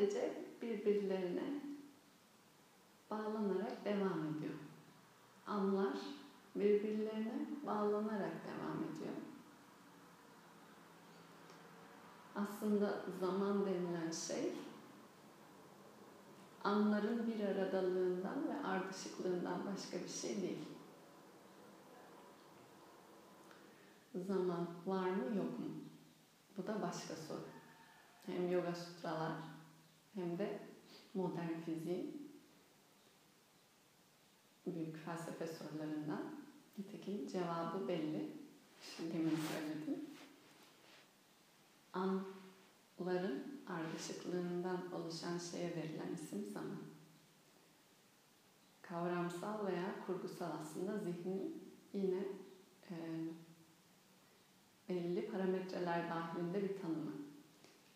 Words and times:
sadece 0.00 0.44
birbirlerine 0.62 1.60
bağlanarak 3.10 3.84
devam 3.84 4.26
ediyor. 4.26 4.54
Anlar 5.46 5.98
birbirlerine 6.54 7.46
bağlanarak 7.66 8.32
devam 8.46 8.76
ediyor. 8.76 9.14
Aslında 12.34 13.04
zaman 13.20 13.66
denilen 13.66 14.10
şey 14.10 14.52
anların 16.64 17.26
bir 17.26 17.44
aradalığından 17.44 18.48
ve 18.48 18.66
ardışıklığından 18.66 19.66
başka 19.66 19.98
bir 20.04 20.08
şey 20.08 20.42
değil. 20.42 20.64
Zaman 24.14 24.66
var 24.86 25.10
mı 25.10 25.36
yok 25.36 25.58
mu? 25.58 25.66
Bu 26.56 26.66
da 26.66 26.82
başka 26.82 27.16
soru. 27.16 27.44
Hem 28.26 28.52
yoga 28.52 28.74
sutralar 28.74 29.49
hem 30.14 30.38
de 30.38 30.60
modern 31.14 31.60
fiziğin 31.64 32.30
büyük 34.66 34.96
felsefe 34.96 35.46
sorularından 35.46 36.22
nitekim 36.78 37.26
cevabı 37.26 37.88
belli. 37.88 38.40
Mi 38.98 39.30
söyledim? 39.52 40.04
Anların 41.92 43.62
ardışıklığından 43.66 44.92
oluşan 44.92 45.38
şeye 45.38 45.76
verilen 45.76 46.14
isim 46.14 46.50
zaman. 46.50 46.78
Kavramsal 48.82 49.66
veya 49.66 50.06
kurgusal 50.06 50.50
aslında 50.60 50.98
zihnin 50.98 51.62
yine 51.92 52.24
e, 52.90 52.96
belli 54.88 55.30
parametreler 55.30 56.10
dahilinde 56.10 56.62
bir 56.62 56.80
tanımı. 56.80 57.12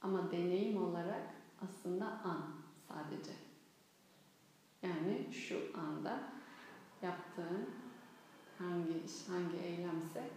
Ama 0.00 0.30
deneyim 0.30 0.82
olarak 0.82 1.43
aslında 1.62 2.06
an 2.06 2.42
sadece. 2.88 3.32
Yani 4.82 5.32
şu 5.32 5.58
anda 5.78 6.20
yaptığın 7.02 7.66
hangi 8.58 9.04
iş, 9.04 9.28
hangi 9.28 9.56
eylemse 9.56 10.30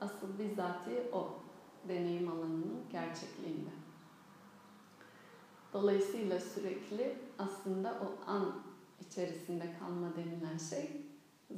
asıl 0.00 0.38
bizatihi 0.38 1.02
o 1.12 1.42
deneyim 1.88 2.28
alanının 2.28 2.84
gerçekliğinde. 2.92 3.70
Dolayısıyla 5.72 6.40
sürekli 6.40 7.18
aslında 7.38 7.90
o 7.90 8.30
an 8.30 8.62
içerisinde 9.00 9.74
kalma 9.78 10.16
denilen 10.16 10.58
şey 10.58 11.02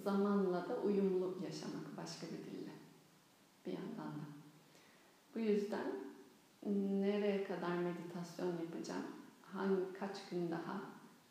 zamanla 0.04 0.68
da 0.68 0.76
uyumlu 0.76 1.38
yaşamak 1.44 1.96
başka 1.96 2.26
bir 2.26 2.50
dille 2.50 2.72
bir 3.66 3.72
yandan 3.72 4.14
da. 4.14 4.24
Bu 5.34 5.38
yüzden 5.38 5.86
nereye 6.66 7.44
kadar 7.44 7.76
meditasyon 7.76 8.46
yapacağım, 8.46 9.04
hangi 9.42 9.92
kaç 10.00 10.28
gün 10.30 10.50
daha 10.50 10.80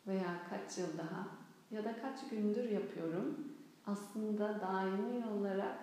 veya 0.06 0.36
kaç 0.50 0.78
yıl 0.78 0.98
daha 0.98 1.28
ya 1.70 1.84
da 1.84 2.00
kaç 2.02 2.28
gündür 2.30 2.70
yapıyorum 2.70 3.38
aslında 3.86 4.60
daimi 4.60 5.26
olarak 5.26 5.76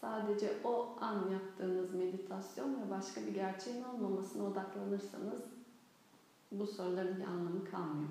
sadece 0.00 0.52
o 0.64 0.96
an 1.00 1.30
yaptığınız 1.30 1.94
meditasyon 1.94 2.82
ve 2.82 2.90
başka 2.90 3.20
bir 3.20 3.34
gerçeğin 3.34 3.84
olmamasına 3.84 4.44
odaklanırsanız 4.44 5.42
bu 6.52 6.66
soruların 6.66 7.16
bir 7.16 7.24
anlamı 7.24 7.64
kalmıyor. 7.64 8.10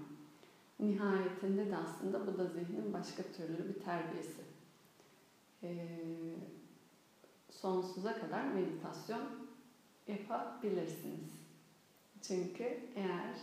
Nihayetinde 0.80 1.72
de 1.72 1.78
aslında 1.78 2.28
bu 2.28 2.38
da 2.38 2.46
zihnin 2.46 2.94
başka 2.94 3.24
türlü 3.24 3.70
bir 3.70 3.80
terbiyesi. 3.80 4.42
Ee, 5.64 5.88
sonsuza 7.50 8.20
kadar 8.20 8.44
meditasyon 8.44 9.22
yapabilirsiniz. 10.08 11.46
Çünkü 12.22 12.78
eğer 12.96 13.36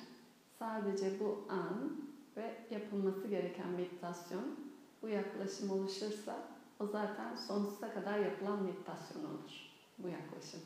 sadece 0.59 1.19
bu 1.21 1.45
an 1.49 1.93
ve 2.37 2.55
yapılması 2.71 3.28
gereken 3.28 3.71
meditasyon 3.71 4.55
bu 5.03 5.09
yaklaşım 5.09 5.71
oluşursa 5.71 6.43
o 6.78 6.87
zaten 6.87 7.34
sonsuza 7.34 7.93
kadar 7.93 8.19
yapılan 8.19 8.59
meditasyon 8.59 9.25
olur 9.25 9.67
bu 9.99 10.09
yaklaşım. 10.09 10.61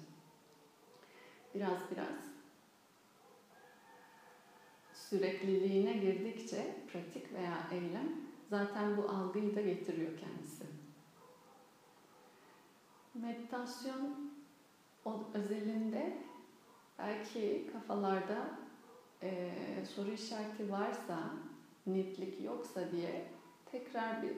Biraz 1.54 1.90
biraz 1.90 2.36
sürekliliğine 4.92 5.94
girdikçe 5.94 6.74
pratik 6.86 7.32
veya 7.32 7.66
eylem 7.70 8.12
zaten 8.50 8.96
bu 8.96 9.10
algıyı 9.10 9.54
da 9.54 9.60
getiriyor 9.60 10.16
kendisi. 10.16 10.64
Meditasyon 13.14 14.35
özelinde 15.34 16.18
belki 16.98 17.70
kafalarda 17.72 18.50
e, 19.22 19.50
soru 19.94 20.10
işareti 20.10 20.72
varsa, 20.72 21.18
netlik 21.86 22.44
yoksa 22.44 22.92
diye 22.92 23.28
tekrar 23.70 24.22
bir 24.22 24.36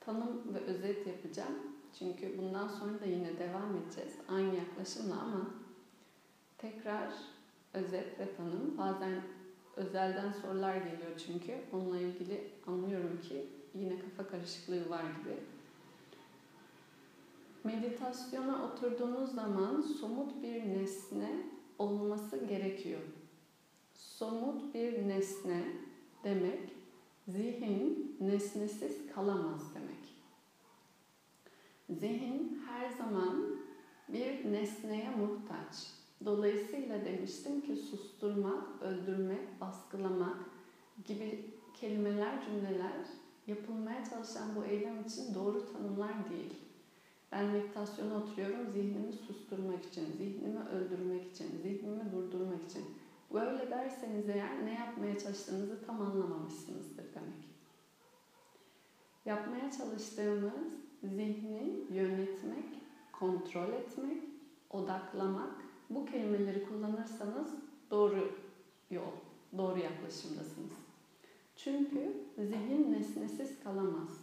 tanım 0.00 0.54
ve 0.54 0.58
özet 0.58 1.06
yapacağım. 1.06 1.58
Çünkü 1.98 2.38
bundan 2.38 2.68
sonra 2.68 3.00
da 3.00 3.04
yine 3.04 3.38
devam 3.38 3.76
edeceğiz 3.76 4.12
aynı 4.28 4.54
yaklaşımla 4.54 5.20
ama 5.20 5.46
tekrar 6.58 7.08
özet 7.74 8.20
ve 8.20 8.36
tanım. 8.36 8.78
Bazen 8.78 9.22
özelden 9.76 10.32
sorular 10.32 10.76
geliyor 10.76 11.18
çünkü 11.26 11.54
onunla 11.72 11.98
ilgili 11.98 12.50
anlıyorum 12.66 13.20
ki 13.20 13.46
yine 13.74 13.98
kafa 13.98 14.30
karışıklığı 14.30 14.90
var 14.90 15.02
gibi. 15.02 15.36
Meditasyona 17.64 18.64
oturduğunuz 18.64 19.34
zaman 19.34 19.80
somut 19.80 20.42
bir 20.42 20.68
nesne 20.68 21.30
olması 21.78 22.36
gerekiyor. 22.46 23.00
Somut 23.94 24.74
bir 24.74 25.08
nesne 25.08 25.62
demek 26.24 26.60
zihin 27.28 28.16
nesnesiz 28.20 29.12
kalamaz 29.14 29.74
demek. 29.74 30.02
Zihin 32.00 32.62
her 32.66 32.90
zaman 32.90 33.56
bir 34.08 34.52
nesneye 34.52 35.10
muhtaç. 35.10 35.86
Dolayısıyla 36.24 37.04
demiştim 37.04 37.60
ki 37.60 37.76
susturmak, 37.76 38.82
öldürmek, 38.82 39.60
baskılamak 39.60 40.36
gibi 41.04 41.50
kelimeler, 41.74 42.44
cümleler 42.44 43.06
yapılmaya 43.46 44.04
çalışan 44.04 44.56
bu 44.56 44.64
eylem 44.64 45.02
için 45.02 45.34
doğru 45.34 45.72
tanımlar 45.72 46.30
değil. 46.30 46.61
Ben 47.32 47.46
meditasyona 47.46 48.14
oturuyorum 48.14 48.72
zihnimi 48.72 49.12
susturmak 49.12 49.84
için, 49.84 50.06
zihnimi 50.18 50.68
öldürmek 50.68 51.30
için, 51.30 51.46
zihnimi 51.62 52.12
durdurmak 52.12 52.70
için. 52.70 52.84
Böyle 53.34 53.70
derseniz 53.70 54.28
eğer 54.28 54.64
ne 54.64 54.74
yapmaya 54.74 55.18
çalıştığınızı 55.18 55.86
tam 55.86 56.00
anlamamışsınızdır 56.00 57.04
demek. 57.14 57.52
Yapmaya 59.24 59.70
çalıştığımız 59.70 60.72
zihni 61.02 61.74
yönetmek, 61.90 62.64
kontrol 63.12 63.72
etmek, 63.72 64.22
odaklamak. 64.70 65.52
Bu 65.90 66.06
kelimeleri 66.06 66.64
kullanırsanız 66.68 67.54
doğru 67.90 68.32
yol, 68.90 69.12
doğru 69.58 69.78
yaklaşımdasınız. 69.78 70.72
Çünkü 71.56 72.12
zihin 72.38 72.92
nesnesiz 72.92 73.62
kalamaz. 73.64 74.21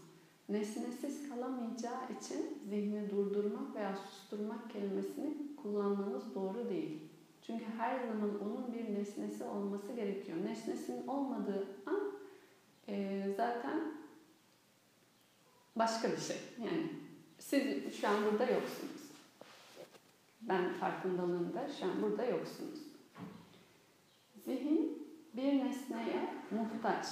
Nesnesiz 0.50 1.30
kalamayacağı 1.30 2.02
için 2.22 2.60
zihni 2.70 3.10
durdurmak 3.10 3.76
veya 3.76 3.96
susturmak 3.96 4.70
kelimesini 4.70 5.56
kullanmanız 5.56 6.36
doğru 6.36 6.70
değil. 6.70 7.00
Çünkü 7.42 7.66
her 7.78 8.08
zaman 8.08 8.42
onun 8.42 8.74
bir 8.74 9.00
nesnesi 9.00 9.44
olması 9.44 9.94
gerekiyor. 9.94 10.38
Nesnesinin 10.46 11.08
olmadığı 11.08 11.68
an 11.86 12.12
e, 12.88 13.24
zaten 13.38 13.80
başka 15.76 16.12
bir 16.12 16.18
şey. 16.18 16.38
Yani 16.58 16.90
siz 17.40 17.96
şu 18.02 18.08
an 18.08 18.16
burada 18.26 18.44
yoksunuz. 18.44 19.02
Ben 20.42 20.74
farkındalığında 20.74 21.68
şu 21.80 21.86
an 21.86 22.02
burada 22.02 22.26
yoksunuz. 22.26 22.80
Zihin 24.46 25.08
bir 25.34 25.66
nesneye 25.66 26.34
muhtaç. 26.52 27.06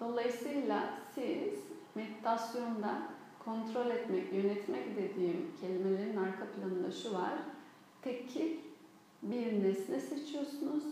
Dolayısıyla 0.00 0.98
siz 1.14 1.65
meditasyonda 1.96 3.02
kontrol 3.44 3.90
etmek, 3.90 4.32
yönetmek 4.32 4.96
dediğim 4.96 5.46
kelimelerin 5.60 6.16
arka 6.16 6.46
planında 6.46 6.90
şu 6.90 7.14
var. 7.14 7.32
Tekil 8.02 8.56
bir 9.22 9.64
nesne 9.64 10.00
seçiyorsunuz. 10.00 10.84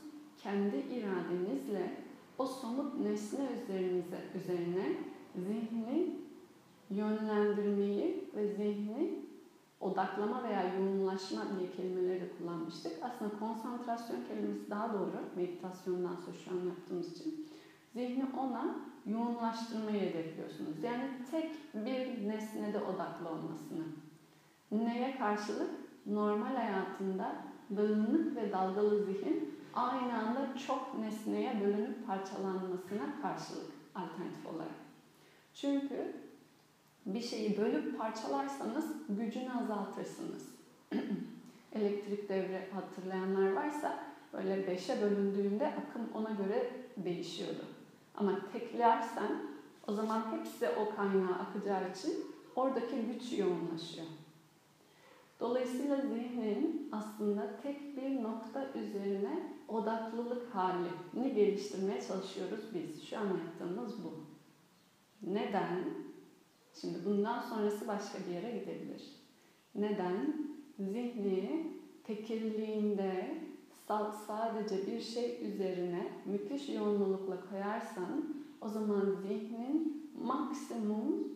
Kendi 0.42 0.76
iradenizle 0.76 1.96
o 2.38 2.46
somut 2.46 3.00
nesne 3.00 3.48
üzerinize, 3.62 4.18
üzerine 4.34 4.96
zihni 5.36 6.16
yönlendirmeyi 6.90 8.30
ve 8.36 8.48
zihni 8.48 9.24
odaklama 9.80 10.44
veya 10.44 10.74
yoğunlaşma 10.74 11.42
diye 11.58 11.70
kelimeleri 11.70 12.20
de 12.20 12.28
kullanmıştık. 12.38 12.92
Aslında 13.02 13.38
konsantrasyon 13.38 14.24
kelimesi 14.28 14.70
daha 14.70 14.92
doğru 14.92 15.10
meditasyondan 15.36 16.16
sonra 16.16 16.36
şu 16.44 16.50
an 16.50 16.66
yaptığımız 16.66 17.12
için. 17.12 17.46
Zihni 17.94 18.24
ona 18.38 18.93
yoğunlaştırmayı 19.06 20.00
hedefliyorsunuz. 20.00 20.82
Yani 20.82 21.10
tek 21.30 21.50
bir 21.74 22.28
nesnede 22.28 22.78
odaklı 22.78 23.28
olmasını. 23.28 23.84
Neye 24.72 25.18
karşılık? 25.18 25.70
Normal 26.06 26.54
hayatında 26.54 27.36
dağınık 27.76 28.36
ve 28.36 28.52
dalgalı 28.52 29.04
zihin 29.04 29.58
aynı 29.74 30.18
anda 30.18 30.48
çok 30.66 30.98
nesneye 30.98 31.60
bölünüp 31.60 32.06
parçalanmasına 32.06 33.20
karşılık 33.22 33.70
alternatif 33.94 34.46
olarak. 34.46 34.74
Çünkü 35.54 36.14
bir 37.06 37.20
şeyi 37.20 37.56
bölüp 37.56 37.98
parçalarsanız 37.98 38.84
gücünü 39.08 39.52
azaltırsınız. 39.52 40.48
Elektrik 41.72 42.28
devre 42.28 42.68
hatırlayanlar 42.74 43.52
varsa 43.52 43.98
böyle 44.32 44.66
beşe 44.66 45.02
bölündüğünde 45.02 45.66
akım 45.66 46.08
ona 46.14 46.30
göre 46.30 46.70
değişiyordu. 46.96 47.64
Ama 48.14 48.38
teklersen 48.52 49.42
o 49.88 49.92
zaman 49.92 50.22
hepsi 50.32 50.68
o 50.68 50.96
kaynağa 50.96 51.34
akacağı 51.34 51.90
için 51.90 52.24
oradaki 52.56 52.96
güç 52.96 53.38
yoğunlaşıyor. 53.38 54.06
Dolayısıyla 55.40 55.96
zihnin 55.96 56.88
aslında 56.92 57.56
tek 57.62 57.96
bir 57.96 58.22
nokta 58.22 58.70
üzerine 58.74 59.52
odaklılık 59.68 60.54
halini 60.54 61.34
geliştirmeye 61.34 62.02
çalışıyoruz 62.02 62.64
biz. 62.74 63.08
Şu 63.08 63.18
an 63.18 63.24
yaptığımız 63.24 64.04
bu. 64.04 64.12
Neden? 65.22 65.84
Şimdi 66.80 66.98
bundan 67.04 67.40
sonrası 67.40 67.88
başka 67.88 68.18
bir 68.18 68.34
yere 68.34 68.58
gidebilir. 68.58 69.02
Neden? 69.74 70.36
Zihni 70.78 71.72
tekilliğinde 72.04 73.38
sadece 73.88 74.86
bir 74.86 75.00
şey 75.00 75.38
üzerine 75.46 76.08
müthiş 76.24 76.68
yoğunlukla 76.68 77.36
koyarsan 77.50 78.34
o 78.60 78.68
zaman 78.68 79.16
zihnin 79.22 80.10
maksimum 80.22 81.28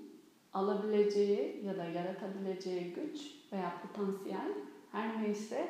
alabileceği 0.55 1.65
ya 1.67 1.79
da 1.79 1.85
yaratabileceği 1.85 2.95
güç 2.95 3.21
veya 3.53 3.73
potansiyel 3.83 4.53
her 4.93 5.23
neyse 5.23 5.69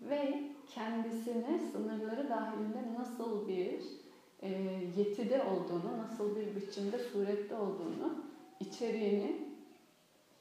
ve 0.00 0.42
kendisine 0.74 1.58
sınırları 1.72 2.28
dahilinde 2.28 2.94
nasıl 2.98 3.48
bir 3.48 3.82
e, 4.42 4.48
yetide 4.96 5.42
olduğunu, 5.42 5.98
nasıl 5.98 6.36
bir 6.36 6.56
biçimde, 6.56 6.98
surette 6.98 7.54
olduğunu, 7.54 8.14
içeriğini 8.60 9.36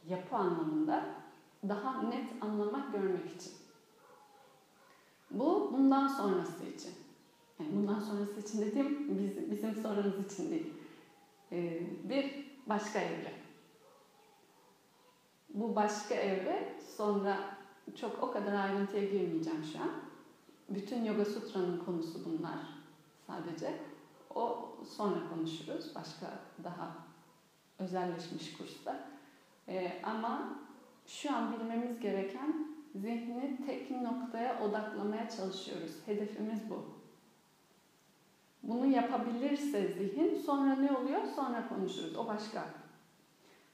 yapı 0.09 0.35
anlamında 0.35 1.05
daha 1.69 2.01
net 2.01 2.43
anlamak, 2.43 2.93
görmek 2.93 3.25
için. 3.25 3.60
Bu 5.31 5.69
bundan 5.73 6.07
sonrası 6.07 6.65
için. 6.65 6.91
Yani 7.59 7.69
bundan 7.75 7.99
sonrası 7.99 8.39
için 8.39 8.61
dediğim 8.61 9.17
bizim, 9.17 9.51
bizim 9.51 9.75
sonramız 9.75 10.25
için 10.25 10.51
değil. 10.51 10.73
Ee, 11.51 11.81
bir 12.03 12.45
başka 12.67 12.99
evre. 12.99 13.33
Bu 15.53 15.75
başka 15.75 16.15
evre 16.15 16.75
sonra 16.97 17.37
çok 17.95 18.23
o 18.23 18.31
kadar 18.31 18.53
ayrıntıya 18.53 19.03
girmeyeceğim 19.03 19.63
şu 19.63 19.79
an. 19.79 19.91
Bütün 20.69 21.05
Yoga 21.05 21.25
Sutra'nın 21.25 21.85
konusu 21.85 22.25
bunlar 22.25 22.59
sadece. 23.27 23.79
O 24.35 24.69
sonra 24.97 25.29
konuşuruz 25.29 25.95
başka 25.95 26.39
daha 26.63 26.95
özelleşmiş 27.79 28.57
kursta. 28.57 29.09
Ee, 29.67 30.01
ama 30.03 30.59
şu 31.07 31.35
an 31.35 31.53
bilmemiz 31.53 31.99
gereken 31.99 32.70
zihni 32.95 33.57
tek 33.65 33.91
noktaya 33.91 34.63
odaklamaya 34.63 35.29
çalışıyoruz. 35.29 35.91
Hedefimiz 36.05 36.69
bu. 36.69 36.85
Bunu 38.63 38.85
yapabilirse 38.85 39.87
zihin 39.87 40.35
sonra 40.35 40.75
ne 40.75 40.97
oluyor? 40.97 41.21
Sonra 41.35 41.69
konuşuruz. 41.69 42.15
O 42.17 42.27
başka. 42.27 42.65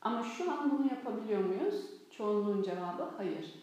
Ama 0.01 0.23
şu 0.23 0.51
an 0.51 0.71
bunu 0.71 0.87
yapabiliyor 0.87 1.43
muyuz? 1.43 1.85
Çoğunluğun 2.11 2.63
cevabı 2.63 3.03
hayır. 3.17 3.55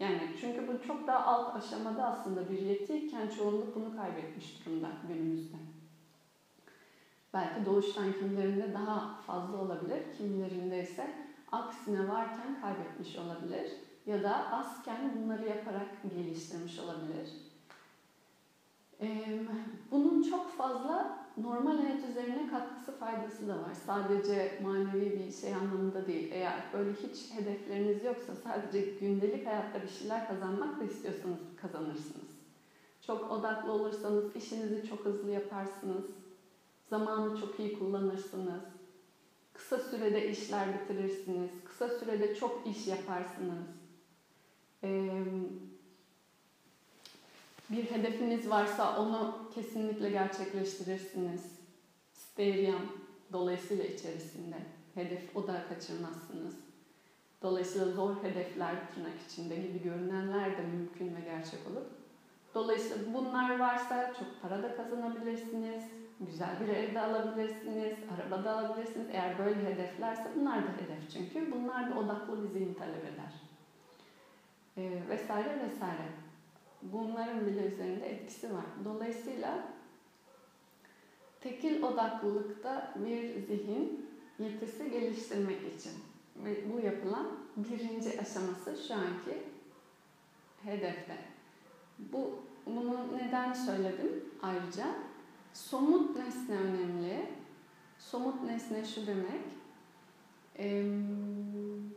Yani 0.00 0.20
çünkü 0.40 0.68
bu 0.68 0.86
çok 0.86 1.06
daha 1.06 1.24
alt 1.26 1.56
aşamada 1.56 2.04
aslında 2.04 2.50
bir 2.50 2.58
yetiyken 2.58 3.28
çoğunluk 3.28 3.76
bunu 3.76 3.96
kaybetmiş 3.96 4.66
durumda 4.66 4.88
günümüzde. 5.08 5.56
Belki 7.34 7.66
doğuştan 7.66 8.12
kimilerinde 8.12 8.74
daha 8.74 9.20
fazla 9.20 9.58
olabilir, 9.58 10.02
kimilerinde 10.18 10.82
ise 10.82 11.14
aksine 11.52 12.08
varken 12.08 12.60
kaybetmiş 12.60 13.16
olabilir 13.16 13.72
ya 14.06 14.22
da 14.22 14.52
azken 14.52 15.12
bunları 15.16 15.48
yaparak 15.48 15.88
geliştirmiş 16.16 16.78
olabilir. 16.78 17.30
Bunun 19.90 20.22
çok 20.22 20.56
fazla 20.56 21.18
normal 21.36 21.78
hayat 21.78 22.08
üzerine 22.10 22.50
katkısı 22.50 22.98
faydası 22.98 23.48
da 23.48 23.54
var. 23.54 23.74
Sadece 23.86 24.60
manevi 24.62 25.18
bir 25.18 25.32
şey 25.32 25.54
anlamında 25.54 26.06
değil. 26.06 26.30
Eğer 26.32 26.62
böyle 26.72 26.92
hiç 26.92 27.32
hedefleriniz 27.34 28.04
yoksa 28.04 28.36
sadece 28.36 28.80
gündelik 28.80 29.46
hayatta 29.46 29.82
bir 29.82 29.88
şeyler 29.88 30.28
kazanmak 30.28 30.80
da 30.80 30.84
istiyorsanız 30.84 31.38
kazanırsınız. 31.62 32.26
Çok 33.06 33.30
odaklı 33.30 33.72
olursanız 33.72 34.36
işinizi 34.36 34.88
çok 34.88 35.04
hızlı 35.04 35.30
yaparsınız. 35.30 36.04
Zamanı 36.90 37.40
çok 37.40 37.60
iyi 37.60 37.78
kullanırsınız. 37.78 38.62
Kısa 39.52 39.78
sürede 39.78 40.30
işler 40.30 40.68
bitirirsiniz. 40.74 41.50
Kısa 41.64 41.88
sürede 41.88 42.34
çok 42.34 42.66
iş 42.66 42.86
yaparsınız 42.86 43.66
bir 47.70 47.90
hedefiniz 47.90 48.50
varsa 48.50 49.00
onu 49.00 49.38
kesinlikle 49.54 50.10
gerçekleştirirsiniz. 50.10 51.42
Steyryan 52.12 52.82
dolayısıyla 53.32 53.84
içerisinde. 53.84 54.56
Hedef 54.94 55.36
o 55.36 55.46
da 55.46 55.64
kaçırmazsınız. 55.68 56.54
Dolayısıyla 57.42 57.86
zor 57.86 58.22
hedefler 58.22 58.74
tırnak 58.94 59.12
içinde 59.28 59.56
gibi 59.56 59.82
görünenler 59.82 60.58
de 60.58 60.62
mümkün 60.62 61.16
ve 61.16 61.20
gerçek 61.20 61.60
olur. 61.70 61.82
Dolayısıyla 62.54 63.14
bunlar 63.14 63.58
varsa 63.58 64.14
çok 64.18 64.42
para 64.42 64.62
da 64.62 64.76
kazanabilirsiniz. 64.76 65.84
Güzel 66.20 66.60
bir 66.60 66.68
evde 66.68 67.00
alabilirsiniz, 67.00 67.94
araba 68.14 68.44
da 68.44 68.58
alabilirsiniz. 68.58 69.06
Eğer 69.12 69.38
böyle 69.38 69.66
hedeflerse 69.66 70.30
bunlar 70.36 70.62
da 70.62 70.68
hedef 70.68 71.10
çünkü. 71.12 71.52
Bunlar 71.52 71.90
da 71.90 71.98
odaklı 71.98 72.42
bir 72.42 72.48
zihin 72.48 72.74
talep 72.74 73.04
eder 73.04 73.45
e, 74.76 75.02
vesaire 75.08 75.60
vesaire. 75.68 76.08
Bunların 76.82 77.46
bile 77.46 77.66
üzerinde 77.66 78.06
etkisi 78.06 78.54
var. 78.54 78.64
Dolayısıyla 78.84 79.64
tekil 81.40 81.82
odaklılıkta 81.82 82.94
bir 82.96 83.46
zihin 83.46 84.06
yetisi 84.38 84.90
geliştirmek 84.90 85.74
için 85.74 85.92
ve 86.36 86.72
bu 86.72 86.80
yapılan 86.80 87.26
birinci 87.56 88.20
aşaması 88.20 88.86
şu 88.88 88.94
anki 88.94 89.42
hedefte. 90.64 91.16
Bu 91.98 92.30
bunu 92.66 93.18
neden 93.18 93.52
söyledim 93.52 94.24
ayrıca? 94.42 94.86
Somut 95.52 96.16
nesne 96.16 96.56
önemli. 96.56 97.26
Somut 97.98 98.42
nesne 98.42 98.84
şu 98.84 99.06
demek. 99.06 99.42
Eee 100.58 101.95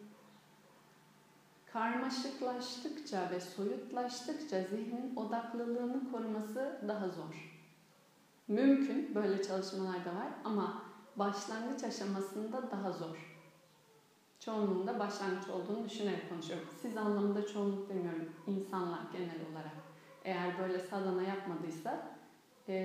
Karmaşıklaştıkça 1.80 3.30
ve 3.32 3.40
soyutlaştıkça 3.40 4.64
zihnin 4.64 5.16
odaklılığını 5.16 6.12
koruması 6.12 6.80
daha 6.88 7.10
zor. 7.10 7.60
Mümkün, 8.48 9.16
böyle 9.16 9.44
çalışmalar 9.44 10.06
da 10.06 10.16
var 10.16 10.28
ama 10.44 10.82
başlangıç 11.16 11.84
aşamasında 11.84 12.72
daha 12.72 12.92
zor. 12.92 13.36
Çoğunluğunda 14.40 15.00
başlangıç 15.00 15.50
olduğunu 15.50 15.86
düşünerek 15.86 16.30
konuşuyorum. 16.30 16.68
Siz 16.82 16.98
anlamında 16.98 17.48
çoğunluk 17.48 17.90
demiyorum, 17.90 18.30
insanlar 18.48 19.02
genel 19.12 19.52
olarak. 19.52 19.78
Eğer 20.24 20.60
böyle 20.60 20.80
sadana 20.80 21.24
yapmadıysa 21.24 22.08
e, 22.68 22.76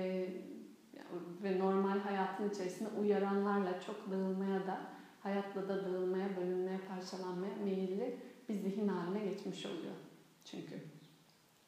ve 1.43 1.59
normal 1.59 1.99
hayatın 1.99 2.49
içerisinde 2.49 2.89
uyaranlarla 2.89 3.81
çok 3.81 4.11
dağılmaya 4.11 4.67
da, 4.67 4.79
hayatla 5.23 5.69
da 5.69 5.85
dağılmaya, 5.85 6.37
bölünmeye, 6.37 6.79
parçalanmaya 6.87 7.55
meyilli 7.63 8.34
bir 8.49 8.53
zihin 8.53 8.87
haline 8.87 9.25
geçmiş 9.25 9.65
oluyor. 9.65 9.95
Çünkü 10.45 10.75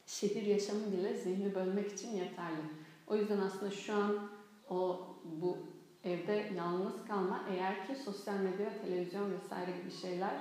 şehir 0.05 0.46
yaşamı 0.46 0.91
bile 0.91 1.13
zihni 1.13 1.55
bölmek 1.55 1.91
için 1.91 2.15
yeterli. 2.15 2.62
O 3.07 3.15
yüzden 3.15 3.39
aslında 3.39 3.72
şu 3.72 3.93
an 3.93 4.29
o 4.69 5.07
bu 5.24 5.57
evde 6.03 6.51
yalnız 6.57 7.05
kalma 7.07 7.46
eğer 7.50 7.88
ki 7.88 7.96
sosyal 7.96 8.36
medya, 8.36 8.81
televizyon 8.81 9.31
vesaire 9.31 9.72
gibi 9.72 9.91
şeyler, 9.91 10.34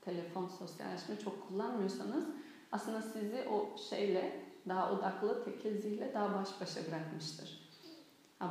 telefon, 0.00 0.48
sosyalleşme 0.48 1.18
çok 1.18 1.48
kullanmıyorsanız 1.48 2.24
aslında 2.72 3.02
sizi 3.02 3.48
o 3.48 3.76
şeyle 3.90 4.40
daha 4.68 4.92
odaklı, 4.92 5.44
tekil 5.44 5.80
zihle 5.82 6.14
daha 6.14 6.34
baş 6.34 6.60
başa 6.60 6.86
bırakmıştır. 6.86 7.64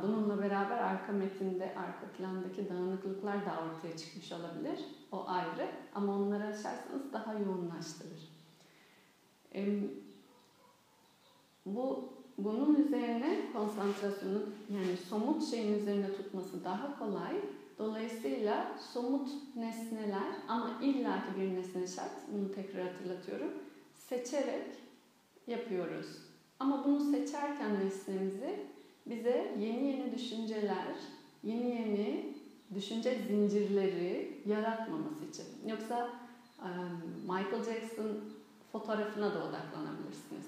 Bununla 0.02 0.38
beraber 0.38 0.78
arka 0.78 1.12
metinde, 1.12 1.74
arka 1.76 2.06
plandaki 2.16 2.68
dağınıklıklar 2.68 3.46
da 3.46 3.50
ortaya 3.50 3.96
çıkmış 3.96 4.32
olabilir. 4.32 4.78
O 5.14 5.24
ayrı 5.26 5.68
ama 5.94 6.12
onları 6.12 6.44
aşarsanız 6.44 7.12
daha 7.12 7.34
yoğunlaştırır. 7.34 8.34
Bu 11.66 12.08
bunun 12.38 12.74
üzerine 12.74 13.52
konsantrasyonun 13.52 14.54
yani 14.70 14.96
somut 14.96 15.44
şeyin 15.44 15.78
üzerine 15.78 16.12
tutması 16.16 16.64
daha 16.64 16.98
kolay. 16.98 17.34
Dolayısıyla 17.78 18.78
somut 18.92 19.28
nesneler 19.56 20.32
ama 20.48 20.70
illaki 20.82 21.40
bir 21.40 21.54
nesne 21.54 21.86
şart, 21.86 22.12
bunu 22.32 22.52
tekrar 22.52 22.88
hatırlatıyorum, 22.88 23.52
seçerek 23.94 24.66
yapıyoruz. 25.46 26.06
Ama 26.58 26.84
bunu 26.84 27.00
seçerken 27.00 27.86
nesnemizi 27.86 28.66
bize 29.06 29.54
yeni 29.58 29.86
yeni 29.86 30.14
düşünceler, 30.14 30.94
yeni 31.44 31.68
yeni 31.68 32.33
düşünce 32.74 33.18
zincirleri 33.28 34.42
yaratmaması 34.46 35.24
için. 35.24 35.46
Yoksa 35.66 36.10
Michael 37.22 37.64
Jackson 37.64 38.08
fotoğrafına 38.72 39.34
da 39.34 39.38
odaklanabilirsiniz. 39.38 40.46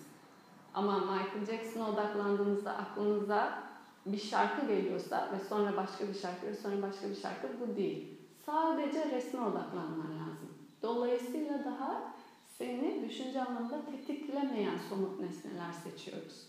Ama 0.74 0.98
Michael 0.98 1.46
Jackson'a 1.46 1.90
odaklandığınızda 1.90 2.76
aklınıza 2.76 3.62
bir 4.06 4.18
şarkı 4.18 4.66
geliyorsa 4.66 5.30
ve 5.32 5.38
sonra 5.48 5.76
başka 5.76 6.08
bir 6.08 6.14
şarkı 6.14 6.46
ve 6.46 6.54
sonra 6.54 6.82
başka 6.82 7.08
bir 7.08 7.14
şarkı 7.14 7.48
bu 7.60 7.76
değil. 7.76 8.18
Sadece 8.46 9.10
resme 9.10 9.40
odaklanman 9.40 10.10
lazım. 10.18 10.48
Dolayısıyla 10.82 11.64
daha 11.64 12.02
seni 12.44 13.08
düşünce 13.08 13.42
anlamında 13.42 13.84
tetiklemeyen 13.84 14.78
somut 14.88 15.20
nesneler 15.20 15.72
seçiyoruz. 15.72 16.46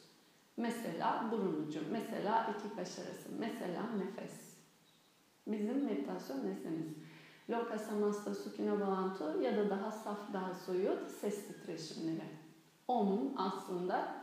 Mesela 0.57 1.29
burun 1.31 1.65
ucu, 1.67 1.79
mesela 1.91 2.55
iki 2.57 2.75
kaş 2.75 2.99
arası, 2.99 3.29
mesela 3.39 3.83
nefes. 3.97 4.46
Bizim 5.47 5.85
meditasyon 5.85 6.37
nesnemiz. 6.37 6.87
Loka 7.49 7.79
Samasta 7.79 8.35
Sukhina 8.35 8.79
Bhavantu 8.79 9.41
ya 9.41 9.57
da 9.57 9.69
daha 9.69 9.91
saf, 9.91 10.33
daha 10.33 10.53
soyut 10.53 11.11
ses 11.11 11.47
titreşimleri. 11.47 12.27
Om 12.87 13.33
aslında 13.37 14.15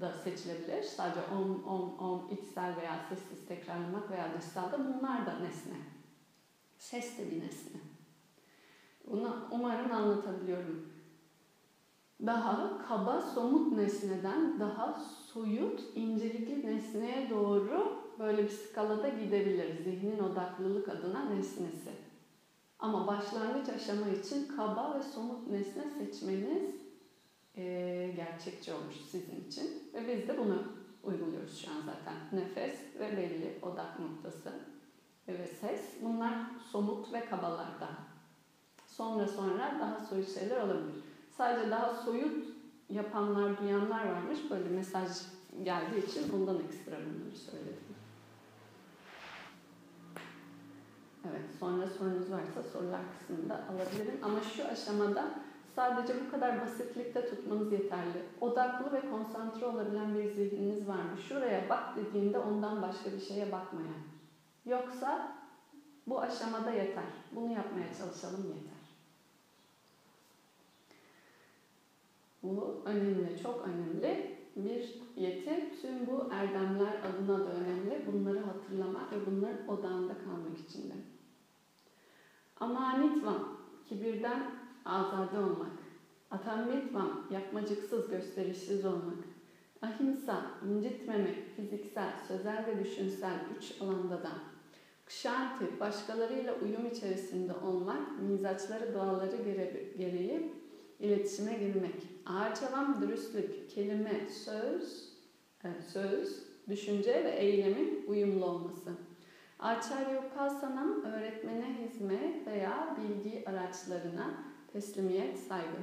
da 0.00 0.12
seçilebilir. 0.12 0.82
Sadece 0.82 1.20
om, 1.34 1.64
om, 1.64 1.98
om 1.98 2.30
içsel 2.30 2.76
veya 2.76 3.06
sessiz 3.08 3.46
tekrarlamak 3.48 4.10
veya 4.10 4.34
dışsal 4.38 4.72
da 4.72 4.78
bunlar 4.78 5.26
da 5.26 5.38
nesne. 5.38 5.76
Ses 6.78 7.18
de 7.18 7.30
bir 7.30 7.40
nesne. 7.40 7.80
Bunu 9.10 9.36
umarım 9.50 9.92
anlatabiliyorum. 9.92 10.94
Daha 12.26 12.78
kaba, 12.88 13.20
somut 13.20 13.72
nesneden 13.72 14.60
daha 14.60 14.94
soyut, 15.26 15.80
incelikli 15.94 16.66
nesneye 16.66 17.30
doğru 17.30 18.03
böyle 18.18 18.44
bir 18.44 18.48
skalada 18.48 19.08
gidebilir. 19.08 19.84
Zihnin 19.84 20.18
odaklılık 20.18 20.88
adına 20.88 21.24
nesnesi. 21.24 21.90
Ama 22.78 23.06
başlangıç 23.06 23.68
aşama 23.68 24.08
için 24.08 24.56
kaba 24.56 24.98
ve 24.98 25.02
somut 25.02 25.46
nesne 25.46 25.84
seçmeniz 25.98 26.74
e, 27.56 28.12
gerçekçi 28.16 28.72
olur 28.72 28.94
sizin 29.10 29.44
için. 29.48 29.90
Ve 29.94 30.16
biz 30.16 30.28
de 30.28 30.38
bunu 30.38 30.62
uyguluyoruz 31.02 31.58
şu 31.58 31.70
an 31.70 31.80
zaten. 31.86 32.14
Nefes 32.32 32.78
ve 33.00 33.16
belli 33.16 33.58
odak 33.62 34.00
noktası 34.00 34.52
ve 35.28 35.46
ses. 35.46 35.80
Bunlar 36.02 36.34
somut 36.72 37.12
ve 37.12 37.24
kabalar 37.24 37.68
daha. 37.80 37.98
Sonra 38.86 39.28
sonra 39.28 39.76
daha 39.80 40.04
soyut 40.04 40.34
şeyler 40.34 40.60
olabilir. 40.60 41.02
Sadece 41.36 41.70
daha 41.70 41.94
soyut 41.94 42.46
yapanlar, 42.90 43.58
duyanlar 43.60 44.12
varmış. 44.12 44.38
Böyle 44.50 44.68
mesaj 44.68 45.08
geldiği 45.62 46.06
için 46.06 46.32
bundan 46.32 46.58
ekstra 46.58 46.92
bunları 46.92 47.36
söyledim. 47.36 47.93
Evet, 51.30 51.42
sonra 51.60 51.86
sorunuz 51.86 52.30
varsa 52.32 52.62
sorular 52.72 53.00
kısmında 53.18 53.54
alabilirim. 53.54 54.18
Ama 54.22 54.40
şu 54.40 54.68
aşamada 54.68 55.30
sadece 55.76 56.14
bu 56.26 56.30
kadar 56.30 56.60
basitlikte 56.60 57.30
tutmanız 57.30 57.72
yeterli. 57.72 58.22
Odaklı 58.40 58.92
ve 58.92 59.10
konsantre 59.10 59.66
olabilen 59.66 60.14
bir 60.14 60.30
zihniniz 60.30 60.88
var 60.88 61.02
mı? 61.02 61.18
Şuraya 61.28 61.68
bak 61.68 61.96
dediğinde 61.96 62.38
ondan 62.38 62.82
başka 62.82 63.12
bir 63.12 63.20
şeye 63.20 63.52
bakmayan. 63.52 64.02
Yoksa 64.66 65.32
bu 66.06 66.20
aşamada 66.20 66.70
yeter. 66.70 67.04
Bunu 67.32 67.52
yapmaya 67.52 67.94
çalışalım 67.98 68.46
yeter. 68.46 68.84
Bu 72.42 72.82
önemli, 72.84 73.42
çok 73.42 73.68
önemli 73.68 74.38
bir 74.56 75.02
yeti. 75.16 75.80
Tüm 75.82 76.06
bu 76.06 76.28
erdemler 76.32 76.94
adına 77.08 77.38
da 77.38 77.50
önemli. 77.50 78.06
Bunları 78.12 78.38
hatırlamak 78.38 79.12
ve 79.12 79.16
bunların 79.26 79.68
odağında 79.68 80.14
kalmak 80.18 80.58
için 80.68 80.90
de. 80.90 80.94
Amanitvam, 82.64 83.58
kibirden 83.88 84.42
azade 84.84 85.38
olmak. 85.38 85.78
Atamitvam, 86.30 87.26
yapmacıksız, 87.30 88.08
gösterişsiz 88.10 88.84
olmak. 88.84 89.18
Ahimsa, 89.82 90.46
incitmemek, 90.68 91.56
fiziksel, 91.56 92.12
sözel 92.28 92.66
ve 92.66 92.84
düşünsel 92.84 93.38
üç 93.58 93.80
alanda 93.80 94.22
da. 94.22 94.30
Kshanti, 95.06 95.80
başkalarıyla 95.80 96.54
uyum 96.54 96.86
içerisinde 96.86 97.52
olmak, 97.54 98.20
mizaçları, 98.22 98.94
doğaları 98.94 99.36
gereği 99.98 100.52
iletişime 101.00 101.54
girmek. 101.54 102.02
Ağaçavam, 102.26 103.02
dürüstlük, 103.02 103.70
kelime, 103.70 104.28
söz, 104.44 105.08
söz, 105.92 106.42
düşünce 106.68 107.24
ve 107.24 107.30
eylemin 107.30 108.04
uyumlu 108.08 108.44
olması. 108.44 108.90
Acharya 109.64 110.22
Upasanam 110.22 111.02
öğretmene 111.04 111.76
hizmet 111.78 112.46
veya 112.46 112.96
bilgi 112.98 113.44
araçlarına 113.50 114.34
teslimiyet, 114.72 115.38
saygı. 115.38 115.82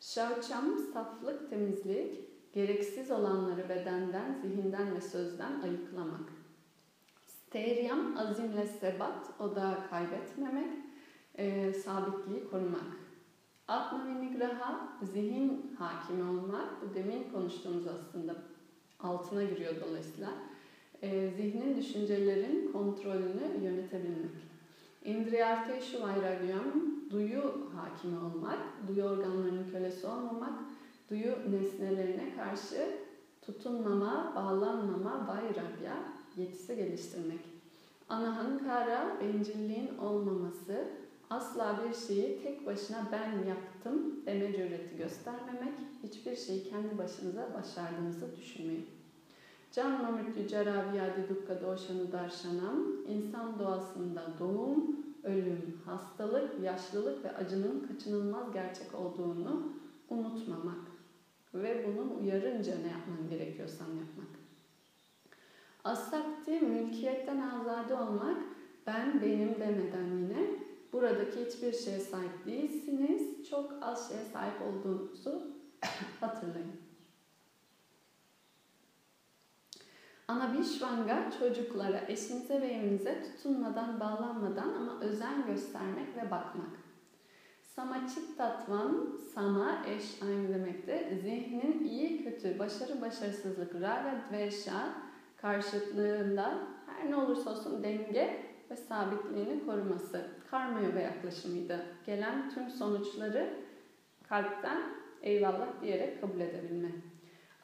Şauçam 0.00 0.78
saflık, 0.92 1.50
temizlik, 1.50 2.14
gereksiz 2.52 3.10
olanları 3.10 3.68
bedenden, 3.68 4.38
zihinden 4.42 4.94
ve 4.94 5.00
sözden 5.00 5.60
ayıklamak. 5.60 6.32
Steryam 7.26 8.16
azimle 8.16 8.66
sebat, 8.66 9.30
o 9.40 9.56
da 9.56 9.78
kaybetmemek, 9.90 10.72
e, 11.34 11.72
sabitliği 11.72 12.50
korumak. 12.50 12.96
Atma 13.68 14.06
vinigraha, 14.06 14.88
zihin 15.12 15.76
hakimi 15.78 16.22
olmak, 16.22 16.82
bu 16.82 16.94
demin 16.94 17.32
konuştuğumuz 17.32 17.86
aslında 17.86 18.36
altına 19.00 19.44
giriyor 19.44 19.74
dolayısıyla 19.86 20.30
e, 21.02 21.30
zihnin, 21.30 21.76
düşüncelerin 21.76 22.72
kontrolünü 22.72 23.64
yönetebilmek. 23.64 24.30
Indriyarteshu 25.04 26.02
vairagyam, 26.02 26.64
duyu 27.10 27.70
hakimi 27.76 28.18
olmak, 28.18 28.58
duyu 28.88 29.04
organlarının 29.04 29.70
kölesi 29.70 30.06
olmamak, 30.06 30.58
duyu 31.10 31.36
nesnelerine 31.50 32.36
karşı 32.36 32.96
tutunmama, 33.42 34.32
bağlanmama, 34.36 35.28
vairagya, 35.28 35.96
yetisi 36.36 36.76
geliştirmek. 36.76 37.40
Anahankara, 38.08 39.16
bencilliğin 39.20 39.98
olmaması, 39.98 40.88
asla 41.30 41.80
bir 41.84 41.94
şeyi 42.06 42.42
tek 42.42 42.66
başına 42.66 43.08
ben 43.12 43.48
yaptım 43.48 44.26
deme 44.26 44.52
cüreti 44.52 44.96
göstermemek, 44.96 45.74
hiçbir 46.02 46.36
şeyi 46.36 46.70
kendi 46.70 46.98
başınıza 46.98 47.54
başardığınızı 47.54 48.36
düşünmeyin. 48.36 49.01
Canma 49.72 50.10
mrityu 50.10 50.48
cara 50.48 50.92
viyadi 50.92 51.28
dukka 51.28 51.60
doşanı 51.60 52.12
darşanam, 52.12 52.76
insan 53.08 53.58
doğasında 53.58 54.22
doğum, 54.38 54.96
ölüm, 55.24 55.80
hastalık, 55.86 56.64
yaşlılık 56.64 57.24
ve 57.24 57.36
acının 57.36 57.86
kaçınılmaz 57.88 58.52
gerçek 58.52 58.94
olduğunu 58.94 59.72
unutmamak 60.10 60.80
ve 61.54 61.86
bunun 61.86 62.10
uyarınca 62.20 62.74
ne 62.78 62.90
yapman 62.90 63.28
gerekiyorsan 63.30 63.86
yapmak. 63.86 64.28
Asakti, 65.84 66.60
mülkiyetten 66.60 67.40
azade 67.40 67.94
olmak, 67.94 68.36
ben 68.86 69.22
benim 69.22 69.60
demeden 69.60 70.16
yine 70.18 70.46
buradaki 70.92 71.46
hiçbir 71.46 71.72
şeye 71.72 72.00
sahip 72.00 72.46
değilsiniz, 72.46 73.48
çok 73.50 73.72
az 73.82 74.08
şeye 74.08 74.24
sahip 74.24 74.62
olduğunuzu 74.62 75.42
hatırlayın. 76.20 76.81
Ana 80.32 80.52
Vishvanga 80.52 81.30
çocuklara, 81.38 82.00
eşinize 82.08 82.60
ve 82.60 82.66
evinize 82.66 83.22
tutunmadan, 83.22 84.00
bağlanmadan 84.00 84.74
ama 84.74 85.00
özen 85.00 85.46
göstermek 85.46 86.16
ve 86.16 86.30
bakmak. 86.30 86.70
Samachit 87.62 88.38
tatvan, 88.38 89.18
sama 89.34 89.82
eş 89.86 90.22
aynı 90.22 90.48
demektir. 90.48 91.16
Zihnin 91.22 91.84
iyi 91.84 92.24
kötü, 92.24 92.58
başarı 92.58 93.00
başarısızlık, 93.00 93.74
raga 93.74 94.24
dvesha 94.30 94.94
karşıtlığında 95.36 96.58
her 96.86 97.10
ne 97.10 97.16
olursa 97.16 97.50
olsun 97.50 97.82
denge 97.82 98.46
ve 98.70 98.76
sabitliğini 98.76 99.66
koruması. 99.66 100.26
Karma 100.50 100.80
yoga 100.80 101.00
yaklaşımıydı. 101.00 101.86
Gelen 102.06 102.50
tüm 102.50 102.70
sonuçları 102.70 103.50
kalpten 104.28 104.82
eyvallah 105.22 105.82
diyerek 105.82 106.20
kabul 106.20 106.40
edebilme. 106.40 107.11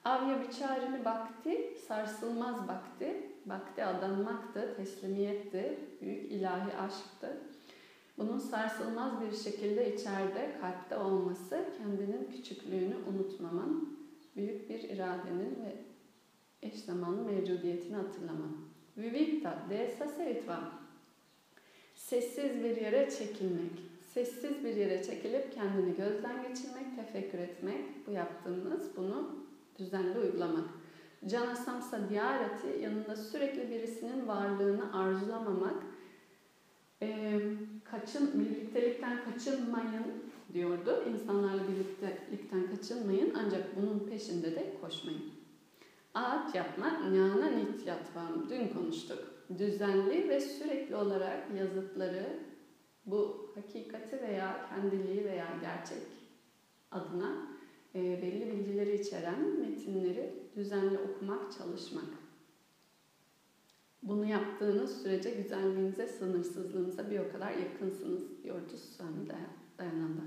Avya 0.09 0.49
biçarini 0.49 1.05
bakti, 1.05 1.75
sarsılmaz 1.89 2.69
bakti. 2.69 3.31
Bakti 3.47 3.85
adanmaktı, 3.85 4.75
teslimiyetti, 4.77 5.79
büyük 6.01 6.33
ilahi 6.33 6.77
aşktı. 6.77 7.41
Bunun 8.19 8.39
sarsılmaz 8.39 9.13
bir 9.21 9.37
şekilde 9.37 9.95
içeride, 9.95 10.57
kalpte 10.61 10.97
olması, 10.97 11.65
kendinin 11.79 12.31
küçüklüğünü 12.33 12.97
unutmaman, 12.97 13.89
büyük 14.37 14.71
bir 14.71 14.83
iradenin 14.83 15.59
ve 15.65 15.77
eş 16.63 16.75
zamanlı 16.75 17.25
mevcudiyetini 17.25 17.97
hatırlaman. 17.97 18.57
Vivikta, 18.97 19.59
desa 19.71 20.09
seritva. 20.09 20.73
Sessiz 21.95 22.65
bir 22.65 22.77
yere 22.77 23.11
çekilmek. 23.11 23.73
Sessiz 24.15 24.65
bir 24.65 24.77
yere 24.77 25.05
çekilip 25.05 25.53
kendini 25.53 25.97
gözden 25.97 26.43
geçirmek, 26.49 26.97
tefekkür 26.97 27.39
etmek. 27.39 28.07
Bu 28.07 28.11
yaptığınız 28.11 28.97
bunu 28.97 29.48
düzenli 29.79 30.19
uygulamak. 30.19 30.69
Cana 31.27 31.57
samsa 31.57 32.09
diyarati 32.09 32.67
yanında 32.83 33.17
sürekli 33.17 33.71
birisinin 33.71 34.29
varlığını 34.29 34.99
arzulamamak. 34.99 35.83
E, 37.03 37.41
kaçın, 37.85 38.41
birliktelikten 38.41 39.25
kaçınmayın 39.25 40.07
diyordu. 40.53 41.05
İnsanlarla 41.09 41.63
birliktelikten 41.69 42.77
kaçınmayın 42.77 43.35
ancak 43.35 43.77
bunun 43.77 43.99
peşinde 43.99 44.55
de 44.57 44.75
koşmayın. 44.81 45.23
Ağaç 46.15 46.55
yapma, 46.55 47.09
nyana 47.11 47.47
nit 47.47 47.87
yatvam. 47.87 48.51
Dün 48.51 48.69
konuştuk. 48.69 49.19
Düzenli 49.59 50.29
ve 50.29 50.41
sürekli 50.41 50.97
olarak 50.97 51.55
yazıtları 51.59 52.39
bu 53.07 53.51
hakikati 53.55 54.23
veya 54.23 54.69
kendiliği 54.69 55.25
veya 55.25 55.47
gerçek 55.61 56.03
adına 56.91 57.58
belli 57.95 58.53
bilgileri 58.53 59.01
içeren 59.01 59.61
metinleri 59.61 60.33
düzenli 60.57 60.99
okumak, 60.99 61.53
çalışmak. 61.59 62.05
Bunu 64.03 64.27
yaptığınız 64.27 65.03
sürece 65.03 65.31
güzelliğinize, 65.31 66.07
sınırsızlığınıza 66.07 67.11
bir 67.11 67.19
o 67.19 67.33
kadar 67.33 67.53
yakınsınız 67.53 68.43
diyordu 68.43 68.77
Suami 68.97 69.29
Dayananda. 69.79 70.23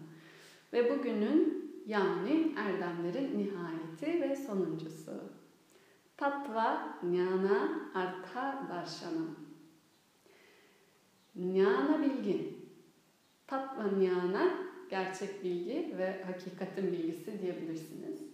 Ve 0.73 0.97
bugünün 0.97 1.71
yani 1.85 2.55
erdemlerin 2.57 3.39
nihayeti 3.39 4.21
ve 4.21 4.35
sonuncusu. 4.35 5.11
Tatva 6.17 6.99
Jnana 7.01 7.91
Artha 7.93 8.67
Darshanam. 8.69 9.35
Jnana 11.35 12.01
bilgi. 12.01 12.55
Tatva 13.47 13.89
Jnana 13.89 14.70
gerçek 14.91 15.43
bilgi 15.43 15.97
ve 15.97 16.23
hakikatin 16.25 16.91
bilgisi 16.91 17.41
diyebilirsiniz. 17.41 18.30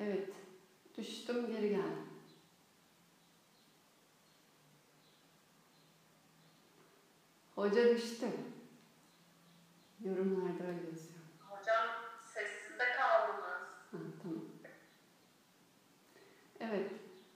Evet. 0.00 0.32
Düştüm 0.98 1.46
geri 1.46 1.68
geldim. 1.68 2.10
Hoca 7.54 7.96
düştü. 7.96 8.26
Yorumlarda 10.04 10.64
öyle 10.64 10.86
yazıyor. 10.90 11.20
Hocam 11.40 11.86
sessizde 12.34 12.84
kaldınız. 12.96 13.42
Ha, 13.90 13.98
tamam. 14.22 14.44
Evet. 16.60 16.90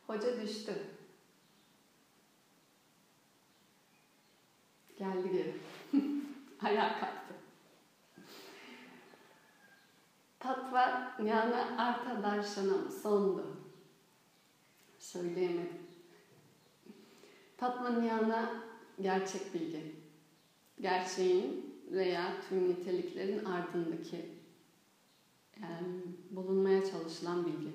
Hoca 0.06 0.42
düştü. 0.42 0.74
Geldi 4.98 5.32
geri. 5.32 5.54
Ayağa 6.62 7.00
kalktı. 7.00 7.23
Tatva 10.44 11.14
yani 11.24 11.54
arta 11.78 12.22
darşanam 12.22 12.90
sondu. 13.02 13.46
Söyleyemedim. 14.98 15.78
Tatva 17.56 17.88
niyana 17.90 18.62
gerçek 19.00 19.54
bilgi. 19.54 19.94
Gerçeğin 20.80 21.74
veya 21.90 22.32
tüm 22.48 22.68
niteliklerin 22.68 23.44
ardındaki 23.44 24.30
yani 25.62 26.02
bulunmaya 26.30 26.90
çalışılan 26.90 27.46
bilgi. 27.46 27.72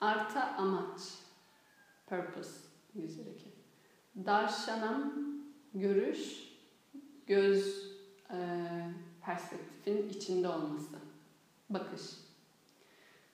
Arta 0.00 0.54
amaç. 0.58 1.00
Purpose. 2.06 2.60
Yüzdeki. 2.94 3.52
Darşanam 4.26 5.14
görüş, 5.74 6.52
göz 7.26 7.90
e, 8.30 8.38
perspektifin 9.22 10.08
içinde 10.08 10.48
olması 10.48 10.96
bakış. 11.70 12.02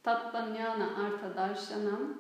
Tattanyana 0.02 0.96
arta 0.96 1.36
darshanam 1.36 2.18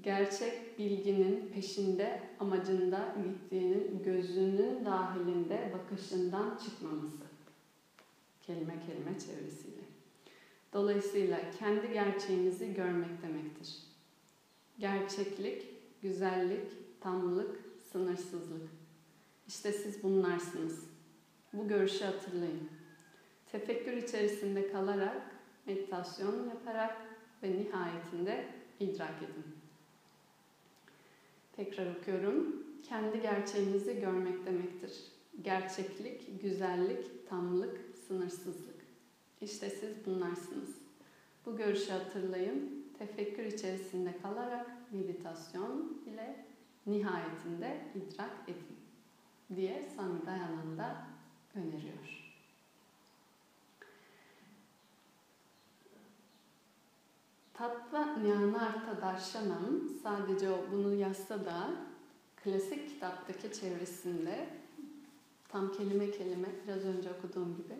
gerçek 0.00 0.78
bilginin 0.78 1.50
peşinde, 1.54 2.22
amacında 2.40 3.14
gittiğinin 3.24 4.02
gözünün 4.02 4.84
dahilinde 4.84 5.72
bakışından 5.74 6.58
çıkmaması. 6.64 7.24
Kelime 8.42 8.74
kelime 8.86 9.18
çevresiyle. 9.18 9.84
Dolayısıyla 10.72 11.40
kendi 11.58 11.92
gerçeğinizi 11.92 12.74
görmek 12.74 13.22
demektir. 13.22 13.76
Gerçeklik, 14.78 15.62
güzellik, 16.02 17.00
tamlık, 17.00 17.60
sınırsızlık. 17.92 18.70
İşte 19.48 19.72
siz 19.72 20.02
bunlarsınız. 20.02 20.84
Bu 21.52 21.68
görüşü 21.68 22.04
hatırlayın. 22.04 22.68
Tefekkür 23.52 23.92
içerisinde 23.92 24.72
kalarak 24.72 25.33
meditasyon 25.66 26.48
yaparak 26.48 26.96
ve 27.42 27.52
nihayetinde 27.52 28.46
idrak 28.80 29.22
edin. 29.22 29.44
Tekrar 31.52 31.96
okuyorum. 31.96 32.64
Kendi 32.82 33.20
gerçeğinizi 33.20 34.00
görmek 34.00 34.46
demektir. 34.46 34.92
Gerçeklik, 35.42 36.42
güzellik, 36.42 37.28
tamlık, 37.28 37.80
sınırsızlık. 38.08 38.74
İşte 39.40 39.70
siz 39.70 40.06
bunlarsınız. 40.06 40.78
Bu 41.46 41.56
görüşü 41.56 41.92
hatırlayın. 41.92 42.84
Tefekkür 42.98 43.44
içerisinde 43.44 44.18
kalarak 44.22 44.70
meditasyon 44.92 46.02
ile 46.06 46.44
nihayetinde 46.86 47.80
idrak 47.94 48.48
edin 48.48 48.76
diye 49.56 49.82
Sami 49.96 50.26
Dayananda 50.26 51.06
öneriyor. 51.54 52.23
Tatva 57.54 58.14
Jnanartha 58.20 59.00
Darshanam 59.02 59.88
sadece 60.02 60.48
bunu 60.72 60.94
yazsa 60.94 61.44
da 61.44 61.70
klasik 62.36 62.88
kitaptaki 62.88 63.52
çevresinde 63.52 64.48
tam 65.48 65.72
kelime 65.72 66.10
kelime 66.10 66.48
biraz 66.64 66.84
önce 66.84 67.10
okuduğum 67.18 67.56
gibi 67.56 67.74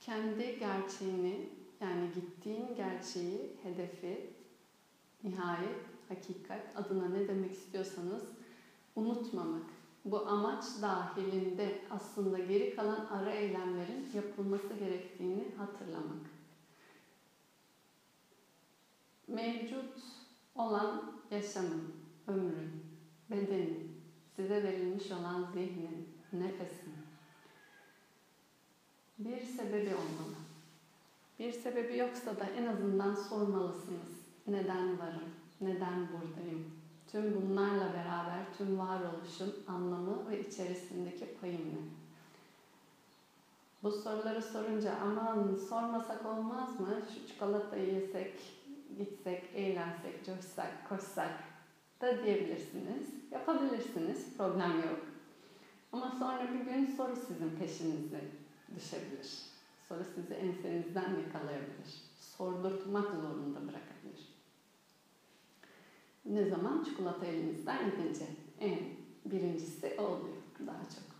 kendi 0.00 0.58
gerçeğini 0.58 1.48
yani 1.80 2.10
gittiğin 2.14 2.74
gerçeği, 2.76 3.56
hedefi, 3.62 4.30
nihayet, 5.24 5.80
hakikat 6.08 6.62
adına 6.76 7.08
ne 7.08 7.28
demek 7.28 7.52
istiyorsanız 7.52 8.22
unutmamak. 8.96 9.66
Bu 10.04 10.26
amaç 10.26 10.64
dahilinde 10.82 11.78
aslında 11.90 12.38
geri 12.38 12.76
kalan 12.76 13.06
ara 13.10 13.30
eylemlerin 13.30 14.08
yapılması 14.14 14.74
gerektiğini 14.74 15.44
hatırlamak 15.58 16.29
mevcut 19.30 19.94
olan 20.54 21.12
yaşamın, 21.30 21.94
ömrün, 22.26 22.84
bedenin, 23.30 24.02
size 24.36 24.62
verilmiş 24.62 25.10
olan 25.10 25.46
zihnin, 25.54 26.08
nefesin 26.32 27.00
bir 29.20 29.40
sebebi 29.40 29.94
olmalı. 29.94 30.36
Bir 31.38 31.52
sebebi 31.52 31.98
yoksa 31.98 32.36
da 32.36 32.44
en 32.58 32.66
azından 32.66 33.14
sormalısınız. 33.14 34.20
Neden 34.46 34.98
varım? 34.98 35.30
Neden 35.60 36.08
buradayım? 36.12 36.64
Tüm 37.12 37.34
bunlarla 37.34 37.92
beraber 37.92 38.54
tüm 38.58 38.78
varoluşun 38.78 39.54
anlamı 39.68 40.30
ve 40.30 40.48
içerisindeki 40.48 41.36
payım 41.40 41.60
ne? 41.60 41.80
Bu 43.82 43.90
soruları 43.90 44.42
sorunca 44.42 44.94
aman 45.02 45.54
sormasak 45.68 46.26
olmaz 46.26 46.80
mı? 46.80 47.02
Şu 47.14 47.28
çikolatayı 47.28 47.94
yesek, 47.94 48.59
gitsek, 48.98 49.42
eğlensek, 49.54 50.26
coşsak, 50.26 50.88
koşsak 50.88 51.32
da 52.00 52.24
diyebilirsiniz. 52.24 53.08
Yapabilirsiniz, 53.30 54.36
problem 54.36 54.76
yok. 54.76 54.98
Ama 55.92 56.10
sonra 56.18 56.48
bir 56.54 56.72
gün 56.72 56.86
soru 56.86 57.16
sizin 57.16 57.50
peşinize 57.50 58.20
düşebilir. 58.74 59.38
Soru 59.88 60.04
sizi 60.14 60.34
ensenizden 60.34 61.10
yakalayabilir. 61.26 62.00
Sordurtmak 62.20 63.10
zorunda 63.10 63.60
bırakabilir. 63.60 64.28
Ne 66.24 66.44
zaman? 66.44 66.84
Çikolata 66.84 67.26
elinizden 67.26 67.90
gidince. 67.90 68.24
En 68.60 68.78
birincisi 69.24 69.94
o 69.98 70.02
oluyor 70.02 70.36
daha 70.66 70.80
çok. 70.80 71.10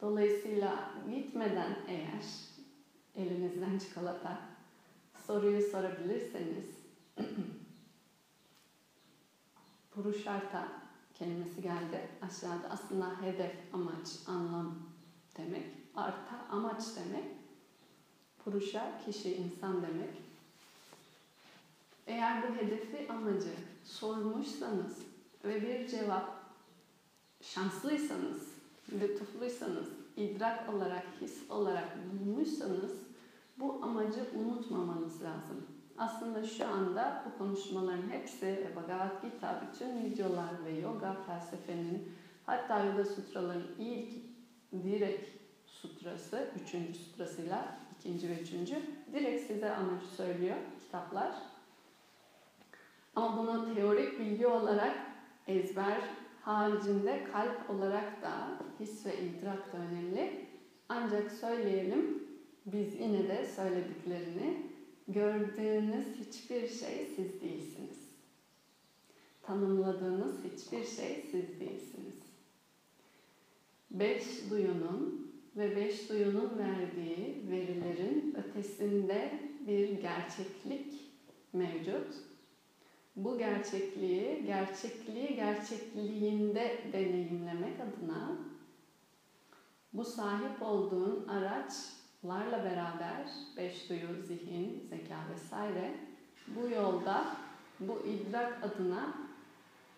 Dolayısıyla 0.00 0.92
gitmeden 1.10 1.76
eğer 1.88 2.24
elinizden 3.16 3.78
çikolata 3.78 4.40
soruyu 5.26 5.62
sorabilirseniz 5.62 6.79
Purusharta 9.90 10.68
kelimesi 11.14 11.62
geldi 11.62 12.08
aşağıda. 12.22 12.70
Aslında 12.70 13.22
hedef, 13.22 13.52
amaç, 13.72 14.08
anlam 14.26 14.78
demek. 15.36 15.66
Arta 15.96 16.46
amaç 16.50 16.82
demek. 16.96 17.24
Purusha 18.44 18.98
kişi, 19.04 19.36
insan 19.36 19.82
demek. 19.82 20.22
Eğer 22.06 22.42
bu 22.42 22.56
hedefi, 22.56 23.12
amacı 23.12 23.54
sormuşsanız 23.84 24.98
ve 25.44 25.62
bir 25.62 25.88
cevap 25.88 26.40
şanslıysanız, 27.42 28.48
lütufluysanız, 28.92 29.88
idrak 30.16 30.74
olarak, 30.74 31.04
his 31.20 31.50
olarak 31.50 31.96
bulmuşsanız 32.12 32.92
bu 33.58 33.78
amacı 33.82 34.26
unutmamanız 34.34 35.22
lazım. 35.22 35.66
Aslında 36.00 36.46
şu 36.46 36.68
anda 36.68 37.24
bu 37.26 37.38
konuşmaların 37.38 38.10
hepsi 38.10 38.70
Bhagavad 38.76 39.22
Gita, 39.22 39.62
bütün 39.68 40.04
videolar 40.04 40.64
ve 40.64 40.70
yoga 40.70 41.16
felsefenin 41.26 42.12
hatta 42.46 42.84
yoga 42.84 43.04
sutraların 43.04 43.66
ilk 43.78 44.12
direkt 44.72 45.28
sutrası, 45.66 46.48
üçüncü 46.62 46.94
sutrasıyla 46.94 47.78
ikinci 47.98 48.28
ve 48.28 48.40
üçüncü 48.40 48.82
direkt 49.12 49.46
size 49.46 49.74
amacı 49.74 50.06
söylüyor 50.06 50.56
kitaplar. 50.80 51.34
Ama 53.16 53.38
bunu 53.38 53.74
teorik 53.74 54.18
bilgi 54.18 54.46
olarak 54.46 54.96
ezber 55.46 56.00
haricinde 56.42 57.24
kalp 57.32 57.70
olarak 57.70 58.22
da 58.22 58.32
his 58.80 59.06
ve 59.06 59.18
idrak 59.18 59.72
da 59.72 59.76
önemli. 59.76 60.46
Ancak 60.88 61.32
söyleyelim 61.32 62.22
biz 62.66 63.00
yine 63.00 63.28
de 63.28 63.46
söylediklerini 63.46 64.69
gördüğünüz 65.08 66.06
hiçbir 66.20 66.68
şey 66.68 67.06
siz 67.16 67.40
değilsiniz. 67.40 67.98
Tanımladığınız 69.42 70.36
hiçbir 70.44 70.84
şey 70.84 71.24
siz 71.30 71.60
değilsiniz. 71.60 72.20
Beş 73.90 74.50
duyunun 74.50 75.32
ve 75.56 75.76
beş 75.76 76.08
duyunun 76.08 76.58
verdiği 76.58 77.42
verilerin 77.50 78.34
ötesinde 78.34 79.32
bir 79.66 79.88
gerçeklik 79.88 81.10
mevcut. 81.52 82.14
Bu 83.16 83.38
gerçekliği, 83.38 84.44
gerçekliği 84.46 85.34
gerçekliğinde 85.34 86.78
deneyimlemek 86.92 87.80
adına 87.80 88.38
bu 89.92 90.04
sahip 90.04 90.62
olduğun 90.62 91.28
araçlarla 92.24 92.64
beraber 92.64 93.26
beş 93.56 93.90
duyu, 93.90 94.22
zihin, 94.26 94.86
zeka 94.90 95.16
vesaire 95.34 95.94
bu 96.46 96.68
yolda 96.68 97.24
bu 97.80 98.02
idrak 98.06 98.64
adına 98.64 99.14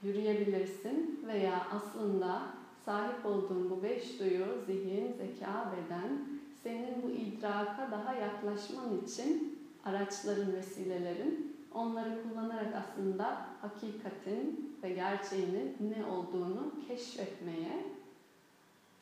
yürüyebilirsin 0.03 1.25
veya 1.27 1.67
aslında 1.73 2.43
sahip 2.85 3.27
olduğun 3.27 3.71
bu 3.71 3.83
beş 3.83 4.21
duyu, 4.21 4.47
zihin, 4.67 5.13
zeka, 5.13 5.73
beden 5.73 6.29
senin 6.63 7.03
bu 7.03 7.11
idraka 7.11 7.91
daha 7.91 8.15
yaklaşman 8.15 8.99
için 9.05 9.59
araçların, 9.85 10.53
vesilelerin 10.53 11.57
onları 11.75 12.23
kullanarak 12.23 12.75
aslında 12.75 13.47
hakikatin 13.61 14.77
ve 14.83 14.91
gerçeğinin 14.91 15.77
ne 15.81 16.07
olduğunu 16.07 16.73
keşfetmeye 16.89 17.87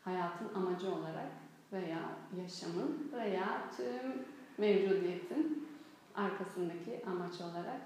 hayatın 0.04 0.54
amacı 0.54 0.94
olarak 0.94 1.39
veya 1.72 2.16
yaşamın 2.42 3.10
veya 3.12 3.70
tüm 3.76 4.24
mevcudiyetin 4.58 5.68
arkasındaki 6.14 7.02
amaç 7.06 7.40
olarak 7.40 7.80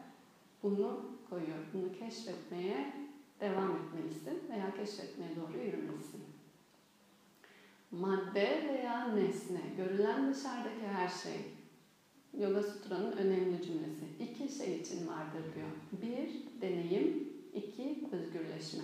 bunu 0.63 1.01
koyuyor. 1.31 1.59
Bunu 1.75 1.93
keşfetmeye 1.93 2.93
devam 3.41 3.77
etmelisin 3.77 4.43
veya 4.51 4.75
keşfetmeye 4.75 5.37
doğru 5.37 5.59
yürümelisin. 5.59 6.25
Madde 7.91 8.65
veya 8.69 9.09
nesne, 9.09 9.61
görülen 9.77 10.35
dışarıdaki 10.35 10.87
her 10.87 11.09
şey, 11.09 11.41
Yoga 12.41 12.63
Sutra'nın 12.63 13.13
önemli 13.13 13.63
cümlesi. 13.63 14.05
İki 14.21 14.55
şey 14.55 14.81
için 14.81 15.09
vardır 15.09 15.45
diyor. 15.55 15.69
Bir, 15.93 16.61
deneyim. 16.61 17.29
iki 17.55 18.09
özgürleşme. 18.13 18.83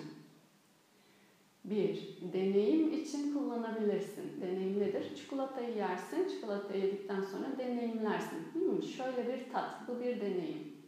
Bir, 1.64 2.18
deneyim 2.20 2.92
için 2.92 3.34
kullanabilirsin. 3.34 4.40
Deneyim 4.40 4.80
nedir? 4.80 5.14
Çikolatayı 5.14 5.76
yersin, 5.76 6.28
çikolatayı 6.28 6.84
yedikten 6.84 7.20
sonra 7.20 7.58
deneyimlersin. 7.58 8.38
Hmm, 8.52 8.82
şöyle 8.82 9.28
bir 9.28 9.52
tat, 9.52 9.88
bu 9.88 10.00
bir 10.00 10.20
deneyim. 10.20 10.80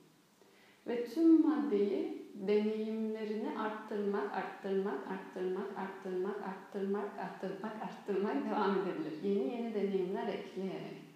Ve 0.87 1.05
tüm 1.15 1.43
maddeyi 1.43 2.23
deneyimlerini 2.35 3.59
arttırmak, 3.59 4.37
arttırmak, 4.37 5.07
arttırmak, 5.07 5.79
arttırmak, 5.79 6.43
arttırmak, 6.43 7.19
arttırmak, 7.19 7.83
arttırmak 7.83 8.45
devam 8.45 8.77
edebilir. 8.77 9.15
Yeni 9.23 9.53
yeni 9.53 9.75
deneyimler 9.75 10.29
ekleyerek. 10.29 11.13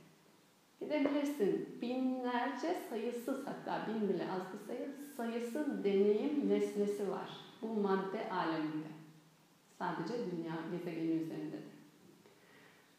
Gidebilirsin. 0.80 1.78
Binlerce 1.82 2.74
sayısız 2.74 3.46
hatta 3.46 3.86
bin 3.86 4.08
bile 4.08 4.28
az 4.28 4.52
bir 4.52 4.58
sayı 4.58 4.90
sayısız 5.16 5.84
deneyim 5.84 6.48
nesnesi 6.48 7.08
var 7.08 7.46
bu 7.62 7.68
madde 7.74 8.28
aleminde. 8.30 8.95
Sadece 9.78 10.14
dünya 10.30 10.58
gezegeni 10.70 11.22
üzerinde 11.22 11.52
de. 11.52 11.62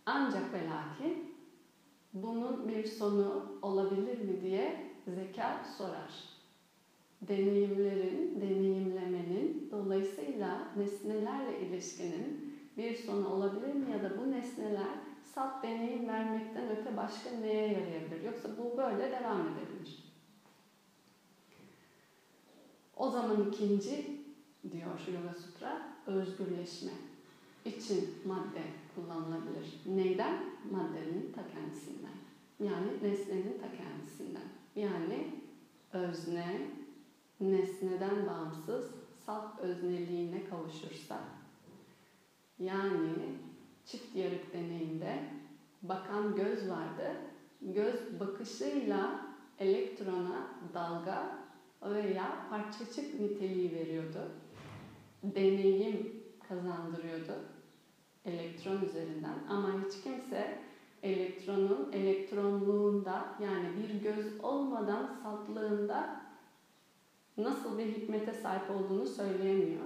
Ancak 0.05 0.53
ve 0.53 0.67
lakin 0.69 1.35
bunun 2.13 2.69
bir 2.69 2.85
sonu 2.85 3.59
olabilir 3.61 4.19
mi 4.21 4.41
diye 4.41 4.91
zeka 5.07 5.63
sorar. 5.77 6.37
Deneyimlerin, 7.21 8.41
deneyimlemenin, 8.41 9.69
dolayısıyla 9.71 10.67
nesnelerle 10.77 11.59
ilişkinin 11.59 12.57
bir 12.77 12.95
sonu 12.95 13.27
olabilir 13.27 13.73
mi 13.73 13.91
ya 13.91 14.03
da 14.03 14.17
bu 14.17 14.31
nesneler 14.31 14.97
salt 15.21 15.63
deneyim 15.63 16.07
vermekten 16.07 16.69
öte 16.69 16.97
başka 16.97 17.29
neye 17.29 17.67
yarayabilir? 17.73 18.23
Yoksa 18.23 18.49
bu 18.57 18.77
böyle 18.77 19.11
devam 19.11 19.41
edebilir. 19.41 20.03
O 22.97 23.09
zaman 23.09 23.49
ikinci 23.49 24.21
diyor 24.71 25.07
Yoga 25.13 25.33
Sutra, 25.33 25.96
özgürleşme 26.07 26.91
için 27.65 28.09
madde 28.25 28.61
kullanılabilir. 28.95 29.81
Neyden? 29.85 30.37
Maddenin 30.71 31.33
ta 31.35 31.41
kendisinden. 31.47 32.17
Yani 32.59 32.87
nesnenin 33.03 33.59
ta 33.61 33.67
kendisinden. 33.77 34.47
Yani 34.75 35.33
özne, 35.93 36.61
nesneden 37.39 38.27
bağımsız 38.27 38.91
salt 39.25 39.59
özneliğine 39.59 40.45
kavuşursa, 40.49 41.19
yani 42.59 43.13
çift 43.85 44.15
yarık 44.15 44.53
deneyimde 44.53 45.23
bakan 45.81 46.35
göz 46.35 46.69
vardı. 46.69 47.11
Göz 47.61 48.19
bakışıyla 48.19 49.27
elektrona 49.59 50.47
dalga 50.73 51.39
veya 51.83 52.47
parçacık 52.49 53.19
niteliği 53.19 53.71
veriyordu. 53.71 54.31
Deneyim 55.23 56.21
kazandırıyordu 56.49 57.33
elektron 58.25 58.81
üzerinden 58.81 59.35
ama 59.49 59.85
hiç 59.85 60.01
kimse 60.03 60.61
elektronun 61.03 61.91
elektronluğunda 61.91 63.25
yani 63.43 63.83
bir 63.83 64.01
göz 64.01 64.39
olmadan 64.43 65.07
saltlığında 65.23 66.27
nasıl 67.37 67.77
bir 67.77 67.85
hikmete 67.85 68.33
sahip 68.33 68.69
olduğunu 68.69 69.07
söyleyemiyor. 69.07 69.85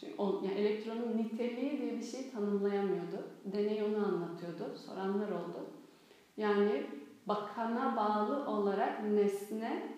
Çünkü 0.00 0.14
o, 0.18 0.40
yani 0.44 0.58
elektronun 0.58 1.16
niteliği 1.16 1.78
diye 1.78 1.98
bir 1.98 2.02
şey 2.02 2.30
tanımlayamıyordu. 2.30 3.24
Deney 3.44 3.82
onu 3.82 4.06
anlatıyordu. 4.06 4.74
Soranlar 4.76 5.30
oldu. 5.30 5.66
Yani 6.36 6.82
bakana 7.26 7.96
bağlı 7.96 8.46
olarak 8.46 9.02
nesne 9.02 9.96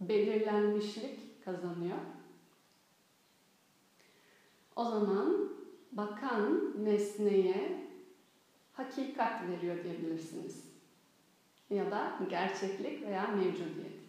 belirlenmişlik 0.00 1.44
kazanıyor. 1.44 1.98
O 4.76 4.84
zaman 4.84 5.50
bakan 5.92 6.72
nesneye 6.84 7.84
hakikat 8.72 9.48
veriyor 9.48 9.84
diyebilirsiniz. 9.84 10.64
Ya 11.70 11.90
da 11.90 12.18
gerçeklik 12.30 13.02
veya 13.02 13.26
mevcudiyet. 13.26 14.04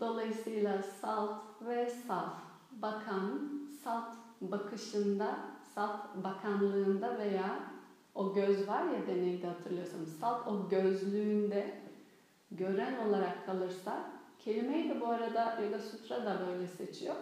Dolayısıyla 0.00 0.82
salt 0.82 1.62
ve 1.62 1.88
saf 1.88 2.32
bakan 2.70 3.50
salt 3.84 4.16
bakışında, 4.40 5.38
salt 5.74 6.14
bakanlığında 6.14 7.18
veya 7.18 7.60
o 8.14 8.34
göz 8.34 8.68
var 8.68 8.82
ya 8.82 9.06
deneyde 9.06 9.46
hatırlıyorsanız 9.46 10.18
salt 10.18 10.48
o 10.48 10.68
gözlüğünde 10.68 11.84
gören 12.50 12.98
olarak 12.98 13.46
kalırsa 13.46 14.14
Kelimeyi 14.44 14.88
de 14.88 15.00
bu 15.00 15.06
arada 15.06 15.62
Yoga 15.62 15.80
Sutra 15.80 16.24
da 16.24 16.46
böyle 16.46 16.68
seçiyor. 16.68 17.16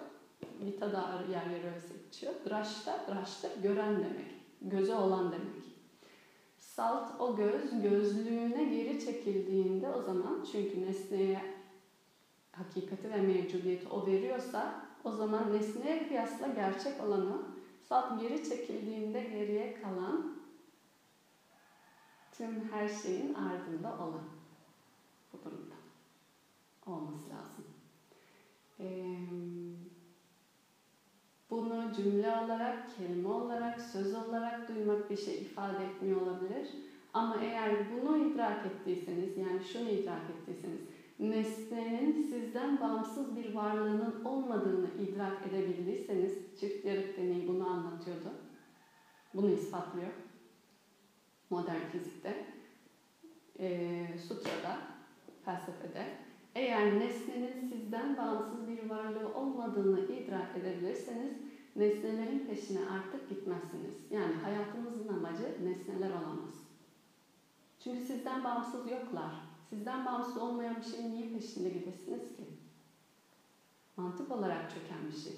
Gita 0.64 0.92
da 0.92 1.24
yer 1.30 1.50
yer 1.50 1.54
öyle 1.54 1.80
seçiyor. 1.80 2.34
Drashta, 2.46 3.06
drashtır 3.08 3.62
gören 3.62 3.96
demek. 3.96 4.34
Göze 4.60 4.94
olan 4.94 5.32
demek. 5.32 5.62
Salt 6.58 7.20
o 7.20 7.36
göz 7.36 7.82
gözlüğüne 7.82 8.64
geri 8.64 9.04
çekildiğinde 9.04 9.88
o 9.88 10.02
zaman 10.02 10.44
çünkü 10.52 10.86
nesneye 10.86 11.42
hakikati 12.52 13.10
ve 13.10 13.20
mevcudiyeti 13.20 13.88
o 13.88 14.06
veriyorsa 14.06 14.80
o 15.04 15.12
zaman 15.12 15.52
nesneye 15.52 16.08
kıyasla 16.08 16.46
gerçek 16.46 17.04
olanı 17.04 17.42
salt 17.88 18.20
geri 18.20 18.48
çekildiğinde 18.48 19.20
geriye 19.22 19.74
kalan 19.74 20.32
tüm 22.32 22.72
her 22.72 22.88
şeyin 22.88 23.34
ardında 23.34 23.88
olan 23.88 24.24
bu 25.32 25.44
durumda 25.44 25.74
olması 26.86 27.30
lazım. 27.30 27.64
Ee, 28.80 29.18
bunu 31.52 31.92
cümle 31.96 32.36
olarak, 32.44 32.96
kelime 32.96 33.28
olarak, 33.28 33.80
söz 33.80 34.14
olarak 34.14 34.68
duymak 34.68 35.10
bir 35.10 35.16
şey 35.16 35.42
ifade 35.42 35.84
etmiyor 35.84 36.20
olabilir. 36.20 36.68
Ama 37.12 37.36
eğer 37.42 37.70
bunu 37.92 38.16
idrak 38.16 38.66
ettiyseniz, 38.66 39.36
yani 39.36 39.64
şunu 39.64 39.88
idrak 39.88 40.30
ettiyseniz, 40.30 40.80
nesnenin 41.18 42.22
sizden 42.22 42.80
bağımsız 42.80 43.36
bir 43.36 43.54
varlığının 43.54 44.24
olmadığını 44.24 44.88
idrak 45.00 45.46
edebildiyseniz, 45.46 46.60
çift 46.60 46.84
yarık 46.84 47.16
deneyi 47.16 47.48
bunu 47.48 47.68
anlatıyordu. 47.68 48.28
Bunu 49.34 49.50
ispatlıyor. 49.50 50.12
Modern 51.50 51.90
fizikte, 51.92 52.46
e, 53.58 54.06
sutrada, 54.28 54.78
felsefede. 55.44 56.31
Eğer 56.54 57.00
nesnenin 57.00 57.68
sizden 57.68 58.16
bağımsız 58.16 58.68
bir 58.68 58.90
varlığı 58.90 59.34
olmadığını 59.34 60.00
idrak 60.00 60.56
edebilirseniz, 60.56 61.34
nesnelerin 61.76 62.46
peşine 62.46 62.80
artık 62.90 63.28
gitmezsiniz. 63.28 64.10
Yani 64.10 64.34
hayatımızın 64.34 65.08
amacı 65.08 65.56
nesneler 65.64 66.10
olamaz. 66.10 66.72
Çünkü 67.80 68.00
sizden 68.00 68.44
bağımsız 68.44 68.86
yoklar. 68.90 69.42
Sizden 69.70 70.06
bağımsız 70.06 70.36
olmayan 70.36 70.76
bir 70.76 70.86
şeyin 70.86 71.12
niye 71.12 71.32
peşinde 71.32 71.70
gidesiniz 71.70 72.36
ki? 72.36 72.44
Mantık 73.96 74.30
olarak 74.30 74.70
çöken 74.70 75.08
bir 75.08 75.14
şey. 75.14 75.36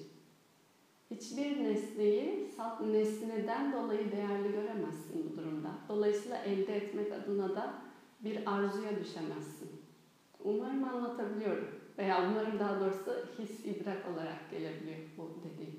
Hiçbir 1.11 1.63
nesneyi 1.63 2.47
salt 2.57 2.79
nesneden 2.79 3.73
dolayı 3.73 4.11
değerli 4.11 4.51
göremezsin 4.51 5.25
bu 5.25 5.35
durumda. 5.35 5.77
Dolayısıyla 5.89 6.37
elde 6.37 6.75
etmek 6.75 7.11
adına 7.11 7.55
da 7.55 7.73
bir 8.19 8.39
arzuya 8.45 8.97
düşemezsin. 8.97 9.74
Umarım 10.45 10.83
anlatabiliyorum. 10.83 11.67
Veya 11.97 12.29
umarım 12.29 12.59
daha 12.59 12.79
doğrusu 12.79 13.11
his, 13.39 13.65
idrak 13.65 14.07
olarak 14.07 14.49
gelebiliyor 14.49 14.99
bu 15.17 15.31
dediğim. 15.43 15.75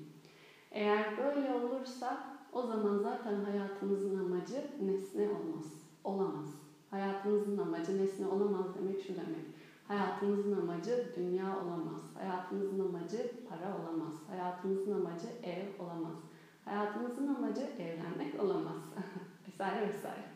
Eğer 0.71 1.17
böyle 1.17 1.51
olursa 1.51 2.17
o 2.51 2.63
zaman 2.63 2.97
zaten 2.97 3.35
hayatınızın 3.41 4.19
amacı 4.19 4.67
nesne 4.79 5.29
olmaz. 5.29 5.83
Olamaz. 6.03 6.61
Hayatınızın 6.89 7.57
amacı 7.57 7.97
nesne 7.97 8.25
olamaz 8.25 8.75
demek 8.75 9.01
şu 9.01 9.17
demek. 9.17 9.45
Hayatınızın 9.83 10.51
amacı 10.51 11.11
dünya 11.15 11.59
olamaz. 11.59 12.15
Hayatınızın 12.15 12.79
amacı 12.79 13.31
para 13.45 13.77
olamaz. 13.77 14.13
Hayatınızın 14.27 14.91
amacı 14.91 15.35
ev 15.43 15.65
olamaz. 15.79 16.17
Hayatınızın 16.65 17.27
amacı 17.27 17.69
evlenmek 17.77 18.39
olamaz. 18.39 18.89
vesaire 19.47 19.81
vesaire. 19.83 20.27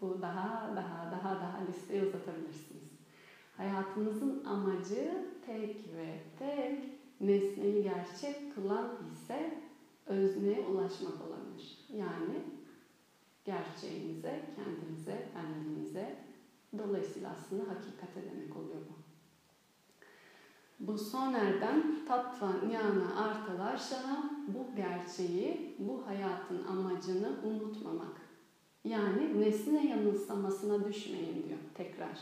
Bu 0.00 0.22
daha 0.22 0.70
daha 0.76 1.10
daha 1.10 1.40
daha 1.40 1.58
listeyi 1.58 2.02
uzatabilirsiniz. 2.02 2.91
Hayatınızın 3.56 4.44
amacı 4.44 5.24
tek 5.46 5.76
ve 5.96 6.20
tek 6.38 6.78
nesneyi 7.20 7.82
gerçek 7.82 8.54
kılan 8.54 8.90
ise 9.12 9.58
özneye 10.06 10.60
ulaşmak 10.60 11.14
olabilir. 11.28 11.78
Yani 11.92 12.42
gerçeğinize, 13.44 14.40
kendinize, 14.56 15.28
benliğinize, 15.34 16.16
dolayısıyla 16.78 17.30
aslında 17.30 17.62
hakikate 17.62 18.30
demek 18.30 18.56
oluyor 18.56 18.80
bu. 18.88 19.02
Bu 20.80 20.98
son 20.98 21.34
erdem 21.34 22.04
tatva 22.08 22.52
nyana 22.68 23.24
artalarşana 23.24 24.30
bu 24.48 24.76
gerçeği, 24.76 25.76
bu 25.78 26.06
hayatın 26.06 26.64
amacını 26.64 27.32
unutmamak. 27.44 28.20
Yani 28.84 29.40
nesne 29.40 29.88
yanılsamasına 29.88 30.88
düşmeyin 30.88 31.48
diyor 31.48 31.58
tekrar. 31.74 32.18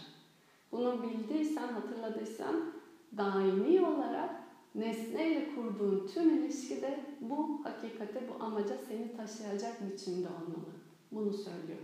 Bunu 0.73 1.03
bildiysen, 1.03 1.69
hatırladıysan 1.69 2.73
daimi 3.17 3.81
olarak 3.87 4.31
nesneyle 4.75 5.47
kurduğun 5.55 6.07
tüm 6.07 6.31
ilişkide 6.31 6.99
bu 7.21 7.65
hakikate, 7.65 8.29
bu 8.29 8.45
amaca 8.45 8.77
seni 8.77 9.17
taşıyacak 9.17 9.81
biçimde 9.81 10.29
olmalı. 10.29 10.73
Bunu 11.13 11.33
söylüyor. 11.33 11.79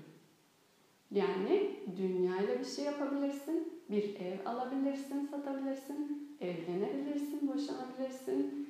Yani 1.10 1.82
dünyayla 1.96 2.58
bir 2.60 2.64
şey 2.64 2.84
yapabilirsin, 2.84 3.82
bir 3.90 4.16
ev 4.20 4.38
alabilirsin, 4.44 5.20
satabilirsin, 5.20 6.26
evlenebilirsin, 6.40 7.48
boşanabilirsin, 7.48 8.66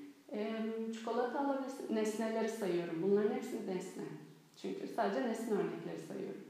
çikolata 0.92 1.40
alabilirsin. 1.40 1.94
Nesneleri 1.96 2.48
sayıyorum. 2.48 3.02
Bunların 3.02 3.32
hepsi 3.32 3.66
nesne. 3.66 4.04
Çünkü 4.56 4.86
sadece 4.86 5.24
nesne 5.24 5.54
örnekleri 5.54 5.98
sayıyorum. 5.98 6.45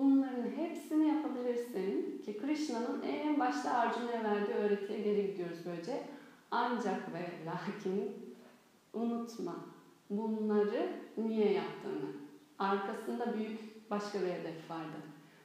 Bunların 0.00 0.50
hepsini 0.56 1.08
yapabilirsin 1.08 2.22
ki 2.24 2.38
Krishna'nın 2.38 3.02
en 3.02 3.40
başta 3.40 3.70
Arjuna'ya 3.70 4.24
verdiği 4.24 4.54
öğretiye 4.54 5.00
geri 5.00 5.26
gidiyoruz 5.26 5.58
böylece. 5.66 6.02
Ancak 6.50 7.14
ve 7.14 7.20
lakin 7.46 8.34
unutma 8.92 9.56
bunları 10.10 10.92
niye 11.16 11.52
yaptığını. 11.52 12.10
Arkasında 12.58 13.34
büyük 13.34 13.90
başka 13.90 14.20
bir 14.20 14.26
hedef 14.26 14.70
vardı. 14.70 14.96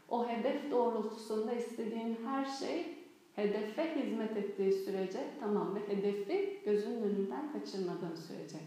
O 0.09 0.29
hedef 0.29 0.71
doğrultusunda 0.71 1.53
istediğin 1.53 2.17
her 2.25 2.45
şey 2.45 2.97
hedefe 3.35 3.95
hizmet 3.95 4.37
ettiği 4.37 4.71
sürece 4.71 5.19
tamam 5.39 5.75
ve 5.75 5.95
hedefi 5.95 6.61
gözünün 6.65 7.03
önünden 7.03 7.51
kaçırmadığın 7.51 8.15
sürece. 8.15 8.57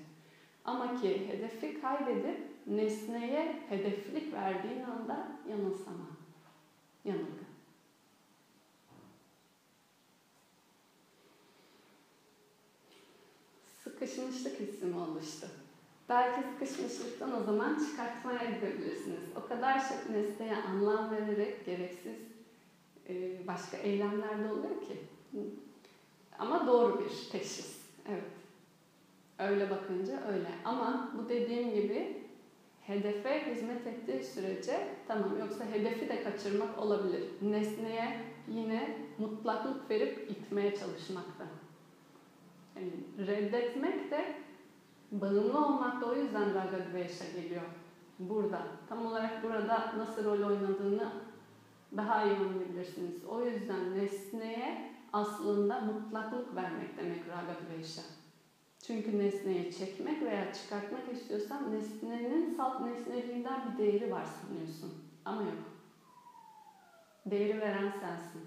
Ama 0.64 1.01
ki 1.01 1.29
hedefi 1.29 1.81
kaybedip 1.81 2.58
nesneye 2.68 3.62
hedeflik 3.68 4.33
verdiğin 4.33 4.83
anda 4.83 5.28
yanılsama. 5.50 6.07
Yanılgı. 7.04 7.48
Sıkışmışlık 13.85 14.61
hissi 14.61 14.85
mi 14.85 14.96
oluştu? 14.96 15.46
Belki 16.09 16.48
sıkışmışlıktan 16.48 17.42
o 17.42 17.44
zaman 17.44 17.78
çıkartmaya 17.78 18.44
gidebilirsiniz. 18.44 19.24
O 19.37 19.48
kadar 19.48 19.88
çok 19.88 20.11
nesneye 20.11 20.57
anlam 20.57 21.11
vererek 21.11 21.66
gereksiz 21.66 22.16
e, 23.09 23.46
başka 23.46 23.76
eylemler 23.76 24.44
de 24.44 24.52
oluyor 24.52 24.81
ki. 24.81 24.96
Ama 26.38 26.66
doğru 26.66 27.00
bir 27.00 27.31
teşhis. 27.31 27.78
Evet. 28.09 28.22
Öyle 29.38 29.70
bakınca 29.70 30.26
öyle. 30.33 30.48
Ama 30.64 31.12
bu 31.18 31.28
dediğim 31.28 31.74
gibi 31.74 32.28
hedefe 32.88 33.55
hizmet 33.55 33.87
ettiği 33.87 34.24
sürece 34.24 34.88
tamam 35.09 35.38
yoksa 35.38 35.64
hedefi 35.64 36.09
de 36.09 36.22
kaçırmak 36.22 36.79
olabilir. 36.79 37.22
Nesneye 37.42 38.20
yine 38.48 38.96
mutlaklık 39.18 39.90
verip 39.90 40.31
itmeye 40.31 40.77
çalışmakta. 40.77 41.44
Yani 42.77 42.90
reddetmek 43.27 44.11
de 44.11 44.35
bağımlı 45.12 45.66
olmak 45.66 46.01
da 46.01 46.07
o 46.07 46.14
yüzden 46.14 46.55
raga 46.55 46.79
dvesha 46.92 47.24
geliyor. 47.40 47.62
Burada. 48.18 48.62
Tam 48.88 49.07
olarak 49.07 49.44
burada 49.44 49.94
nasıl 49.98 50.24
rol 50.24 50.48
oynadığını 50.48 51.12
daha 51.96 52.24
iyi 52.24 52.37
anlayabilirsiniz. 52.37 53.24
O 53.24 53.44
yüzden 53.44 53.98
nesneye 53.98 54.92
aslında 55.12 55.81
mutlaklık 55.81 56.57
vermek 56.57 56.98
demek 56.98 57.29
raga 57.29 57.55
dvesha. 57.66 58.03
Çünkü 58.83 59.19
nesneyi 59.19 59.71
çekmek 59.71 60.23
veya 60.23 60.53
çıkartmak 60.53 61.09
istiyorsan 61.09 61.71
nesnenin 61.73 62.45
salt 62.57 62.79
nesneliğinden 62.79 63.64
bir 63.64 63.77
değeri 63.77 64.11
var 64.11 64.25
sanıyorsun. 64.25 64.93
Ama 65.25 65.43
yok. 65.43 65.59
Değeri 67.27 67.61
veren 67.61 67.88
sensin. 67.88 68.45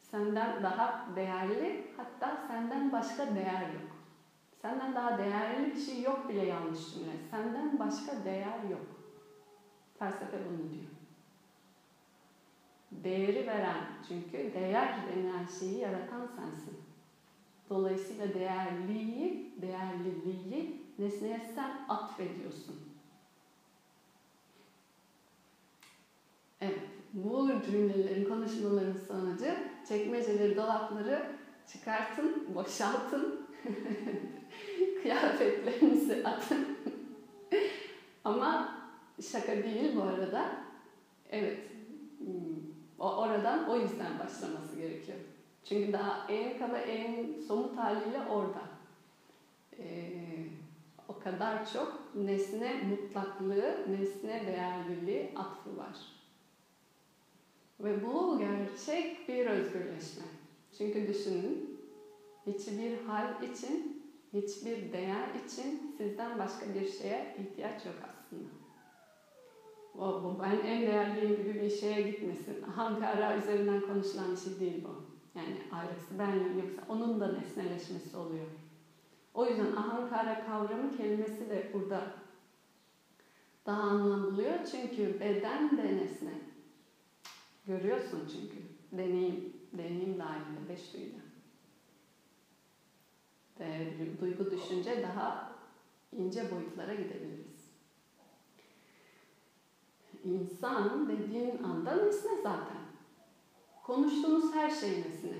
Senden 0.00 0.62
daha 0.62 1.04
değerli, 1.06 1.76
hatta 1.96 2.36
senden 2.36 2.92
başka 2.92 3.34
değer 3.34 3.66
yok. 3.66 3.96
Senden 4.62 4.94
daha 4.94 5.18
değerli 5.18 5.70
bir 5.70 5.76
şey 5.76 6.00
yok 6.00 6.28
bile 6.28 6.42
yanlış 6.42 6.90
cümle. 6.90 7.18
Senden 7.30 7.78
başka 7.78 8.24
değer 8.24 8.60
yok. 8.60 9.00
Felsefe 9.98 10.44
bunu 10.44 10.70
diyor. 10.70 10.90
Değeri 12.92 13.46
veren, 13.46 13.80
çünkü 14.02 14.52
değer 14.52 15.06
denilen 15.06 15.44
şeyi 15.44 15.78
yaratan 15.78 16.26
sensin. 16.26 16.79
Dolayısıyla 17.70 18.34
değerliyi, 18.34 19.52
değerliliği 19.62 20.82
nesneye 20.98 21.40
sen 21.54 21.84
atfediyorsun. 21.88 22.76
Evet, 26.60 26.78
bu 27.12 27.50
cümlelerin, 27.70 28.24
konuşmaların 28.24 28.96
sonucu 29.08 29.44
çekmeceleri, 29.88 30.56
dolapları 30.56 31.26
çıkartın, 31.72 32.54
boşaltın. 32.54 33.46
Kıyafetlerinizi 35.02 36.22
atın. 36.24 36.66
Ama 38.24 38.78
şaka 39.32 39.52
değil 39.52 39.96
bu 39.96 40.02
arada. 40.02 40.50
Evet. 41.30 41.58
hmm, 42.18 42.56
oradan 42.98 43.68
o 43.68 43.76
yüzden 43.76 44.18
başlaması 44.18 44.76
gerekiyor. 44.76 45.18
Çünkü 45.64 45.92
daha 45.92 46.26
en 46.28 46.58
kaba 46.58 46.78
en 46.78 47.40
somut 47.48 47.78
haliyle 47.78 48.20
orada. 48.30 48.62
Ee, 49.78 50.10
o 51.08 51.18
kadar 51.18 51.72
çok 51.72 52.14
nesne 52.14 52.82
mutlaklığı, 52.82 53.84
nesne 53.88 54.46
değerliliği 54.46 55.32
atfı 55.36 55.76
var. 55.76 55.96
Ve 57.80 58.06
bu 58.06 58.38
gerçek 58.38 59.28
bir 59.28 59.46
özgürleşme. 59.46 60.24
Çünkü 60.78 61.08
düşünün, 61.08 61.78
hiçbir 62.46 63.04
hal 63.06 63.42
için, 63.42 64.02
hiçbir 64.32 64.92
değer 64.92 65.34
için 65.46 65.94
sizden 65.98 66.38
başka 66.38 66.74
bir 66.74 66.88
şeye 66.88 67.34
ihtiyaç 67.38 67.86
yok 67.86 67.96
aslında. 68.04 68.48
O, 69.98 70.24
bu 70.24 70.42
ben 70.42 70.68
en 70.68 70.86
değerliyim 70.86 71.36
gibi 71.36 71.60
bir 71.60 71.70
şeye 71.70 72.02
gitmesin. 72.02 72.62
Ankara 72.76 73.36
üzerinden 73.36 73.80
konuşulan 73.80 74.32
bir 74.32 74.36
şey 74.36 74.60
değil 74.60 74.84
bu. 74.84 75.09
Yani 75.34 75.56
ayrısı 75.72 76.18
benliğim 76.18 76.58
yoksa 76.58 76.82
onun 76.88 77.20
da 77.20 77.32
nesneleşmesi 77.32 78.16
oluyor. 78.16 78.46
O 79.34 79.46
yüzden 79.46 79.72
ahankara 79.72 80.46
kavramı 80.46 80.96
kelimesi 80.96 81.50
de 81.50 81.70
burada 81.74 82.12
daha 83.66 83.82
anlam 83.82 84.22
buluyor. 84.22 84.54
Çünkü 84.70 85.20
beden 85.20 85.76
de 85.76 85.96
nesne. 85.96 86.40
Görüyorsun 87.66 88.28
çünkü. 88.32 88.56
Deneyim, 88.92 89.52
deneyim 89.72 90.18
dahilinde, 90.18 90.68
beş 90.68 90.94
duyuyla. 90.94 91.20
Ve 93.60 94.20
duygu 94.20 94.50
düşünce 94.50 95.02
daha 95.02 95.52
ince 96.12 96.50
boyutlara 96.50 96.94
gidebiliriz. 96.94 97.70
İnsan 100.24 101.08
dediğin 101.08 101.62
anda 101.62 101.96
nesne 101.96 102.36
zaten. 102.42 102.79
Konuştuğumuz 103.90 104.52
her 104.52 104.70
şey 104.70 105.00
nesne. 105.00 105.36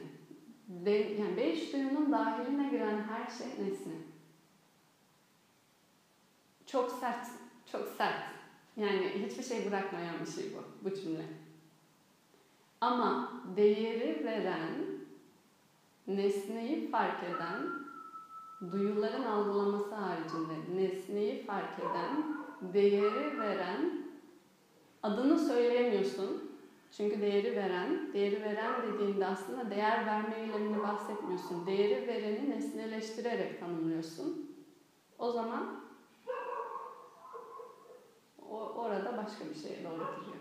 De, 0.68 0.90
yani 0.90 1.36
beş 1.36 1.72
duyunun 1.72 2.12
dahiline 2.12 2.70
giren 2.70 3.02
her 3.02 3.30
şey 3.30 3.48
nesne. 3.48 3.92
Çok 6.66 6.90
sert, 6.90 7.26
çok 7.66 7.88
sert. 7.88 8.24
Yani 8.76 9.12
hiçbir 9.14 9.42
şey 9.42 9.66
bırakmayan 9.66 10.20
bir 10.20 10.30
şey 10.30 10.52
bu, 10.54 10.64
bu 10.84 10.94
cümle. 10.94 11.24
Ama 12.80 13.40
değeri 13.44 14.24
veren, 14.24 14.86
nesneyi 16.06 16.90
fark 16.90 17.22
eden, 17.22 17.68
duyuların 18.72 19.24
algılaması 19.24 19.94
haricinde 19.94 20.76
nesneyi 20.76 21.46
fark 21.46 21.78
eden, 21.78 22.24
değeri 22.62 23.38
veren, 23.38 23.90
adını 25.02 25.38
söyleyemiyorsun. 25.38 26.49
Çünkü 26.96 27.20
değeri 27.20 27.56
veren, 27.56 28.12
değeri 28.12 28.42
veren 28.42 28.82
dediğinde 28.82 29.26
aslında 29.26 29.70
değer 29.70 30.06
verme 30.06 30.36
eylemini 30.36 30.82
bahsetmiyorsun. 30.82 31.66
Değeri 31.66 32.08
vereni 32.08 32.50
nesneleştirerek 32.50 33.60
tanımlıyorsun. 33.60 34.56
O 35.18 35.30
zaman 35.30 35.82
o, 38.50 38.56
orada 38.58 39.16
başka 39.16 39.44
bir 39.44 39.54
şeye 39.54 39.84
doğru 39.84 40.20
gidiyor. 40.20 40.40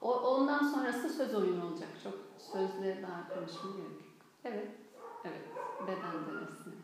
Ondan 0.00 0.62
sonrası 0.62 1.08
söz 1.08 1.34
oyunu 1.34 1.66
olacak. 1.66 1.88
Çok 2.04 2.14
sözle 2.38 3.02
daha 3.02 3.28
konuşmaya 3.28 3.76
gerek 3.76 4.00
yok. 4.00 4.10
Evet, 4.44 4.68
evet. 5.24 5.42
Beden 5.86 6.12
de. 6.26 6.77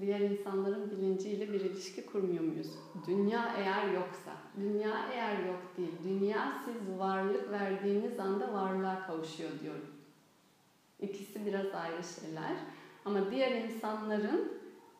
Diğer 0.00 0.20
insanların 0.20 0.90
bilinciyle 0.90 1.52
bir 1.52 1.60
ilişki 1.60 2.06
kurmuyor 2.06 2.44
muyuz? 2.44 2.70
Dünya 3.06 3.54
eğer 3.56 3.92
yoksa, 3.92 4.32
dünya 4.60 5.08
eğer 5.12 5.46
yok 5.46 5.62
değil, 5.76 5.92
dünya 6.04 6.62
siz 6.64 6.98
varlık 6.98 7.50
verdiğiniz 7.50 8.20
anda 8.20 8.52
varlığa 8.52 9.06
kavuşuyor 9.06 9.50
diyorum. 9.62 9.86
İkisi 11.00 11.46
biraz 11.46 11.74
ayrı 11.74 12.04
şeyler. 12.04 12.56
Ama 13.04 13.30
diğer 13.30 13.50
insanların 13.50 14.52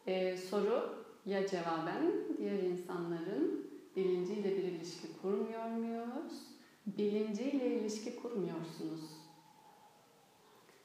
e, 0.06 0.36
soru 0.36 1.04
ya 1.26 1.46
cevaben, 1.46 2.12
diğer 2.38 2.58
insanların 2.58 3.64
bilinciyle 3.96 4.56
bir 4.56 4.62
ilişki 4.62 5.06
kurmuyor 5.22 5.66
muyuz? 5.66 6.42
Bilinciyle 6.86 7.80
ilişki 7.80 8.16
kurmuyorsunuz. 8.16 9.23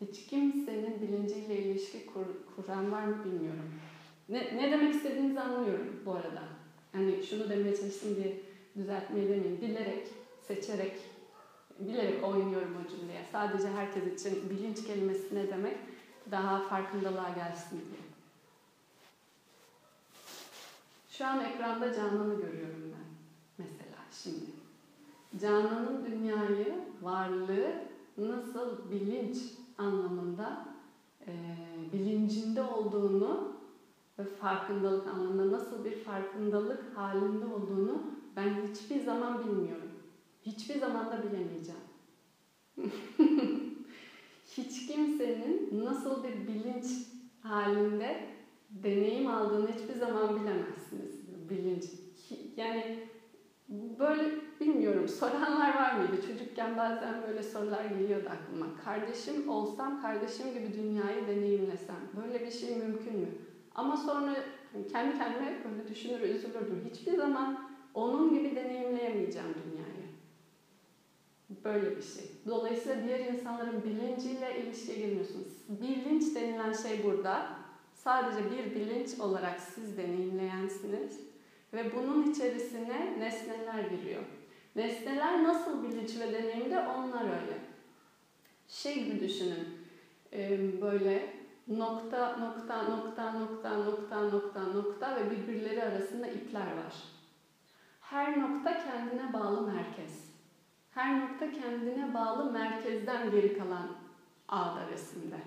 Hiç 0.01 0.27
kimsenin 0.27 1.01
bilinciyle 1.01 1.57
ilişki 1.57 2.05
kur, 2.05 2.25
kuran 2.55 2.91
var 2.91 3.03
mı 3.03 3.25
bilmiyorum. 3.25 3.73
Ne, 4.29 4.57
ne 4.57 4.71
demek 4.71 4.95
istediğinizi 4.95 5.39
anlıyorum 5.39 6.01
bu 6.05 6.11
arada. 6.11 6.43
Hani 6.91 7.23
şunu 7.23 7.49
demeye 7.49 7.75
çalıştım 7.75 8.15
diye 8.15 8.39
düzeltmeyi 8.77 9.29
demeyeyim. 9.29 9.61
Bilerek, 9.61 10.07
seçerek, 10.47 10.93
bilerek 11.79 12.23
oynuyorum 12.23 12.77
o 12.85 12.89
cümleye. 12.89 13.25
Sadece 13.31 13.67
herkes 13.67 14.21
için 14.21 14.49
bilinç 14.49 14.83
kelimesi 14.83 15.35
ne 15.35 15.47
demek 15.47 15.77
daha 16.31 16.59
farkındalığa 16.59 17.29
gelsin 17.29 17.77
diye. 17.77 18.09
Şu 21.09 21.25
an 21.25 21.45
ekranda 21.45 21.93
Canan'ı 21.93 22.41
görüyorum 22.41 22.93
ben. 22.93 23.09
Mesela 23.57 23.97
şimdi. 24.23 24.51
Canan'ın 25.41 26.05
dünyayı, 26.05 26.75
varlığı 27.01 27.73
nasıl 28.17 28.91
bilinç 28.91 29.37
anlamında 29.79 30.65
e, 31.27 31.31
bilincinde 31.93 32.61
olduğunu 32.61 33.59
ve 34.19 34.23
farkındalık 34.23 35.07
anlamında 35.07 35.51
nasıl 35.51 35.85
bir 35.85 36.03
farkındalık 36.03 36.97
halinde 36.97 37.45
olduğunu 37.45 38.01
ben 38.35 38.67
hiçbir 38.67 38.99
zaman 38.99 39.39
bilmiyorum. 39.39 39.91
Hiçbir 40.41 40.79
zaman 40.79 41.11
da 41.11 41.23
bilemeyeceğim. 41.23 41.81
Hiç 44.57 44.85
kimsenin 44.87 45.85
nasıl 45.85 46.23
bir 46.23 46.47
bilinç 46.47 46.85
halinde 47.43 48.17
deneyim 48.69 49.27
aldığını 49.27 49.71
hiçbir 49.71 49.93
zaman 49.93 50.35
bilemezsiniz. 50.35 51.19
Bilinç. 51.49 51.83
Yani 52.57 53.08
böyle 53.69 54.31
bilmiyorum 54.59 55.07
soranlar 55.07 55.75
var 55.75 55.93
mıydı? 55.93 56.27
Çocukken 56.27 56.77
bazen 56.77 57.23
böyle 57.27 57.43
sorular 57.43 57.85
geliyordu 57.85 58.29
aklıma. 58.29 58.67
Kardeşim 58.85 59.49
olsam 59.49 60.01
kardeşim 60.01 60.53
gibi 60.53 60.73
dünyayı 60.73 61.27
deneyimlesem 61.27 61.95
böyle 62.17 62.45
bir 62.45 62.51
şey 62.51 62.75
mümkün 62.75 63.19
mü? 63.19 63.27
Ama 63.75 63.97
sonra 63.97 64.35
kendi 64.91 65.17
kendime 65.17 65.63
böyle 65.63 65.87
düşünür 65.87 66.21
üzülürdüm. 66.21 66.89
Hiçbir 66.91 67.17
zaman 67.17 67.69
onun 67.93 68.33
gibi 68.33 68.55
deneyimleyemeyeceğim 68.55 69.55
dünyayı. 69.65 70.09
Böyle 71.63 71.97
bir 71.97 72.01
şey. 72.01 72.31
Dolayısıyla 72.47 73.03
diğer 73.03 73.19
insanların 73.19 73.83
bilinciyle 73.83 74.59
ilişkiye 74.59 74.97
girmiyorsunuz. 74.97 75.47
Bilinç 75.69 76.35
denilen 76.35 76.73
şey 76.73 77.03
burada. 77.03 77.47
Sadece 77.93 78.51
bir 78.51 78.75
bilinç 78.75 79.19
olarak 79.19 79.59
siz 79.59 79.97
deneyimleyensiniz. 79.97 81.28
Ve 81.73 81.95
bunun 81.95 82.31
içerisine 82.31 83.19
nesneler 83.19 83.83
giriyor. 83.83 84.21
Nesneler 84.75 85.43
nasıl 85.43 85.83
bilinç 85.83 86.17
ve 86.19 86.33
deneyimde 86.33 86.79
onlar 86.79 87.23
öyle. 87.23 87.59
Şey 88.67 89.03
gibi 89.05 89.19
düşünün. 89.19 89.87
Böyle 90.81 91.33
nokta, 91.67 92.37
nokta, 92.37 92.83
nokta, 92.83 93.33
nokta, 93.33 93.77
nokta, 93.77 94.21
nokta, 94.21 94.63
nokta 94.63 95.15
ve 95.15 95.31
birbirleri 95.31 95.83
arasında 95.83 96.27
ipler 96.27 96.77
var. 96.77 96.93
Her 98.01 98.39
nokta 98.41 98.83
kendine 98.83 99.33
bağlı 99.33 99.61
merkez. 99.61 100.29
Her 100.91 101.19
nokta 101.19 101.51
kendine 101.51 102.13
bağlı 102.13 102.51
merkezden 102.51 103.31
geri 103.31 103.57
kalan 103.57 103.87
ağda 104.47 104.87
resimde. 104.87 105.37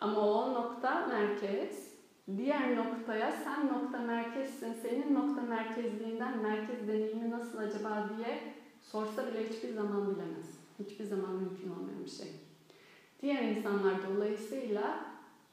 Ama 0.00 0.20
o 0.20 0.54
nokta 0.54 1.06
merkez, 1.06 1.91
diğer 2.36 2.76
noktaya 2.76 3.32
sen 3.32 3.66
nokta 3.66 3.98
merkezsin, 3.98 4.72
senin 4.72 5.14
nokta 5.14 5.42
merkezliğinden 5.42 6.38
merkez 6.38 6.88
deneyimi 6.88 7.30
nasıl 7.30 7.58
acaba 7.58 8.10
diye 8.16 8.38
sorsa 8.82 9.26
bile 9.26 9.48
hiçbir 9.48 9.72
zaman 9.72 10.14
bilemez. 10.14 10.58
Hiçbir 10.78 11.04
zaman 11.04 11.34
mümkün 11.34 11.70
olmayan 11.70 12.04
bir 12.04 12.10
şey. 12.10 12.28
Diğer 13.22 13.42
insanlar 13.42 13.94
dolayısıyla 14.08 15.06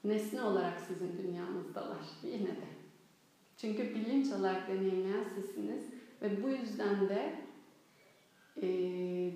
nesne 0.04 0.44
olarak 0.44 0.80
sizin 0.88 1.18
dünyanızdalar 1.18 1.98
yine 2.24 2.48
de. 2.48 2.70
Çünkü 3.58 3.96
bilinç 3.96 4.32
olarak 4.32 4.68
deneyimleyen 4.68 5.24
sizsiniz 5.36 5.84
ve 6.22 6.44
bu 6.44 6.50
yüzden 6.50 7.10
de 7.10 7.34
e, 8.58 8.68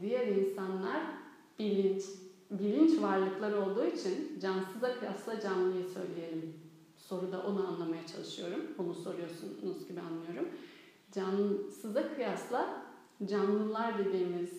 diğer 0.01 0.27
insanlar 0.27 1.03
bilinç 1.59 2.03
bilinç 2.51 3.01
varlıklar 3.01 3.53
olduğu 3.53 3.85
için 3.85 4.39
cansıza 4.39 4.99
kıyasla 4.99 5.39
canlıyı 5.39 5.85
söyleyelim. 5.89 6.62
Soruda 7.09 7.43
onu 7.43 7.67
anlamaya 7.67 8.07
çalışıyorum. 8.07 8.61
Onu 8.77 8.93
soruyorsunuz 8.93 9.87
gibi 9.87 10.01
anlıyorum. 10.01 10.49
Cansıza 11.11 12.15
kıyasla 12.15 12.81
canlılar 13.25 13.97
dediğimiz 13.97 14.49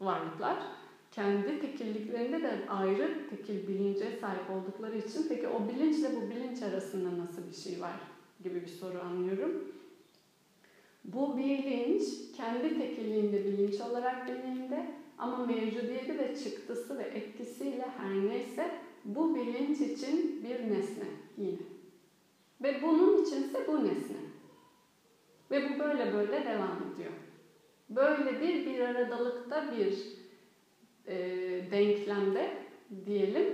varlıklar 0.00 0.56
kendi 1.10 1.60
tekilliklerinde 1.60 2.42
de 2.42 2.58
ayrı 2.68 3.28
tekil 3.30 3.68
bilince 3.68 4.18
sahip 4.20 4.50
oldukları 4.50 4.96
için 4.96 5.26
peki 5.28 5.48
o 5.48 5.68
bilinçle 5.68 6.16
bu 6.16 6.30
bilinç 6.30 6.62
arasında 6.62 7.18
nasıl 7.18 7.42
bir 7.50 7.56
şey 7.56 7.80
var 7.80 7.96
gibi 8.44 8.62
bir 8.62 8.66
soru 8.66 9.00
anlıyorum. 9.00 9.64
Bu 11.04 11.36
bilinç 11.36 12.02
kendi 12.36 12.78
tekilliğinde 12.78 13.44
bilinç 13.44 13.80
olarak 13.80 14.28
deneyimde 14.28 14.94
ama 15.18 15.46
mevcudiyeti 15.46 16.18
ve 16.18 16.36
çıktısı 16.36 16.98
ve 16.98 17.02
etkisiyle 17.02 17.86
her 17.96 18.28
neyse 18.28 18.85
bu 19.06 19.34
bilinç 19.34 19.80
için 19.80 20.44
bir 20.44 20.70
nesne 20.70 21.04
yine. 21.38 21.58
Ve 22.62 22.82
bunun 22.82 23.22
içinse 23.22 23.66
bu 23.68 23.84
nesne. 23.84 24.16
Ve 25.50 25.70
bu 25.70 25.78
böyle 25.78 26.12
böyle 26.12 26.44
devam 26.44 26.78
ediyor. 26.92 27.12
Böyle 27.90 28.40
bir 28.40 28.66
bir 28.66 28.80
aradalıkta 28.80 29.64
bir 29.76 29.98
e, 31.06 31.16
denklemde 31.70 32.50
diyelim 33.06 33.46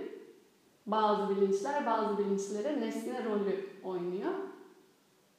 bazı 0.87 1.37
bilinçler 1.37 1.87
bazı 1.87 2.19
bilinçlere 2.19 2.81
nesne 2.81 3.25
rolü 3.25 3.67
oynuyor. 3.85 4.33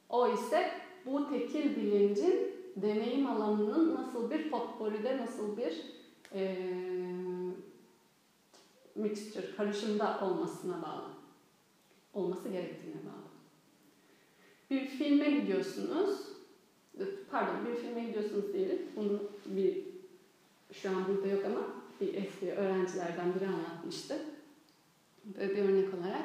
O 0.08 0.28
ise 0.28 0.70
bu 1.06 1.28
tekil 1.30 1.76
bilincin 1.76 2.54
deneyim 2.76 3.26
alanının 3.26 3.94
nasıl 3.94 4.30
bir 4.30 4.50
potporide, 4.50 5.18
nasıl 5.18 5.56
bir 5.56 5.82
e, 6.34 6.56
mixture, 8.94 9.54
karışımda 9.56 10.20
olmasına 10.20 10.82
bağlı. 10.82 11.08
Olması 12.14 12.48
gerektiğine 12.48 12.96
bağlı. 12.96 13.24
Bir 14.70 14.86
filme 14.86 15.30
gidiyorsunuz, 15.30 16.18
pardon 17.30 17.66
bir 17.66 17.76
filme 17.76 18.04
gidiyorsunuz 18.04 18.52
diyelim. 18.52 18.78
Bunu 18.96 19.22
bir 19.46 19.84
şu 20.72 20.90
an 20.90 21.08
burada 21.08 21.28
yok 21.28 21.44
ama 21.44 21.60
bir 22.00 22.14
eski 22.14 22.52
öğrencilerden 22.52 23.34
biri 23.34 23.46
anlatmıştı. 23.46 24.18
Böyle 25.24 25.56
bir 25.56 25.62
örnek 25.62 25.94
olarak. 25.94 26.24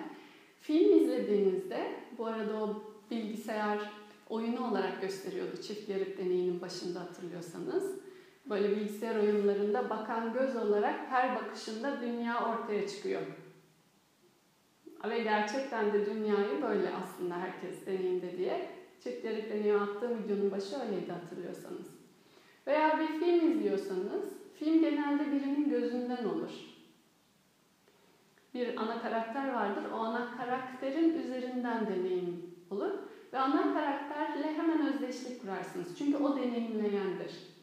Film 0.61 1.03
izlediğinizde, 1.03 1.91
bu 2.17 2.25
arada 2.25 2.63
o 2.63 2.83
bilgisayar 3.11 3.91
oyunu 4.29 4.71
olarak 4.71 5.01
gösteriyordu 5.01 5.61
çift 5.61 5.89
yarık 5.89 6.17
deneyinin 6.17 6.61
başında 6.61 6.99
hatırlıyorsanız. 6.99 8.08
Böyle 8.49 8.71
bilgisayar 8.71 9.15
oyunlarında 9.15 9.89
bakan 9.89 10.33
göz 10.33 10.55
olarak 10.55 10.99
her 11.09 11.35
bakışında 11.35 12.01
dünya 12.01 12.49
ortaya 12.49 12.87
çıkıyor. 12.87 13.21
Ve 15.09 15.19
gerçekten 15.19 15.93
de 15.93 16.05
dünyayı 16.05 16.61
böyle 16.61 16.89
aslında 17.03 17.35
herkes 17.37 17.85
deneyimde 17.85 18.37
diye 18.37 18.69
çift 19.03 19.25
yarık 19.25 19.49
deneyi 19.49 19.75
attığım 19.75 20.23
videonun 20.23 20.51
başı 20.51 20.75
öyleydi 20.79 21.11
hatırlıyorsanız. 21.11 21.87
Veya 22.67 22.99
bir 22.99 23.07
film 23.07 23.51
izliyorsanız 23.51 24.33
film 24.59 24.81
genelde 24.81 25.31
birinin 25.31 25.69
gözünden 25.69 26.25
olur. 26.25 26.51
Bir 28.53 28.77
ana 28.77 29.01
karakter 29.01 29.53
vardır. 29.53 29.83
O 29.93 29.97
ana 29.97 30.37
karakterin 30.37 31.23
üzerinden 31.23 31.87
deneyim 31.87 32.55
olur. 32.69 32.91
Ve 33.33 33.39
ana 33.39 33.73
karakterle 33.73 34.53
hemen 34.53 34.93
özdeşlik 34.93 35.41
kurarsınız. 35.41 35.97
Çünkü 35.97 36.17
o 36.17 36.37
deneyimleyendir. 36.37 37.58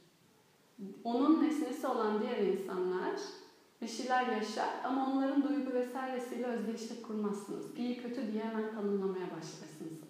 Onun 1.05 1.45
nesnesi 1.45 1.87
olan 1.87 2.23
diğer 2.23 2.39
insanlar 2.39 3.13
bir 3.83 3.89
şeyler 3.89 4.27
yaşar 4.27 4.69
ama 4.85 5.13
onların 5.13 5.49
duygu 5.49 5.73
vesairesiyle 5.73 6.47
özdeşlik 6.47 7.07
kurmazsınız. 7.07 7.65
İyi 7.77 8.03
kötü 8.03 8.33
diye 8.33 8.45
hemen 8.45 8.75
tanımlamaya 8.75 9.27
başlarsınız 9.27 10.01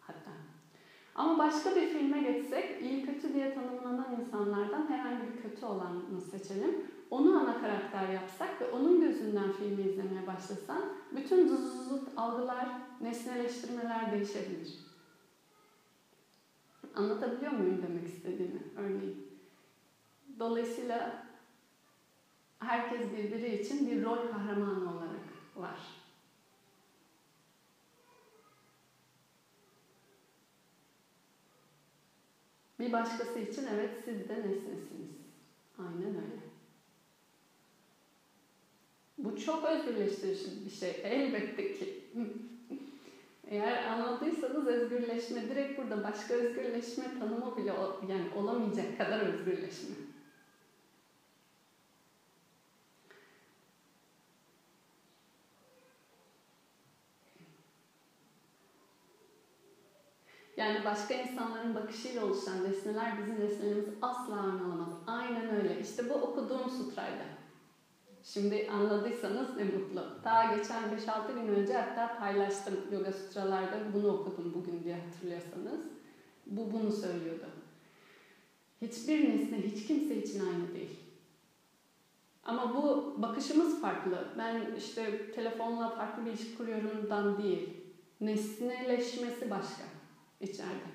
hatta. 0.00 0.30
Ama 1.14 1.38
başka 1.38 1.76
bir 1.76 1.88
filme 1.88 2.22
geçsek 2.22 2.82
iyi 2.82 3.06
kötü 3.06 3.34
diye 3.34 3.54
tanımlanan 3.54 4.20
insanlardan 4.20 4.86
herhangi 4.88 5.32
bir 5.32 5.42
kötü 5.42 5.66
olanı 5.66 6.20
seçelim. 6.30 6.84
Onu 7.10 7.40
ana 7.40 7.60
karakter 7.60 8.08
yapsak 8.08 8.60
ve 8.60 8.70
onun 8.70 9.00
gözünden 9.00 9.52
filmi 9.52 9.82
izlemeye 9.82 10.26
başlasan 10.26 10.82
bütün 11.16 11.48
zızızlık 11.48 12.08
algılar, 12.16 12.68
nesneleştirmeler 13.00 14.12
değişebilir. 14.12 14.78
Anlatabiliyor 16.94 17.52
muyum 17.52 17.82
demek 17.82 18.08
istediğimi 18.08 18.62
örneğin? 18.76 19.33
Dolayısıyla 20.38 21.24
herkes 22.58 23.12
birbiri 23.12 23.60
için 23.60 23.86
bir 23.86 24.02
rol 24.02 24.18
kahramanı 24.30 24.96
olarak 24.96 25.20
var. 25.56 25.78
Bir 32.80 32.92
başkası 32.92 33.38
için 33.38 33.66
evet 33.66 33.90
siz 34.04 34.28
de 34.28 34.34
nesnesiniz. 34.34 35.10
Aynen 35.78 36.14
öyle. 36.16 36.42
Bu 39.18 39.36
çok 39.36 39.64
özgürleştirici 39.64 40.64
bir 40.64 40.70
şey. 40.70 41.00
Elbette 41.04 41.72
ki. 41.72 41.94
Eğer 43.46 43.84
anladıysanız 43.84 44.66
özgürleşme 44.66 45.48
direkt 45.48 45.78
burada 45.78 46.02
başka 46.04 46.34
özgürleşme 46.34 47.18
tanımı 47.18 47.56
bile 47.56 47.72
yani 48.08 48.30
olamayacak 48.34 48.98
kadar 48.98 49.20
özgürleşme. 49.20 49.94
Yani 60.64 60.84
başka 60.84 61.14
insanların 61.14 61.74
bakışıyla 61.74 62.24
oluşan 62.24 62.64
nesneler 62.64 63.18
bizim 63.18 63.40
nesnelerimiz 63.40 63.88
asla 64.02 64.40
aynı 64.40 64.66
olamaz. 64.66 64.88
Aynen 65.06 65.56
öyle. 65.56 65.80
İşte 65.80 66.08
bu 66.10 66.14
okuduğum 66.14 66.70
sutrayda. 66.70 67.24
Şimdi 68.22 68.68
anladıysanız 68.72 69.56
ne 69.56 69.64
mutlu. 69.64 70.06
Daha 70.24 70.56
geçen 70.56 70.82
5-6 70.82 71.34
gün 71.34 71.54
önce 71.54 71.72
hatta 71.72 72.18
paylaştım 72.18 72.74
Yoga 72.92 73.12
Sutralarda 73.12 73.76
bunu 73.94 74.08
okudum 74.08 74.54
bugün 74.54 74.84
diye 74.84 74.96
hatırlıyorsanız. 74.96 75.80
Bu 76.46 76.72
bunu 76.72 76.92
söylüyordu. 76.92 77.46
Hiçbir 78.82 79.28
nesne 79.28 79.62
hiç 79.62 79.86
kimse 79.86 80.16
için 80.16 80.40
aynı 80.40 80.74
değil. 80.74 81.00
Ama 82.44 82.74
bu 82.74 83.14
bakışımız 83.22 83.80
farklı. 83.80 84.28
Ben 84.38 84.74
işte 84.78 85.32
telefonla 85.32 85.88
farklı 85.88 86.24
bir 86.24 86.30
ilişki 86.30 86.56
kuruyorumdan 86.56 87.42
değil. 87.42 87.68
Nesneleşmesi 88.20 89.50
başka 89.50 89.93
içeride. 90.40 90.88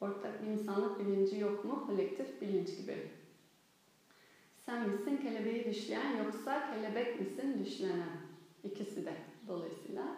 Ortak 0.00 0.40
bir 0.40 0.46
insanlık 0.46 0.98
bilinci 0.98 1.36
yok 1.36 1.64
mu? 1.64 1.80
Kolektif 1.86 2.40
bilinç 2.40 2.76
gibi. 2.76 2.98
Sen 4.56 4.80
misin 4.80 5.18
kelebeği 5.18 5.64
düşleyen 5.66 6.14
yoksa 6.14 6.64
kelebek 6.64 7.14
misin 7.14 7.58
düşlenen? 7.58 8.18
İkisi 8.62 9.04
de 9.04 9.16
dolayısıyla. 9.46 10.14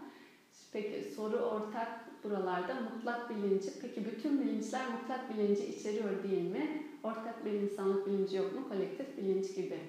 Peki 0.70 1.02
soru 1.02 1.36
ortak 1.36 2.06
buralarda 2.24 2.76
mutlak 2.76 3.28
bilinci. 3.30 3.70
Peki 3.78 4.04
bütün 4.04 4.40
bilinçler 4.40 4.86
mutlak 4.86 5.28
bilinci 5.30 5.64
içeriyor 5.64 6.22
değil 6.22 6.42
mi? 6.42 6.72
Ortak 7.02 7.44
bir 7.44 7.52
insanlık 7.52 8.06
bilinci 8.06 8.36
yok 8.36 8.52
mu? 8.52 8.64
Kolektif 8.64 9.16
bilinç 9.16 9.52
gibi. 9.54 9.82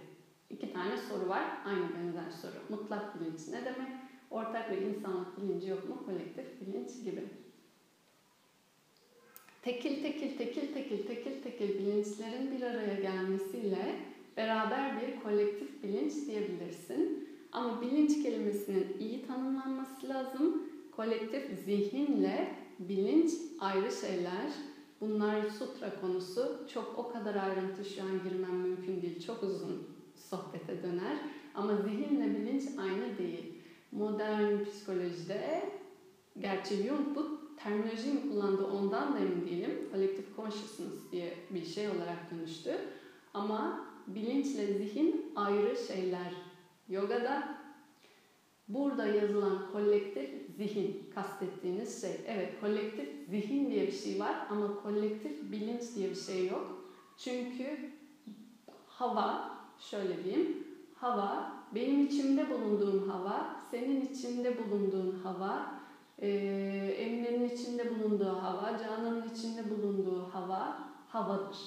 İki 0.49 0.67
tane 0.69 0.97
soru 0.97 1.27
var. 1.27 1.47
Aynı 1.63 1.93
benzer 1.93 2.29
soru. 2.29 2.63
Mutlak 2.69 3.13
bilinç 3.15 3.47
ne 3.47 3.65
demek? 3.65 3.91
Ortak 4.29 4.69
bir 4.69 4.77
insanlık 4.79 5.37
bilinci 5.37 5.67
yok 5.67 5.85
mu? 5.85 5.99
Kolektif 6.05 6.59
bilinç 6.59 6.97
gibi. 7.03 7.23
Tekil 9.61 10.01
tekil 10.01 10.37
tekil 10.37 10.73
tekil 10.73 11.07
tekil 11.07 11.41
tekil 11.43 11.79
bilinçlerin 11.79 12.51
bir 12.51 12.61
araya 12.61 12.93
gelmesiyle 12.93 13.95
beraber 14.37 15.01
bir 15.01 15.21
kolektif 15.23 15.83
bilinç 15.83 16.13
diyebilirsin. 16.27 17.29
Ama 17.51 17.81
bilinç 17.81 18.23
kelimesinin 18.23 18.97
iyi 18.99 19.27
tanımlanması 19.27 20.09
lazım. 20.09 20.63
Kolektif 20.91 21.59
zihinle 21.65 22.55
bilinç 22.79 23.31
ayrı 23.59 23.91
şeyler. 23.91 24.51
Bunlar 25.01 25.49
sutra 25.49 26.01
konusu. 26.01 26.67
Çok 26.73 26.99
o 26.99 27.11
kadar 27.11 27.35
ayrıntı 27.35 27.85
şu 27.85 28.01
an 28.03 28.23
girmem 28.23 28.55
mümkün 28.55 29.01
değil. 29.01 29.25
Çok 29.25 29.43
uzun 29.43 29.87
sohbete 30.15 30.83
döner. 30.83 31.17
Ama 31.55 31.75
zihinle 31.75 32.39
bilinç 32.39 32.63
aynı 32.77 33.17
değil. 33.17 33.53
Modern 33.91 34.63
psikolojide, 34.63 35.69
gerçi 36.39 36.75
Jung 36.75 37.15
bu 37.15 37.40
terminolojiyi 37.63 38.13
mi 38.13 38.29
kullandığı 38.29 38.65
ondan 38.65 39.13
da 39.13 39.19
emin 39.19 39.45
değilim. 39.45 39.89
Collective 39.91 40.25
consciousness 40.35 41.11
diye 41.11 41.33
bir 41.49 41.65
şey 41.65 41.87
olarak 41.87 42.31
dönüştü. 42.31 42.75
Ama 43.33 43.85
bilinçle 44.07 44.73
zihin 44.73 45.31
ayrı 45.35 45.77
şeyler. 45.87 46.33
Yogada 46.89 47.57
burada 48.67 49.05
yazılan 49.05 49.71
kolektif 49.71 50.29
zihin 50.57 51.09
kastettiğiniz 51.15 52.01
şey. 52.01 52.11
Evet 52.27 52.61
kolektif 52.61 53.09
zihin 53.29 53.71
diye 53.71 53.87
bir 53.87 53.91
şey 53.91 54.19
var 54.19 54.35
ama 54.49 54.81
kolektif 54.83 55.51
bilinç 55.51 55.95
diye 55.95 56.09
bir 56.09 56.15
şey 56.15 56.47
yok. 56.47 56.91
Çünkü 57.17 57.91
hava 58.87 59.57
şöyle 59.79 60.23
diyeyim 60.23 60.71
hava, 61.01 61.51
benim 61.75 62.05
içimde 62.05 62.49
bulunduğum 62.49 63.09
hava, 63.09 63.55
senin 63.71 64.01
içinde 64.01 64.55
bulunduğun 64.57 65.19
hava, 65.23 65.80
e, 66.21 66.27
Emine'nin 66.97 67.49
içinde 67.49 67.99
bulunduğu 67.99 68.43
hava, 68.43 68.77
Canan'ın 68.77 69.29
içinde 69.29 69.69
bulunduğu 69.69 70.29
hava 70.33 70.77
havadır. 71.07 71.57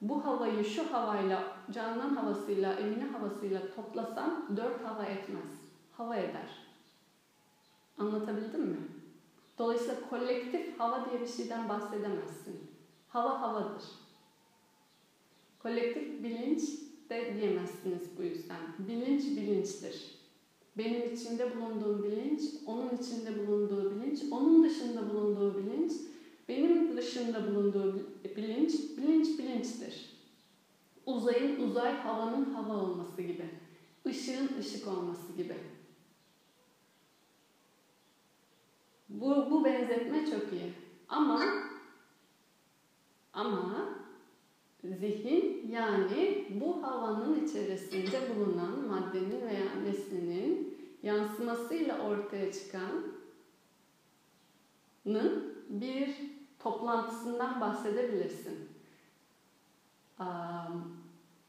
Bu 0.00 0.24
havayı 0.24 0.64
şu 0.64 0.94
havayla, 0.94 1.44
Canan 1.70 2.16
havasıyla, 2.16 2.72
Emine 2.72 3.04
havasıyla 3.04 3.62
toplasam 3.76 4.46
dört 4.56 4.84
hava 4.84 5.04
etmez. 5.04 5.60
Hava 5.92 6.16
eder. 6.16 6.62
Anlatabildim 7.98 8.62
mi? 8.62 8.78
Dolayısıyla 9.58 10.08
kolektif 10.10 10.80
hava 10.80 11.10
diye 11.10 11.20
bir 11.20 11.26
şeyden 11.26 11.68
bahsedemezsin. 11.68 12.70
Hava 13.08 13.40
havadır. 13.42 13.84
Kolektif 15.62 16.22
bilinç 16.22 16.62
de 17.10 17.34
diyemezsiniz 17.34 18.18
bu. 18.18 18.22
Benim 20.78 21.14
içinde 21.14 21.56
bulunduğum 21.56 22.04
bilinç, 22.04 22.42
onun 22.66 22.96
içinde 22.96 23.46
bulunduğu 23.46 23.90
bilinç, 23.90 24.22
onun 24.32 24.64
dışında 24.64 25.10
bulunduğu 25.10 25.58
bilinç, 25.58 25.92
benim 26.48 26.96
dışında 26.96 27.46
bulunduğu 27.46 27.94
bilinç, 28.36 28.72
bilinç 28.98 29.38
bilinçtir. 29.38 30.08
Uzayın 31.06 31.58
uzay, 31.58 31.92
havanın 31.92 32.50
hava 32.50 32.76
olması 32.76 33.22
gibi. 33.22 33.46
Işığın 34.06 34.56
ışık 34.58 34.86
olması 34.88 35.32
gibi. 35.32 35.56
Bu, 39.08 39.50
bu 39.50 39.64
benzetme 39.64 40.26
çok 40.30 40.52
iyi. 40.52 40.72
Ama 41.08 41.40
ama 43.32 43.97
zihin 44.84 45.68
yani 45.72 46.46
bu 46.50 46.82
havanın 46.82 47.46
içerisinde 47.46 48.20
bulunan 48.36 48.88
maddenin 48.88 49.40
veya 49.40 49.74
nesnenin 49.84 50.78
yansımasıyla 51.02 51.98
ortaya 51.98 52.52
çıkanın 52.52 53.14
bir 55.68 56.10
toplantısından 56.58 57.60
bahsedebilirsin. 57.60 58.68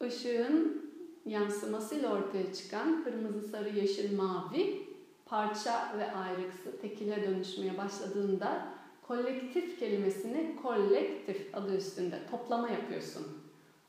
Işığın 0.08 0.90
yansımasıyla 1.26 2.14
ortaya 2.14 2.54
çıkan 2.54 3.04
kırmızı, 3.04 3.48
sarı, 3.48 3.70
yeşil, 3.70 4.18
mavi 4.18 4.90
parça 5.26 5.94
ve 5.98 6.12
ayrıksı 6.12 6.82
tekile 6.82 7.24
dönüşmeye 7.24 7.78
başladığında 7.78 8.79
kolektif 9.10 9.80
kelimesini 9.80 10.56
kolektif 10.64 11.56
adı 11.56 11.78
üstünde 11.78 12.26
toplama 12.32 12.70
yapıyorsun. 12.70 13.28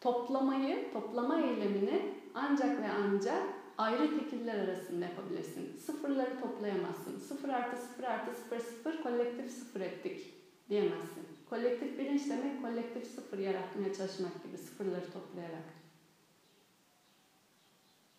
Toplamayı, 0.00 0.92
toplama 0.92 1.40
eylemini 1.40 2.02
ancak 2.34 2.82
ve 2.82 2.88
ancak 2.90 3.42
ayrı 3.78 4.20
tekiller 4.20 4.58
arasında 4.58 5.04
yapabilirsin. 5.04 5.78
Sıfırları 5.78 6.40
toplayamazsın. 6.40 7.18
Sıfır 7.18 7.48
artı 7.48 7.76
sıfır 7.76 8.04
artı 8.04 8.34
sıfır 8.34 8.58
sıfır 8.58 9.02
kolektif 9.02 9.52
sıfır 9.52 9.80
ettik 9.80 10.32
diyemezsin. 10.68 11.28
Kolektif 11.50 11.98
bilinç 11.98 12.30
demek 12.30 12.62
kolektif 12.62 13.06
sıfır 13.06 13.38
yaratmaya 13.38 13.92
çalışmak 13.92 14.42
gibi 14.42 14.58
sıfırları 14.58 15.12
toplayarak. 15.12 15.74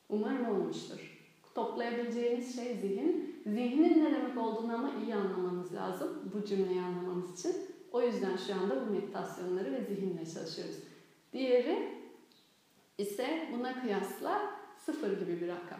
Umarım 0.09 0.45
olmuştur. 0.45 1.20
Toplayabileceğiniz 1.55 2.55
şey 2.55 2.75
zihin. 2.75 3.41
Zihnin 3.45 4.05
ne 4.05 4.11
demek 4.11 4.37
olduğunu 4.37 4.75
ama 4.75 4.91
iyi 5.03 5.15
anlamanız 5.15 5.73
lazım 5.73 6.31
bu 6.33 6.45
cümleyi 6.45 6.81
anlamamız 6.81 7.39
için. 7.39 7.55
O 7.91 8.01
yüzden 8.01 8.37
şu 8.37 8.53
anda 8.55 8.87
bu 8.87 8.91
meditasyonları 8.91 9.71
ve 9.71 9.85
zihinle 9.85 10.25
çalışıyoruz. 10.25 10.75
Diğeri 11.33 12.01
ise 12.97 13.49
buna 13.53 13.81
kıyasla 13.81 14.41
sıfır 14.77 15.19
gibi 15.19 15.41
bir 15.41 15.47
rakam. 15.47 15.79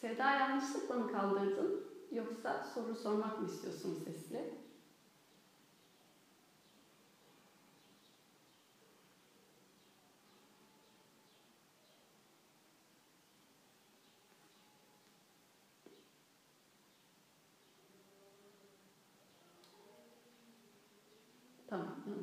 Seda 0.00 0.30
yanlışlıkla 0.30 0.94
mı 0.94 1.12
kaldırdın? 1.12 1.84
Yoksa 2.12 2.64
soru 2.74 2.94
sormak 2.94 3.40
mı 3.40 3.46
istiyorsun 3.46 3.94
sesli? 4.04 4.63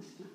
Yanlışlıkla. 0.01 0.25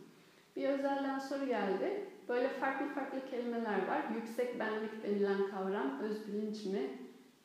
Bir 0.57 0.69
özelden 0.69 1.19
soru 1.19 1.47
geldi. 1.47 2.05
Böyle 2.29 2.49
farklı 2.49 2.87
farklı 2.87 3.31
kelimeler 3.31 3.87
var. 3.87 4.03
Yüksek 4.15 4.61
benlik 4.61 5.03
denilen 5.03 5.51
kavram 5.51 6.01
öz 6.01 6.27
bilinç 6.29 6.65
mi? 6.65 6.91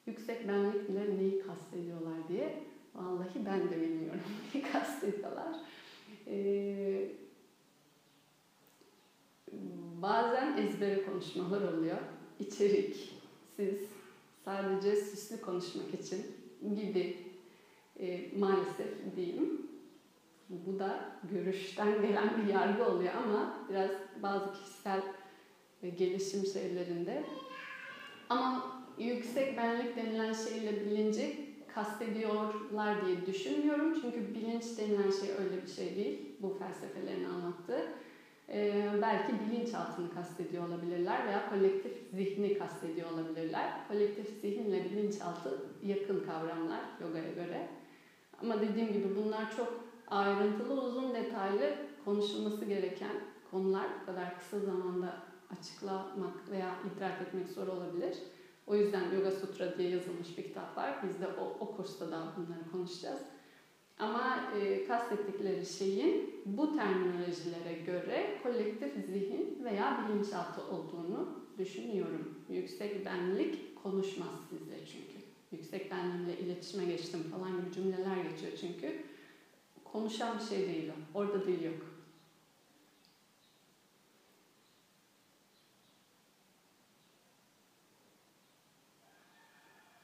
Yüksek 0.06 0.48
benlikle 0.48 1.18
neyi 1.18 1.42
kastediyorlar 1.42 2.28
diye. 2.28 2.64
Vallahi 2.96 3.46
ben 3.46 3.70
de 3.70 3.82
bilmiyorum 3.82 4.20
neyi 4.54 4.64
kastediyorlar. 4.72 5.56
Ee, 6.28 7.08
bazen 10.02 10.58
ezbere 10.58 11.06
konuşmalar 11.06 11.74
oluyor. 11.74 11.98
İçerik, 12.40 13.14
siz 13.56 13.80
sadece 14.46 14.96
süslü 14.96 15.42
konuşmak 15.42 15.94
için 15.94 16.26
gibi 16.76 17.18
e, 18.00 18.38
maalesef 18.40 19.16
diyeyim. 19.16 19.71
Bu 20.52 20.80
da 20.80 21.00
görüşten 21.32 22.02
gelen 22.02 22.30
bir 22.38 22.54
yargı 22.54 22.86
oluyor 22.86 23.14
ama 23.14 23.54
biraz 23.70 23.90
bazı 24.24 24.54
kişisel 24.54 25.02
gelişim 25.98 26.46
şeylerinde. 26.46 27.24
Ama 28.30 28.72
yüksek 28.98 29.58
benlik 29.58 29.98
denilen 29.98 30.34
şeyle 30.34 30.86
bilinci 30.86 31.52
kastediyorlar 31.76 33.06
diye 33.06 33.26
düşünmüyorum. 33.26 34.02
Çünkü 34.02 34.36
bilinç 34.36 34.64
denilen 34.78 35.12
şey 35.12 35.30
öyle 35.40 35.62
bir 35.64 35.68
şey 35.68 35.96
değil. 35.96 36.36
Bu 36.42 36.50
felsefelerin 36.60 37.24
anlattığı. 37.24 37.86
Ee, 38.50 38.90
belki 39.02 39.34
bilinçaltını 39.40 40.14
kastediyor 40.14 40.68
olabilirler 40.68 41.28
veya 41.28 41.50
kolektif 41.50 41.92
zihni 42.14 42.58
kastediyor 42.58 43.12
olabilirler. 43.12 43.88
Kolektif 43.88 44.42
zihinle 44.42 44.86
bilinçaltı 44.86 45.62
yakın 45.84 46.24
kavramlar 46.26 46.82
yogaya 47.02 47.32
göre. 47.32 47.68
Ama 48.42 48.62
dediğim 48.62 48.94
gibi 48.94 49.16
bunlar 49.16 49.56
çok 49.58 49.91
ayrıntılı, 50.12 50.82
uzun, 50.82 51.14
detaylı 51.14 51.76
konuşulması 52.06 52.66
gereken 52.66 53.16
konular 53.52 53.86
bu 54.02 54.06
kadar 54.06 54.40
kısa 54.40 54.60
zamanda 54.60 55.16
açıklamak 55.60 56.52
veya 56.52 56.76
idrak 56.96 57.22
etmek 57.22 57.50
zor 57.50 57.68
olabilir. 57.68 58.18
O 58.68 58.76
yüzden 58.76 59.12
Yoga 59.12 59.32
Sutra 59.32 59.78
diye 59.78 59.90
yazılmış 59.90 60.38
bir 60.38 60.44
kitap 60.44 60.78
var. 60.78 60.96
Biz 61.04 61.22
de 61.22 61.28
o, 61.28 61.58
o 61.60 61.76
kursta 61.76 62.12
da 62.12 62.28
bunları 62.38 62.72
konuşacağız. 62.72 63.22
Ama 64.00 64.52
e, 64.60 64.86
kastettikleri 64.86 65.66
şeyin 65.66 66.42
bu 66.46 66.76
terminolojilere 66.76 67.74
göre 67.86 68.40
kolektif 68.44 69.06
zihin 69.06 69.64
veya 69.64 70.06
bilinçaltı 70.10 70.62
olduğunu 70.62 71.30
düşünüyorum. 71.58 72.36
Yüksek 72.50 73.06
benlik 73.06 73.84
konuşmaz 73.84 74.36
sizle 74.50 74.86
çünkü. 74.86 75.26
Yüksek 75.52 75.92
benliğimle 75.92 76.38
iletişime 76.38 76.86
geçtim 76.86 77.24
falan 77.24 77.62
gibi 77.62 77.74
cümleler 77.74 78.18
geçiyor 78.18 78.52
çünkü. 78.62 79.11
Konuşan 79.92 80.40
bir 80.40 80.44
şey 80.44 80.68
değil 80.68 80.90
o. 80.90 81.20
Orada 81.20 81.46
dil 81.46 81.64
yok. 81.64 81.86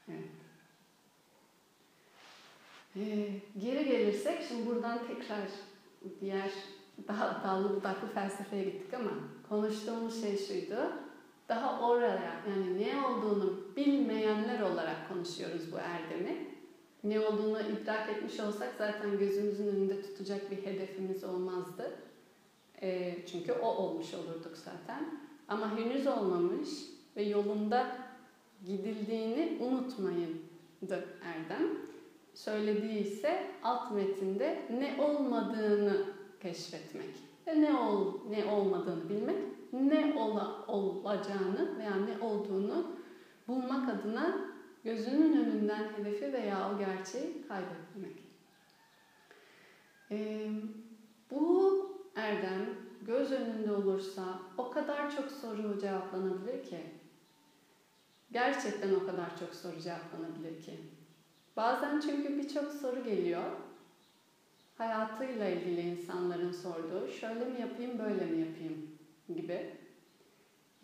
Evet. 0.08 0.24
Ee, 2.96 3.40
geri 3.58 3.84
gelirsek, 3.84 4.42
şimdi 4.48 4.66
buradan 4.66 5.06
tekrar 5.06 5.48
diğer 6.20 6.50
daha 7.08 7.42
dallı 7.44 7.76
budaklı 7.76 8.08
felsefeye 8.08 8.64
gittik 8.64 8.94
ama 8.94 9.10
konuştuğumuz 9.48 10.20
şey 10.20 10.38
şuydu. 10.38 10.92
Daha 11.48 11.88
oraya 11.88 12.42
yani 12.48 12.82
ne 12.82 13.06
olduğunu 13.06 13.76
bilmeyenler 13.76 14.60
olarak 14.60 15.08
konuşuyoruz 15.08 15.72
bu 15.72 15.78
erdemi 15.78 16.57
ne 17.08 17.20
olduğunu 17.20 17.58
idrak 17.60 18.10
etmiş 18.10 18.40
olsak 18.40 18.74
zaten 18.78 19.18
gözümüzün 19.18 19.66
önünde 19.66 20.02
tutacak 20.02 20.50
bir 20.50 20.66
hedefimiz 20.66 21.24
olmazdı. 21.24 21.92
E, 22.82 23.16
çünkü 23.26 23.52
o 23.52 23.66
olmuş 23.66 24.14
olurduk 24.14 24.56
zaten. 24.56 25.04
Ama 25.48 25.78
henüz 25.78 26.06
olmamış 26.06 26.68
ve 27.16 27.22
yolunda 27.22 27.86
gidildiğini 28.66 29.58
unutmayındı 29.60 31.04
Erdem. 31.24 31.68
Söylediği 32.34 32.98
ise 32.98 33.46
alt 33.62 33.92
metinde 33.92 34.62
ne 34.70 35.02
olmadığını 35.02 36.04
keşfetmek 36.42 37.10
ve 37.46 37.60
ne 37.60 37.74
ol 37.74 38.14
ne 38.30 38.44
olmadığını 38.44 39.08
bilmek, 39.08 39.36
ne 39.72 40.14
ola, 40.18 40.64
olacağını 40.66 41.78
veya 41.78 41.94
ne 41.96 42.24
olduğunu 42.24 42.86
bulmak 43.48 43.88
adına 43.88 44.47
gözünün 44.88 45.44
önünden 45.44 45.88
hedefi 45.96 46.32
veya 46.32 46.72
o 46.74 46.78
gerçeği 46.78 47.48
kaybetmek. 47.48 48.24
Ee, 50.10 50.50
bu 51.30 51.74
erdem 52.16 52.66
göz 53.02 53.32
önünde 53.32 53.72
olursa 53.72 54.22
o 54.58 54.70
kadar 54.70 55.16
çok 55.16 55.30
soru 55.30 55.78
cevaplanabilir 55.80 56.64
ki. 56.64 56.80
Gerçekten 58.32 58.94
o 58.94 59.06
kadar 59.06 59.38
çok 59.38 59.54
soru 59.54 59.80
cevaplanabilir 59.80 60.62
ki. 60.62 60.80
Bazen 61.56 62.00
çünkü 62.00 62.38
birçok 62.38 62.72
soru 62.72 63.04
geliyor. 63.04 63.50
Hayatıyla 64.78 65.48
ilgili 65.48 65.80
insanların 65.80 66.52
sorduğu, 66.52 67.08
şöyle 67.08 67.44
mi 67.44 67.60
yapayım, 67.60 67.98
böyle 67.98 68.24
mi 68.24 68.38
yapayım 68.40 68.90
gibi. 69.36 69.77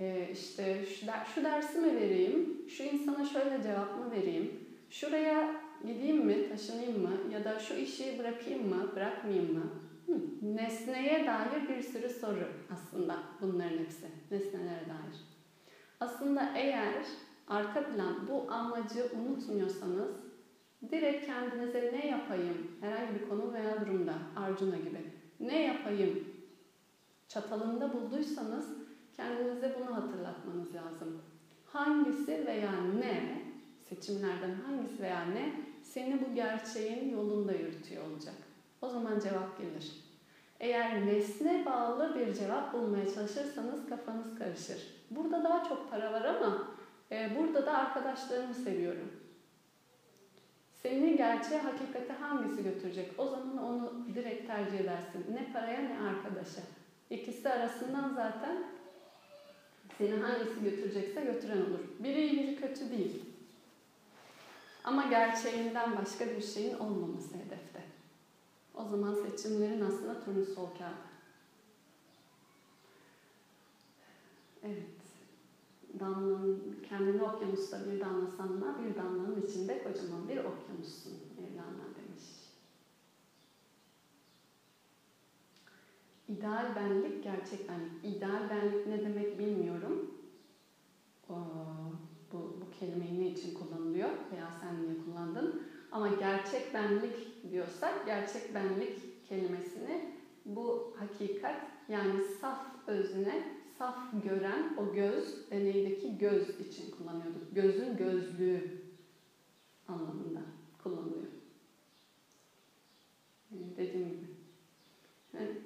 Ee, 0.01 0.29
işte 0.33 0.87
şu, 0.87 1.07
der, 1.07 1.27
şu 1.35 1.45
dersi 1.45 1.79
mi 1.79 1.97
vereyim, 1.97 2.69
şu 2.69 2.83
insana 2.83 3.25
şöyle 3.25 3.63
cevap 3.63 3.99
mı 3.99 4.11
vereyim, 4.11 4.61
şuraya 4.91 5.61
gideyim 5.85 6.27
mi, 6.27 6.49
taşınayım 6.49 7.03
mı 7.03 7.13
ya 7.33 7.45
da 7.45 7.59
şu 7.59 7.75
işi 7.75 8.19
bırakayım 8.19 8.69
mı, 8.69 8.91
bırakmayayım 8.97 9.55
mı? 9.55 9.65
Hı. 10.07 10.21
Nesneye 10.43 11.27
dair 11.27 11.69
bir 11.69 11.83
sürü 11.83 12.11
soru 12.11 12.49
aslında 12.73 13.19
bunların 13.41 13.79
hepsi, 13.79 14.07
nesnelere 14.31 14.85
dair. 14.89 15.21
Aslında 16.01 16.53
eğer 16.57 17.05
arka 17.49 17.87
plan 17.87 18.29
bu 18.29 18.53
amacı 18.53 19.11
unutmuyorsanız 19.17 20.11
direkt 20.91 21.27
kendinize 21.27 21.93
ne 21.93 22.07
yapayım 22.07 22.71
herhangi 22.81 23.21
bir 23.21 23.29
konu 23.29 23.53
veya 23.53 23.81
durumda 23.81 24.15
Arjuna 24.37 24.77
gibi 24.77 25.01
ne 25.41 25.63
yapayım 25.63 26.25
çatalında 27.29 27.93
bulduysanız 27.93 28.84
kendinize 29.17 29.77
bunu 29.81 29.97
hatırlatmanız 29.97 30.75
lazım. 30.75 31.23
Hangisi 31.67 32.47
veya 32.47 32.73
ne 32.99 33.43
seçimlerden 33.89 34.55
hangisi 34.55 35.03
veya 35.03 35.25
ne 35.25 35.53
seni 35.83 36.21
bu 36.21 36.35
gerçeğin 36.35 37.13
yolunda 37.13 37.53
yürütüyor 37.53 38.11
olacak. 38.11 38.35
O 38.83 38.89
zaman 38.89 39.21
cevap 39.21 39.59
gelir. 39.59 40.05
Eğer 40.61 41.07
nesne 41.07 41.67
bağlı 41.67 42.15
bir 42.15 42.35
cevap 42.35 42.73
bulmaya 42.73 43.15
çalışırsanız 43.15 43.89
kafanız 43.89 44.39
karışır. 44.39 44.95
Burada 45.11 45.45
daha 45.45 45.69
çok 45.69 45.91
para 45.91 46.13
var 46.13 46.25
ama 46.25 46.69
e, 47.13 47.37
burada 47.39 47.67
da 47.67 47.79
arkadaşlarımı 47.79 48.55
seviyorum. 48.55 49.13
Seni 50.73 51.17
gerçeğe, 51.17 51.61
hakikate 51.61 52.13
hangisi 52.13 52.65
götürecek? 52.65 53.11
O 53.19 53.27
zaman 53.27 53.59
onu 53.59 54.07
direkt 54.15 54.47
tercih 54.47 54.81
edersin. 54.81 55.27
Ne 55.35 55.53
paraya 55.53 55.81
ne 55.81 56.01
arkadaşa. 56.01 56.63
İkisi 57.11 57.51
arasından 57.51 58.15
zaten 58.15 58.65
seni 59.99 60.15
hangisi 60.15 60.63
götürecekse 60.65 61.21
götüren 61.21 61.57
olur. 61.57 61.81
Biri 61.99 62.21
iyi 62.21 62.43
biri 62.43 62.57
kötü 62.57 62.91
değil. 62.91 63.25
Ama 64.85 65.07
gerçeğinden 65.07 65.97
başka 65.97 66.27
bir 66.27 66.43
şeyin 66.43 66.79
olmaması 66.79 67.35
hedefte. 67.35 67.83
O 68.75 68.85
zaman 68.85 69.15
seçimlerin 69.15 69.81
aslında 69.81 70.25
turnusol 70.25 70.67
kağıdı. 70.79 71.15
Evet. 74.63 74.95
Damlanın, 76.01 76.77
kendini 76.89 77.23
okyanusta 77.23 77.81
bir 77.87 78.01
damla 78.01 78.27
sanma, 78.37 78.79
bir 78.85 78.97
damlanın 78.97 79.43
içinde 79.43 79.83
kocaman 79.83 80.29
bir 80.29 80.37
okyanussun 80.37 81.13
Mevlana 81.39 81.84
İdeal 86.39 86.77
benlik, 86.77 87.25
gerçek 87.25 87.69
benlik. 87.69 88.17
İdeal 88.17 88.51
benlik 88.51 88.87
ne 88.87 89.01
demek 89.01 89.39
bilmiyorum. 89.39 90.11
Bu, 91.29 91.37
bu 92.33 92.71
kelimeyi 92.81 93.21
ne 93.21 93.31
için 93.31 93.55
kullanılıyor 93.55 94.09
veya 94.33 94.51
sen 94.61 94.83
niye 94.83 95.05
kullandın? 95.05 95.63
Ama 95.93 96.09
gerçek 96.09 96.75
benlik 96.75 97.51
diyorsak, 97.51 98.07
gerçek 98.07 98.55
benlik 98.55 99.27
kelimesini 99.29 100.15
bu 100.45 100.95
hakikat 100.99 101.57
yani 101.89 102.25
saf 102.41 102.89
özne, 102.89 103.43
saf 103.79 103.99
gören 104.25 104.77
o 104.79 104.93
göz, 104.93 105.51
deneydeki 105.51 106.19
göz 106.19 106.61
için 106.61 106.91
kullanıyorduk. 106.91 107.55
Gözün 107.55 107.97
gözlüğü 107.97 108.81
anlamında 109.89 110.41
kullanılıyor. 110.83 111.33
Dediğim 113.51 114.09
gibi. 114.09 114.34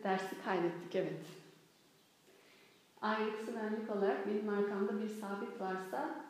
Dersi 0.05 0.39
kaydettik 0.39 0.97
evet. 0.97 1.27
Ayrıksı 3.01 3.57
benlik 3.57 3.91
olarak 3.91 4.27
benim 4.27 4.49
arkamda 4.49 4.99
bir 4.99 5.09
sabit 5.09 5.61
varsa 5.61 6.29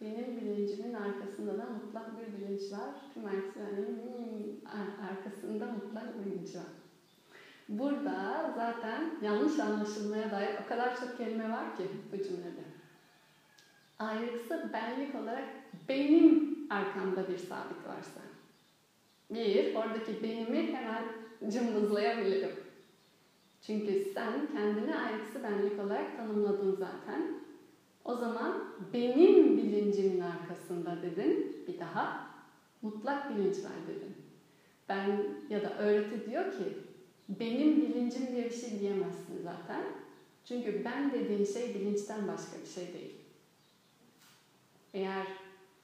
benim 0.00 0.36
bilincimin 0.36 0.94
arkasında 0.94 1.58
da 1.58 1.66
mutlak 1.66 2.18
bir 2.18 2.34
bilinç 2.34 2.72
var. 2.72 2.90
Tüm 3.14 3.24
benliğin 3.24 4.64
arkasında 5.10 5.66
mutlak 5.66 6.18
bilinç 6.18 6.54
var. 6.54 6.72
Burada 7.68 8.52
zaten 8.54 9.18
yanlış 9.20 9.60
anlaşılmaya 9.60 10.30
dair 10.30 10.56
o 10.64 10.66
kadar 10.66 11.00
çok 11.00 11.16
kelime 11.16 11.50
var 11.50 11.76
ki 11.76 11.88
bu 12.12 12.22
cümlede. 12.22 12.64
Ayrıksı 13.98 14.70
benlik 14.72 15.14
olarak 15.14 15.46
benim 15.88 16.56
arkamda 16.70 17.28
bir 17.28 17.38
sabit 17.38 17.86
varsa. 17.86 18.20
Bir, 19.30 19.74
oradaki 19.74 20.22
benimi 20.22 20.72
hemen 20.72 21.04
cımbızlayabilirim. 21.48 22.63
Çünkü 23.66 24.12
sen 24.14 24.32
kendini 24.52 24.96
ayrıksı 24.96 25.42
benlik 25.42 25.84
olarak 25.84 26.16
tanımladın 26.16 26.76
zaten. 26.76 27.22
O 28.04 28.16
zaman 28.16 28.64
benim 28.92 29.58
bilincimin 29.58 30.20
arkasında 30.20 31.02
dedin. 31.02 31.64
Bir 31.68 31.80
daha 31.80 32.26
mutlak 32.82 33.30
bilinç 33.30 33.64
var 33.64 33.72
dedin. 33.88 34.14
Ben 34.88 35.26
ya 35.50 35.62
da 35.62 35.78
öğreti 35.78 36.30
diyor 36.30 36.52
ki 36.52 36.78
benim 37.28 37.76
bilincim 37.76 38.32
diye 38.32 38.44
bir 38.44 38.54
şey 38.54 38.80
diyemezsin 38.80 39.42
zaten. 39.42 39.84
Çünkü 40.44 40.84
ben 40.84 41.12
dediğin 41.12 41.44
şey 41.44 41.74
bilinçten 41.74 42.28
başka 42.28 42.60
bir 42.60 42.66
şey 42.66 42.92
değil. 42.92 43.14
Eğer 44.94 45.26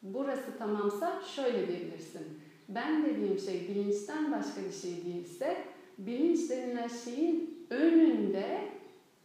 burası 0.03 0.59
tamamsa 0.59 1.23
şöyle 1.23 1.69
diyebilirsin. 1.69 2.27
Ben 2.69 3.07
dediğim 3.07 3.39
şey 3.39 3.69
bilinçten 3.69 4.33
başka 4.33 4.65
bir 4.65 4.73
şey 4.73 5.05
değilse 5.05 5.65
bilinç 5.99 6.51
denilen 6.51 6.89
şeyin 6.89 7.60
önünde 7.71 8.69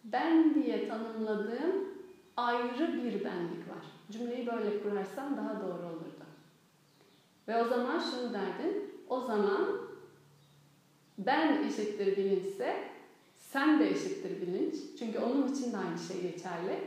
ben 0.04 0.56
diye 0.56 0.88
tanımladığım 0.88 1.86
ayrı 2.38 2.94
bir 2.94 3.14
benlik 3.26 3.70
var. 3.70 3.86
Cümleyi 4.12 4.48
böyle 4.48 4.84
kurarsam 4.84 5.38
daha 5.38 5.62
doğru 5.62 5.88
olurdu. 5.88 6.26
Ve 7.48 7.64
o 7.64 7.68
zaman 7.68 8.00
şunu 8.00 8.34
derdin. 8.34 8.92
O 9.10 9.20
zaman 9.20 9.68
ben 11.18 11.64
eşittir 11.64 12.18
bilinçse 12.18 12.76
sen 13.36 13.80
de 13.80 13.90
eşittir 13.90 14.42
bilinç. 14.42 14.76
Çünkü 15.00 15.20
onun 15.20 15.48
için 15.48 15.74
de 15.74 15.78
aynı 15.78 15.98
şey 15.98 16.22
geçerli. 16.22 16.80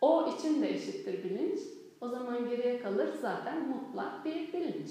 O 0.00 0.34
için 0.36 0.62
de 0.62 0.74
eşittir 0.74 1.24
bilinç. 1.24 1.60
O 2.00 2.08
zaman 2.08 2.48
geriye 2.48 2.82
kalır 2.82 3.08
zaten 3.20 3.68
mutlak 3.68 4.24
bir 4.24 4.52
bilinç. 4.52 4.90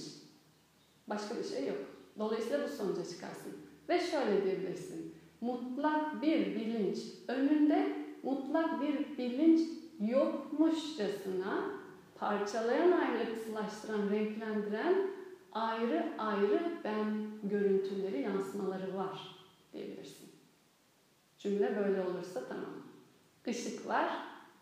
Başka 1.07 1.35
bir 1.35 1.43
şey 1.43 1.67
yok. 1.67 1.77
Dolayısıyla 2.19 2.63
bu 2.63 2.67
sonuca 2.67 3.05
çıkarsın. 3.05 3.51
Ve 3.89 3.99
şöyle 3.99 4.43
diyebilirsin. 4.43 5.08
Mutlak 5.41 6.21
bir 6.21 6.55
bilinç 6.55 6.97
önünde 7.27 7.95
mutlak 8.23 8.81
bir 8.81 9.17
bilinç 9.17 9.61
yokmuşçasına 9.99 11.63
parçalayan 12.15 12.91
ayrıntısılaştıran, 12.91 14.09
renklendiren 14.09 15.11
ayrı 15.51 16.13
ayrı 16.17 16.61
ben 16.83 17.27
görüntüleri, 17.43 18.21
yansımaları 18.21 18.95
var 18.95 19.35
diyebilirsin. 19.73 20.29
Cümle 21.37 21.77
böyle 21.77 22.01
olursa 22.01 22.47
tamam. 22.49 22.83
Işık 23.47 23.87
var, 23.87 24.09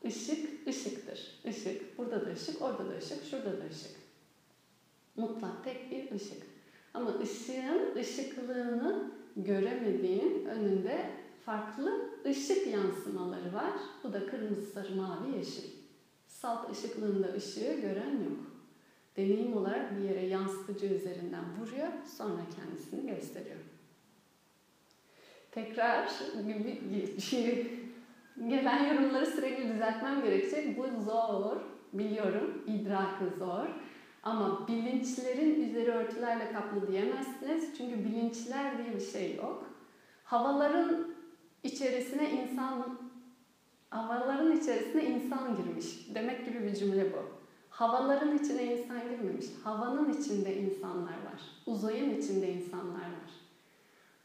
ışık 0.05 0.67
ışıktır. 0.67 1.39
Işık, 1.45 1.97
burada 1.97 2.25
da 2.25 2.31
ışık, 2.31 2.61
orada 2.61 2.89
da 2.89 2.97
ışık, 2.97 3.25
şurada 3.25 3.61
da 3.61 3.65
ışık. 3.65 3.91
Mutlak 5.15 5.63
tek 5.63 5.91
bir 5.91 6.11
ışık. 6.11 6.43
Ama 6.93 7.19
ışığın 7.19 7.95
ışıklığını 7.95 9.16
göremediğin 9.37 10.45
önünde 10.45 11.09
farklı 11.45 12.09
ışık 12.25 12.67
yansımaları 12.67 13.53
var. 13.53 13.73
Bu 14.03 14.13
da 14.13 14.25
kırmızı, 14.25 14.61
sarı, 14.61 14.95
mavi, 14.95 15.37
yeşil. 15.37 15.69
Salt 16.27 16.71
ışıklığında 16.71 17.33
ışığı 17.33 17.73
gören 17.81 18.11
yok. 18.11 18.51
Deneyim 19.17 19.57
olarak 19.57 19.97
bir 19.97 20.09
yere 20.09 20.25
yansıtıcı 20.25 20.85
üzerinden 20.85 21.43
vuruyor, 21.59 21.87
sonra 22.17 22.41
kendisini 22.55 23.15
gösteriyor. 23.15 23.59
Tekrar 25.51 26.11
gelen 28.47 28.93
yorumları 28.93 29.25
sürekli 29.25 29.73
düzeltmem 29.73 30.23
gerekecek. 30.23 30.77
Bu 30.77 31.03
zor, 31.03 31.57
biliyorum, 31.93 32.63
idrakı 32.67 33.39
zor. 33.39 33.67
Ama 34.27 34.67
bilinçlerin 34.67 35.69
üzeri 35.69 35.91
örtülerle 35.91 36.51
kaplı 36.51 36.87
diyemezsiniz. 36.87 37.77
Çünkü 37.77 38.05
bilinçler 38.05 38.77
diye 38.77 38.95
bir 38.95 39.01
şey 39.01 39.35
yok. 39.35 39.69
Havaların 40.23 41.07
içerisine 41.63 42.31
insan 42.31 42.99
havaların 43.89 44.57
içerisine 44.57 45.03
insan 45.05 45.57
girmiş. 45.57 46.07
Demek 46.15 46.45
gibi 46.45 46.63
bir 46.63 46.75
cümle 46.75 47.13
bu. 47.13 47.17
Havaların 47.69 48.37
içine 48.37 48.63
insan 48.63 49.01
girmemiş. 49.09 49.45
Havanın 49.63 50.13
içinde 50.13 50.57
insanlar 50.57 51.13
var. 51.13 51.41
Uzayın 51.65 52.21
içinde 52.21 52.53
insanlar 52.53 52.99
var. 52.99 53.31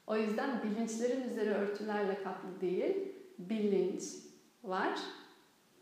O 0.06 0.16
yüzden 0.16 0.62
bilinçlerin 0.62 1.30
üzeri 1.30 1.50
örtülerle 1.50 2.22
kaplı 2.22 2.60
değil, 2.60 2.96
bilinç 3.38 4.02
var. 4.64 4.98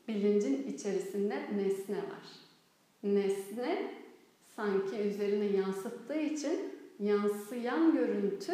Bilincin 0.09 0.67
içerisinde 0.73 1.49
nesne 1.57 1.97
var. 1.97 2.27
Nesne 3.03 4.00
sanki 4.61 4.97
üzerine 4.97 5.45
yansıttığı 5.45 6.21
için 6.21 6.75
yansıyan 6.99 7.95
görüntü 7.95 8.53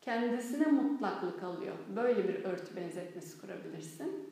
kendisine 0.00 0.66
mutlaklık 0.66 1.42
alıyor. 1.42 1.74
Böyle 1.96 2.28
bir 2.28 2.44
örtü 2.44 2.76
benzetmesi 2.76 3.40
kurabilirsin. 3.40 4.30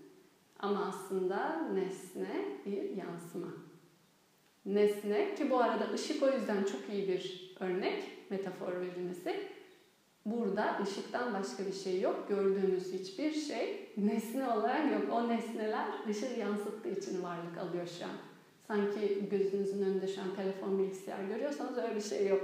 Ama 0.59 0.85
aslında 0.85 1.69
nesne 1.75 2.45
bir 2.67 2.97
yansıma. 2.97 3.49
Nesne 4.67 5.35
ki 5.35 5.51
bu 5.51 5.59
arada 5.59 5.93
ışık 5.95 6.23
o 6.23 6.31
yüzden 6.31 6.65
çok 6.65 6.81
iyi 6.93 7.09
bir 7.09 7.55
örnek 7.61 8.05
metafor 8.31 8.81
verilmesi. 8.81 9.41
Burada 10.27 10.79
ışıktan 10.83 11.35
başka 11.35 11.67
bir 11.67 11.73
şey 11.73 12.01
yok. 12.01 12.27
Gördüğünüz 12.29 12.93
hiçbir 12.93 13.33
şey 13.33 13.93
nesne 13.97 14.49
olarak 14.49 14.93
yok. 14.93 15.13
O 15.13 15.29
nesneler 15.29 15.87
ışık 16.09 16.39
yansıttığı 16.39 16.89
için 16.89 17.23
varlık 17.23 17.59
alıyor 17.59 17.87
şu 17.99 18.05
an. 18.05 18.28
Sanki 18.69 19.29
gözünüzün 19.31 19.83
önünde 19.83 20.09
şu 20.09 20.21
an 20.21 20.35
telefon 20.37 20.79
bilgisayar 20.79 21.25
görüyorsanız 21.25 21.79
öyle 21.79 21.97
bir 21.97 22.01
şey 22.01 22.27
yok. 22.27 22.43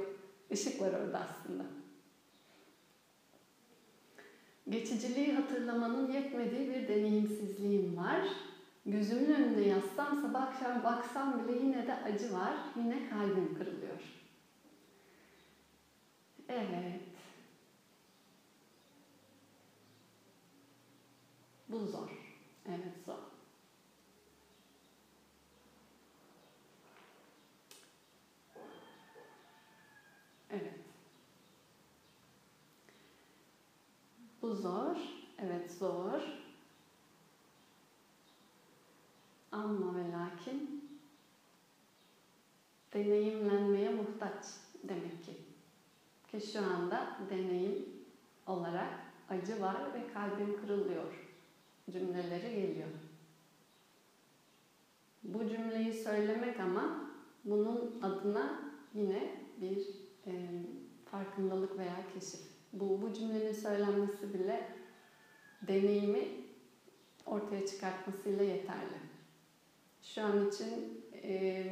Işık 0.50 0.80
var 0.80 0.92
orada 0.92 1.20
aslında. 1.20 1.64
Geçiciliği 4.68 5.32
hatırlamanın 5.32 6.12
yetmediği 6.12 6.68
bir 6.68 6.88
deneyimsizliğim 6.88 7.96
var. 7.96 8.28
Gözümün 8.86 9.34
önünde 9.34 9.60
yatsam 9.60 10.22
sabah 10.22 10.42
akşam 10.42 10.84
baksam 10.84 11.48
bile 11.48 11.58
yine 11.58 11.86
de 11.86 11.94
acı 11.94 12.32
var. 12.32 12.54
Yine 12.76 13.08
kalbim 13.10 13.58
kırılıyor. 13.58 14.00
Evet. 16.48 17.00
Bu 21.68 21.78
zor. 21.78 22.10
Evet 22.66 22.94
zor. 23.06 23.34
Evet. 30.50 30.72
Bu 34.44 34.54
zor. 34.54 34.96
Evet 35.38 35.72
zor. 35.72 36.22
Ama 39.52 39.96
ve 39.96 40.12
lakin 40.12 40.90
deneyimlenmeye 42.92 43.88
muhtaç 43.88 44.44
demek 44.82 45.24
ki. 45.24 45.32
Ki 46.30 46.52
şu 46.52 46.58
anda 46.58 47.18
deneyim 47.30 47.88
olarak 48.46 48.92
acı 49.28 49.60
var 49.60 49.94
ve 49.94 50.12
kalbim 50.12 50.60
kırılıyor 50.60 51.14
cümleleri 51.90 52.54
geliyor. 52.54 52.88
Bu 55.22 55.48
cümleyi 55.48 55.92
söylemek 55.92 56.60
ama 56.60 57.10
bunun 57.44 58.02
adına 58.02 58.72
yine 58.94 59.40
bir 59.60 59.88
e, 60.26 60.62
farkındalık 61.04 61.78
veya 61.78 61.96
keşif. 62.14 62.53
Bu, 62.80 63.02
bu 63.02 63.12
cümlenin 63.12 63.52
söylenmesi 63.52 64.34
bile 64.34 64.68
deneyimi 65.62 66.28
ortaya 67.26 67.66
çıkartmasıyla 67.66 68.44
yeterli. 68.44 68.98
Şu 70.02 70.22
an 70.22 70.48
için 70.48 71.04
e, 71.22 71.64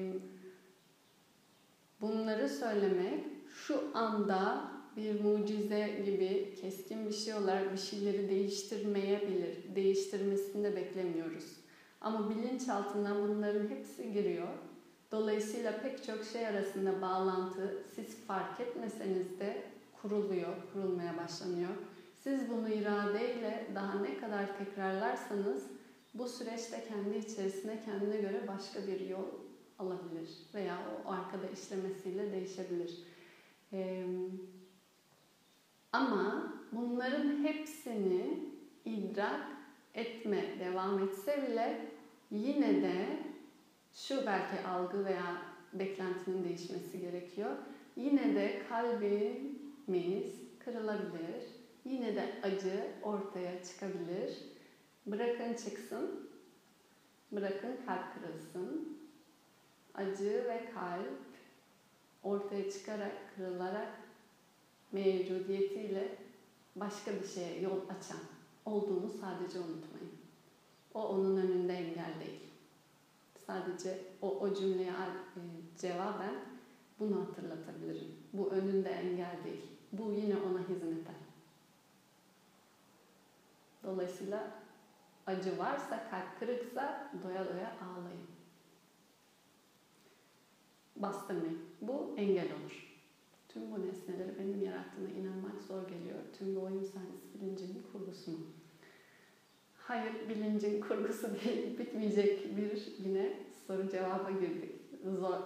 bunları 2.00 2.48
söylemek 2.48 3.24
şu 3.66 3.90
anda 3.94 4.70
bir 4.96 5.20
mucize 5.20 6.02
gibi 6.04 6.54
keskin 6.60 7.06
bir 7.06 7.14
şey 7.14 7.34
olarak 7.34 7.72
bir 7.72 7.78
şeyleri 7.78 8.28
değiştirmeyebilir. 8.28 9.74
Değiştirmesini 9.74 10.64
de 10.64 10.76
beklemiyoruz. 10.76 11.56
Ama 12.00 12.30
bilinçaltından 12.30 13.28
bunların 13.28 13.68
hepsi 13.68 14.12
giriyor. 14.12 14.48
Dolayısıyla 15.12 15.80
pek 15.82 16.04
çok 16.04 16.24
şey 16.24 16.46
arasında 16.46 17.02
bağlantı 17.02 17.82
siz 17.94 18.16
fark 18.26 18.60
etmeseniz 18.60 19.40
de 19.40 19.71
kuruluyor, 20.02 20.54
kurulmaya 20.72 21.16
başlanıyor. 21.16 21.70
Siz 22.14 22.50
bunu 22.50 22.68
iradeyle 22.68 23.66
daha 23.74 24.00
ne 24.00 24.16
kadar 24.16 24.58
tekrarlarsanız 24.58 25.66
bu 26.14 26.28
süreçte 26.28 26.84
kendi 26.88 27.16
içerisine 27.16 27.84
kendine 27.84 28.16
göre 28.16 28.48
başka 28.48 28.86
bir 28.86 29.00
yol 29.00 29.26
alabilir 29.78 30.28
veya 30.54 30.78
o 31.06 31.10
arkada 31.10 31.46
işlemesiyle 31.48 32.32
değişebilir. 32.32 32.98
Ee, 33.72 34.06
ama 35.92 36.52
bunların 36.72 37.44
hepsini 37.44 38.52
idrak 38.84 39.46
etme 39.94 40.44
devam 40.60 40.98
etse 40.98 41.48
bile 41.48 41.80
yine 42.30 42.82
de 42.82 43.18
şu 43.92 44.26
belki 44.26 44.66
algı 44.68 45.04
veya 45.04 45.42
beklentinin 45.72 46.44
değişmesi 46.44 47.00
gerekiyor. 47.00 47.50
Yine 47.96 48.34
de 48.34 48.62
kalbimiz 49.86 50.32
kırılabilir. 50.58 51.44
Yine 51.84 52.16
de 52.16 52.32
acı 52.42 52.86
ortaya 53.02 53.64
çıkabilir. 53.64 54.38
Bırakın 55.06 55.54
çıksın. 55.54 56.30
Bırakın 57.32 57.76
kalp 57.86 58.04
kırılsın. 58.14 58.98
Acı 59.94 60.44
ve 60.48 60.70
kalp 60.74 61.18
ortaya 62.22 62.70
çıkarak, 62.70 63.12
kırılarak 63.36 63.88
mevcudiyetiyle 64.92 66.18
başka 66.76 67.12
bir 67.12 67.26
şeye 67.26 67.60
yol 67.60 67.80
açan 67.88 68.20
olduğunu 68.64 69.08
sadece 69.20 69.58
unutmayın. 69.58 70.12
O 70.94 71.08
onun 71.08 71.36
önünde 71.36 71.72
engel 71.72 72.20
değil. 72.20 72.40
Sadece 73.46 73.98
o, 74.22 74.38
o 74.38 74.54
cümleye 74.54 74.90
e, 74.90 75.42
cevaben 75.80 76.34
bunu 77.00 77.20
hatırlatabilirim. 77.20 78.08
Bu 78.32 78.50
önünde 78.50 78.90
engel 78.90 79.36
değil. 79.44 79.71
Bu 79.92 80.12
yine 80.12 80.36
ona 80.36 80.60
hizmet 80.60 80.92
eder. 80.92 81.14
Dolayısıyla 83.84 84.50
acı 85.26 85.58
varsa, 85.58 86.08
kalp 86.10 86.40
kırıksa 86.40 87.10
doya 87.24 87.48
doya 87.48 87.76
ağlayın. 87.80 88.26
Bastırmayın. 90.96 91.58
Bu 91.80 92.14
engel 92.16 92.48
olur. 92.52 92.92
Tüm 93.48 93.72
bu 93.72 93.86
nesneleri 93.86 94.38
benim 94.38 94.64
yarattığına 94.64 95.08
inanmak 95.08 95.62
zor 95.68 95.88
geliyor. 95.88 96.18
Tüm 96.38 96.56
bu 96.56 96.60
oyun 96.60 96.82
sahnesi 96.82 97.34
bilincin 97.34 97.82
kurgusu 97.92 98.30
mu? 98.30 98.46
Hayır, 99.76 100.28
bilincin 100.28 100.80
kurgusu 100.80 101.28
değil. 101.34 101.78
Bitmeyecek 101.78 102.56
bir 102.56 102.98
yine 102.98 103.32
soru 103.66 103.88
cevaba 103.88 104.30
girdik. 104.30 104.72
Zor, 105.04 105.38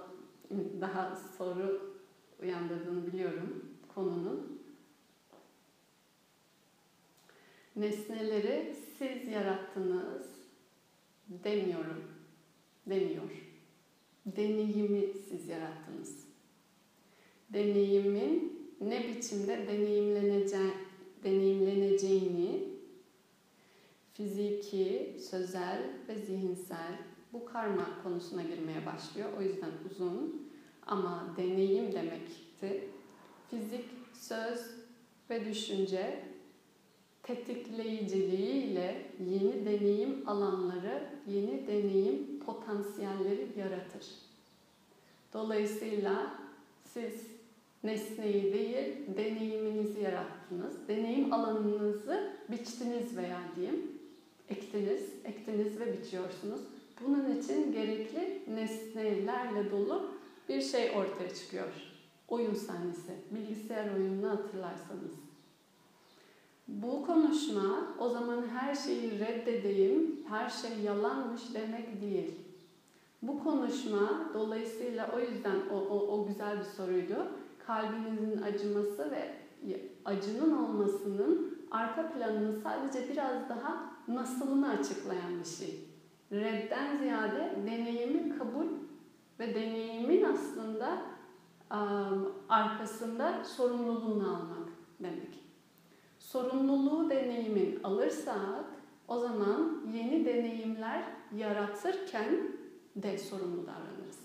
daha 0.81 1.17
soru 1.17 1.97
uyandırdığını 2.43 3.07
biliyorum 3.07 3.76
konunun. 3.97 4.63
Nesneleri 7.77 8.75
siz 8.99 9.29
yarattınız 9.29 10.27
demiyorum. 11.29 12.05
Demiyor. 12.87 13.31
Deneyimi 14.27 15.09
siz 15.29 15.49
yarattınız. 15.49 16.27
Deneyimin 17.53 18.63
ne 18.81 19.09
biçimde 19.09 19.67
deneyimlenece 19.69 20.59
deneyimleneceğini 21.25 22.69
fiziki, 24.13 25.17
sözel 25.31 25.83
ve 26.09 26.19
zihinsel 26.19 26.99
bu 27.33 27.45
karma 27.45 28.03
konusuna 28.03 28.43
girmeye 28.43 28.87
başlıyor. 28.87 29.29
O 29.39 29.43
yüzden 29.43 29.71
uzun 29.91 30.49
ama 30.87 31.35
deneyim 31.37 31.93
demekti. 31.93 32.96
Fizik, 33.51 33.85
söz 34.13 34.61
ve 35.31 35.45
düşünce 35.45 36.25
tetikleyiciliğiyle 37.23 39.03
yeni 39.31 39.67
deneyim 39.67 40.29
alanları, 40.29 41.03
yeni 41.27 41.67
deneyim 41.67 42.41
potansiyelleri 42.47 43.49
yaratır. 43.59 44.07
Dolayısıyla 45.33 46.35
siz 46.85 47.15
nesneyi 47.85 48.53
değil, 48.53 48.97
deneyiminizi 49.17 50.01
yarattınız. 50.01 50.89
Deneyim 50.89 51.33
alanınızı 51.33 52.33
biçtiniz 52.49 53.17
veya 53.17 53.41
diyeyim. 53.57 53.83
Ektiniz, 54.49 55.03
ektiniz 55.25 55.81
ve 55.81 55.99
biçiyorsunuz. 55.99 56.61
Bunun 57.01 57.39
için 57.39 57.73
gerekli 57.73 58.43
nesnelerle 58.49 59.71
dolu 59.71 60.11
bir 60.49 60.63
şey 60.63 60.91
ortaya 60.91 61.35
çıkıyor. 61.35 61.86
Oyun 62.29 62.55
sahnesi, 62.55 63.13
bilgisayar 63.31 63.95
oyununu 63.95 64.31
hatırlarsanız. 64.31 65.13
Bu 66.69 67.07
konuşma 67.07 67.95
o 67.99 68.09
zaman 68.09 68.47
her 68.49 68.75
şeyi 68.75 69.21
reddedeyim, 69.21 70.21
her 70.29 70.51
şey 70.51 70.79
yalanmış 70.85 71.43
demek 71.55 72.03
değil. 72.03 72.35
Bu 73.23 73.45
konuşma 73.45 74.31
dolayısıyla 74.35 75.11
o 75.17 75.21
yüzden 75.21 75.57
o, 75.73 75.77
o, 75.77 76.19
o 76.19 76.27
güzel 76.27 76.59
bir 76.59 76.65
soruydu. 76.65 77.29
Kalbinizin 77.67 78.43
acıması 78.43 79.11
ve 79.11 79.33
acının 80.05 80.59
olmasının 80.59 81.59
arka 81.71 82.13
planını 82.13 82.61
sadece 82.61 83.09
biraz 83.13 83.49
daha 83.49 83.93
nasılını 84.09 84.69
açıklayan 84.69 85.41
bir 85.41 85.49
şey. 85.49 85.85
Redden 86.33 86.97
ziyade 86.99 87.57
deneyimi 87.67 88.39
kabul 88.39 88.67
ve 89.39 89.55
deneyimin 89.55 90.25
aslında 90.25 91.03
arkasında 92.49 93.45
sorumluluğunu 93.45 94.29
almak 94.29 94.69
demek. 95.01 95.47
Sorumluluğu 96.19 97.11
deneyimin 97.11 97.81
alırsak 97.85 98.65
o 99.09 99.19
zaman 99.19 99.83
yeni 99.95 100.25
deneyimler 100.25 101.05
yaratırken 101.37 102.53
de 102.97 103.19
sorumlu 103.19 103.67
davranırız. 103.67 104.19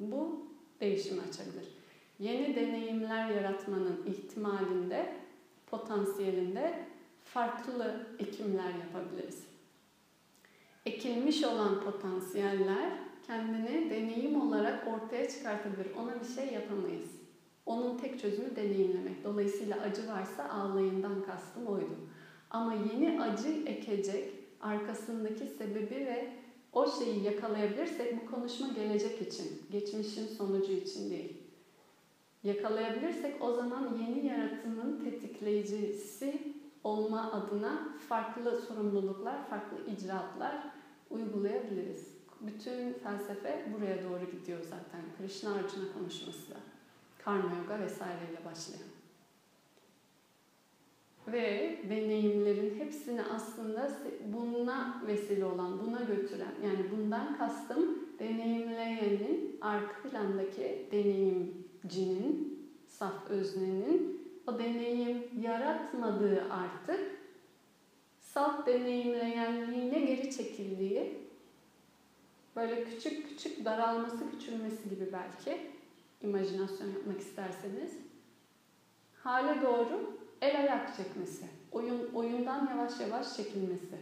Bu 0.00 0.46
değişimi 0.80 1.20
açabilir. 1.20 1.68
Yeni 2.18 2.56
deneyimler 2.56 3.30
yaratmanın 3.30 4.02
ihtimalinde, 4.06 5.16
potansiyelinde 5.66 6.84
farklı 7.24 8.06
ekimler 8.18 8.74
yapabiliriz. 8.74 9.44
Ekilmiş 10.86 11.44
olan 11.44 11.80
potansiyeller 11.80 12.92
kendini 13.26 13.90
deneyim 13.90 14.40
olarak 14.40 14.88
ortaya 14.88 15.28
çıkartabilir. 15.28 15.86
Ona 15.98 16.20
bir 16.20 16.34
şey 16.34 16.54
yapamayız. 16.54 17.10
Onun 17.66 17.98
tek 17.98 18.20
çözümü 18.20 18.56
deneyimlemek. 18.56 19.24
Dolayısıyla 19.24 19.80
acı 19.80 20.08
varsa 20.08 20.48
ağlayından 20.48 21.22
kastım 21.22 21.66
oydu. 21.66 21.96
Ama 22.50 22.74
yeni 22.74 23.22
acı 23.22 23.48
ekecek 23.48 24.30
arkasındaki 24.60 25.46
sebebi 25.46 25.94
ve 25.94 26.28
o 26.72 26.90
şeyi 26.90 27.22
yakalayabilirsek 27.22 28.22
bu 28.22 28.30
konuşma 28.30 28.68
gelecek 28.68 29.22
için, 29.22 29.62
geçmişin 29.72 30.26
sonucu 30.26 30.72
için 30.72 31.10
değil. 31.10 31.36
Yakalayabilirsek 32.44 33.34
o 33.40 33.52
zaman 33.52 33.98
yeni 34.00 34.26
yaratımın 34.26 35.04
tetikleyicisi 35.04 36.54
olma 36.84 37.32
adına 37.32 37.88
farklı 38.08 38.60
sorumluluklar, 38.60 39.48
farklı 39.50 39.76
icraatlar 39.92 40.54
uygulayabiliriz. 41.10 42.13
Bütün 42.46 42.92
felsefe 42.92 43.64
buraya 43.74 44.02
doğru 44.02 44.30
gidiyor 44.30 44.60
zaten. 44.62 45.00
Krishna 45.18 45.50
Arjuna 45.50 45.92
konuşması 45.98 46.50
da. 46.50 46.56
Karma 47.24 47.56
yoga 47.56 47.84
vesaireyle 47.84 48.44
başlayan. 48.44 48.88
Ve 51.28 51.78
deneyimlerin 51.90 52.78
hepsini 52.78 53.22
aslında 53.22 53.90
buna 54.32 55.02
vesile 55.06 55.44
olan, 55.44 55.86
buna 55.86 56.00
götüren, 56.00 56.54
yani 56.64 56.90
bundan 56.90 57.38
kastım 57.38 57.98
deneyimleyenin 58.18 59.58
arka 59.60 60.08
plandaki 60.08 60.88
deneyimcinin, 60.92 62.58
saf 62.86 63.30
öznenin 63.30 64.20
o 64.46 64.58
deneyim 64.58 65.22
yaratmadığı 65.40 66.44
artık 66.50 67.00
salt 68.20 68.66
deneyimleyenliğine 68.66 70.00
geri 70.00 70.30
çekildiği 70.30 71.23
böyle 72.56 72.84
küçük 72.84 73.28
küçük 73.28 73.64
daralması 73.64 74.30
küçülmesi 74.30 74.90
gibi 74.90 75.08
belki 75.12 75.70
imajinasyon 76.22 76.88
yapmak 76.88 77.20
isterseniz 77.20 77.92
hale 79.22 79.62
doğru 79.62 80.16
el 80.40 80.60
ayak 80.60 80.96
çekmesi, 80.96 81.46
oyun, 81.72 82.12
oyundan 82.14 82.68
yavaş 82.70 83.00
yavaş 83.00 83.36
çekilmesi. 83.36 83.98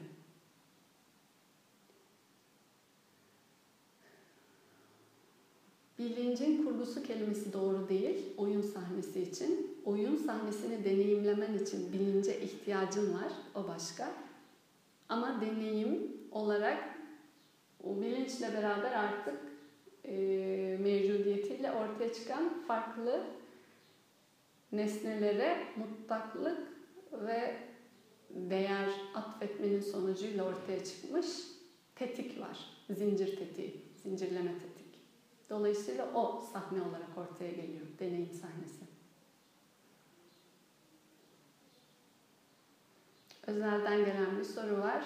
Bilincin 5.99 6.65
kurgusu 6.65 7.03
kelimesi 7.03 7.53
doğru 7.53 7.89
değil 7.89 8.35
oyun 8.37 8.63
sahnesi 8.63 9.21
için. 9.21 9.79
Oyun 9.85 10.17
sahnesini 10.17 10.85
deneyimlemen 10.85 11.59
için 11.59 11.93
bilince 11.93 12.41
ihtiyacın 12.41 13.15
var, 13.15 13.33
o 13.55 13.69
başka. 13.69 14.13
Ama 15.09 15.41
deneyim 15.41 16.13
olarak 16.31 17.02
o 17.85 18.01
bilinçle 18.01 18.53
beraber 18.53 18.93
artık 18.93 19.39
e, 20.05 20.13
mevcudiyetiyle 20.81 21.73
ortaya 21.73 22.13
çıkan 22.13 22.63
farklı 22.69 23.27
nesnelere 24.73 25.67
mutlaklık 25.77 26.59
ve 27.13 27.57
değer 28.31 28.89
atfetmenin 29.15 29.81
sonucuyla 29.81 30.45
ortaya 30.45 30.85
çıkmış 30.85 31.27
tetik 31.95 32.41
var. 32.41 32.59
Zincir 32.91 33.37
tetiği, 33.37 33.83
zincirleme 34.03 34.53
tetik. 34.53 35.01
Dolayısıyla 35.51 36.15
o 36.15 36.41
sahne 36.53 36.83
olarak 36.83 37.19
ortaya 37.19 37.51
geliyor, 37.51 37.87
deneyim 37.99 38.33
sahnesi. 38.33 38.85
Özelden 43.47 44.05
gelen 44.05 44.39
bir 44.39 44.45
soru 44.45 44.79
var. 44.79 45.05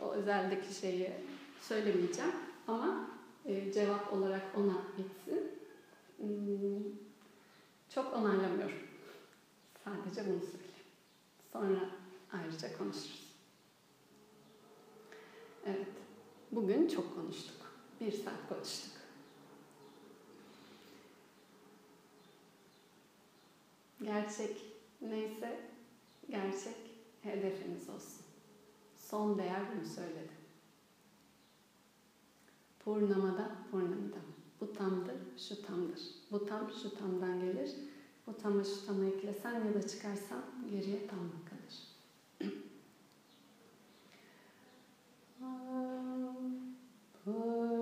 O 0.00 0.12
özeldeki 0.12 0.74
şeyi 0.74 1.12
söylemeyeceğim 1.60 2.32
ama 2.66 3.10
e, 3.46 3.72
cevap 3.72 4.12
olarak 4.12 4.42
ona 4.56 4.82
gitsin. 4.96 5.50
Hmm, 6.16 6.84
çok 7.88 8.14
onaylamıyorum. 8.14 8.78
Sadece 9.84 10.30
bunu 10.30 10.40
söyleyeyim. 10.40 10.74
Sonra 11.52 11.90
ayrıca 12.32 12.78
konuşuruz. 12.78 13.28
Evet, 15.66 15.86
bugün 16.52 16.88
çok 16.88 17.14
konuştuk. 17.14 17.56
Bir 18.00 18.12
saat 18.12 18.48
konuştuk. 18.48 18.92
Gerçek 24.02 24.56
neyse 25.00 25.60
gerçek 26.30 26.76
hedefiniz 27.22 27.88
olsun. 27.88 28.27
Son 29.10 29.38
değer 29.38 29.62
bunu 29.74 29.86
söyledi. 29.86 30.32
Purnamada 32.84 33.50
purnamidam. 33.70 34.22
Bu 34.60 34.72
tamdır, 34.72 35.16
şu 35.48 35.66
tamdır. 35.66 36.00
Bu 36.30 36.46
tam 36.46 36.70
şu 36.82 36.94
tamdan 36.94 37.40
gelir. 37.40 37.70
Bu 38.26 38.36
tamı 38.36 38.64
şu 38.64 38.86
tama 38.86 39.04
eklesen 39.04 39.64
ya 39.64 39.74
da 39.74 39.86
çıkarsan 39.86 40.42
geriye 40.70 41.06
tamlık 41.06 41.48
kalır. 41.48 41.88
Purnamada 47.24 47.77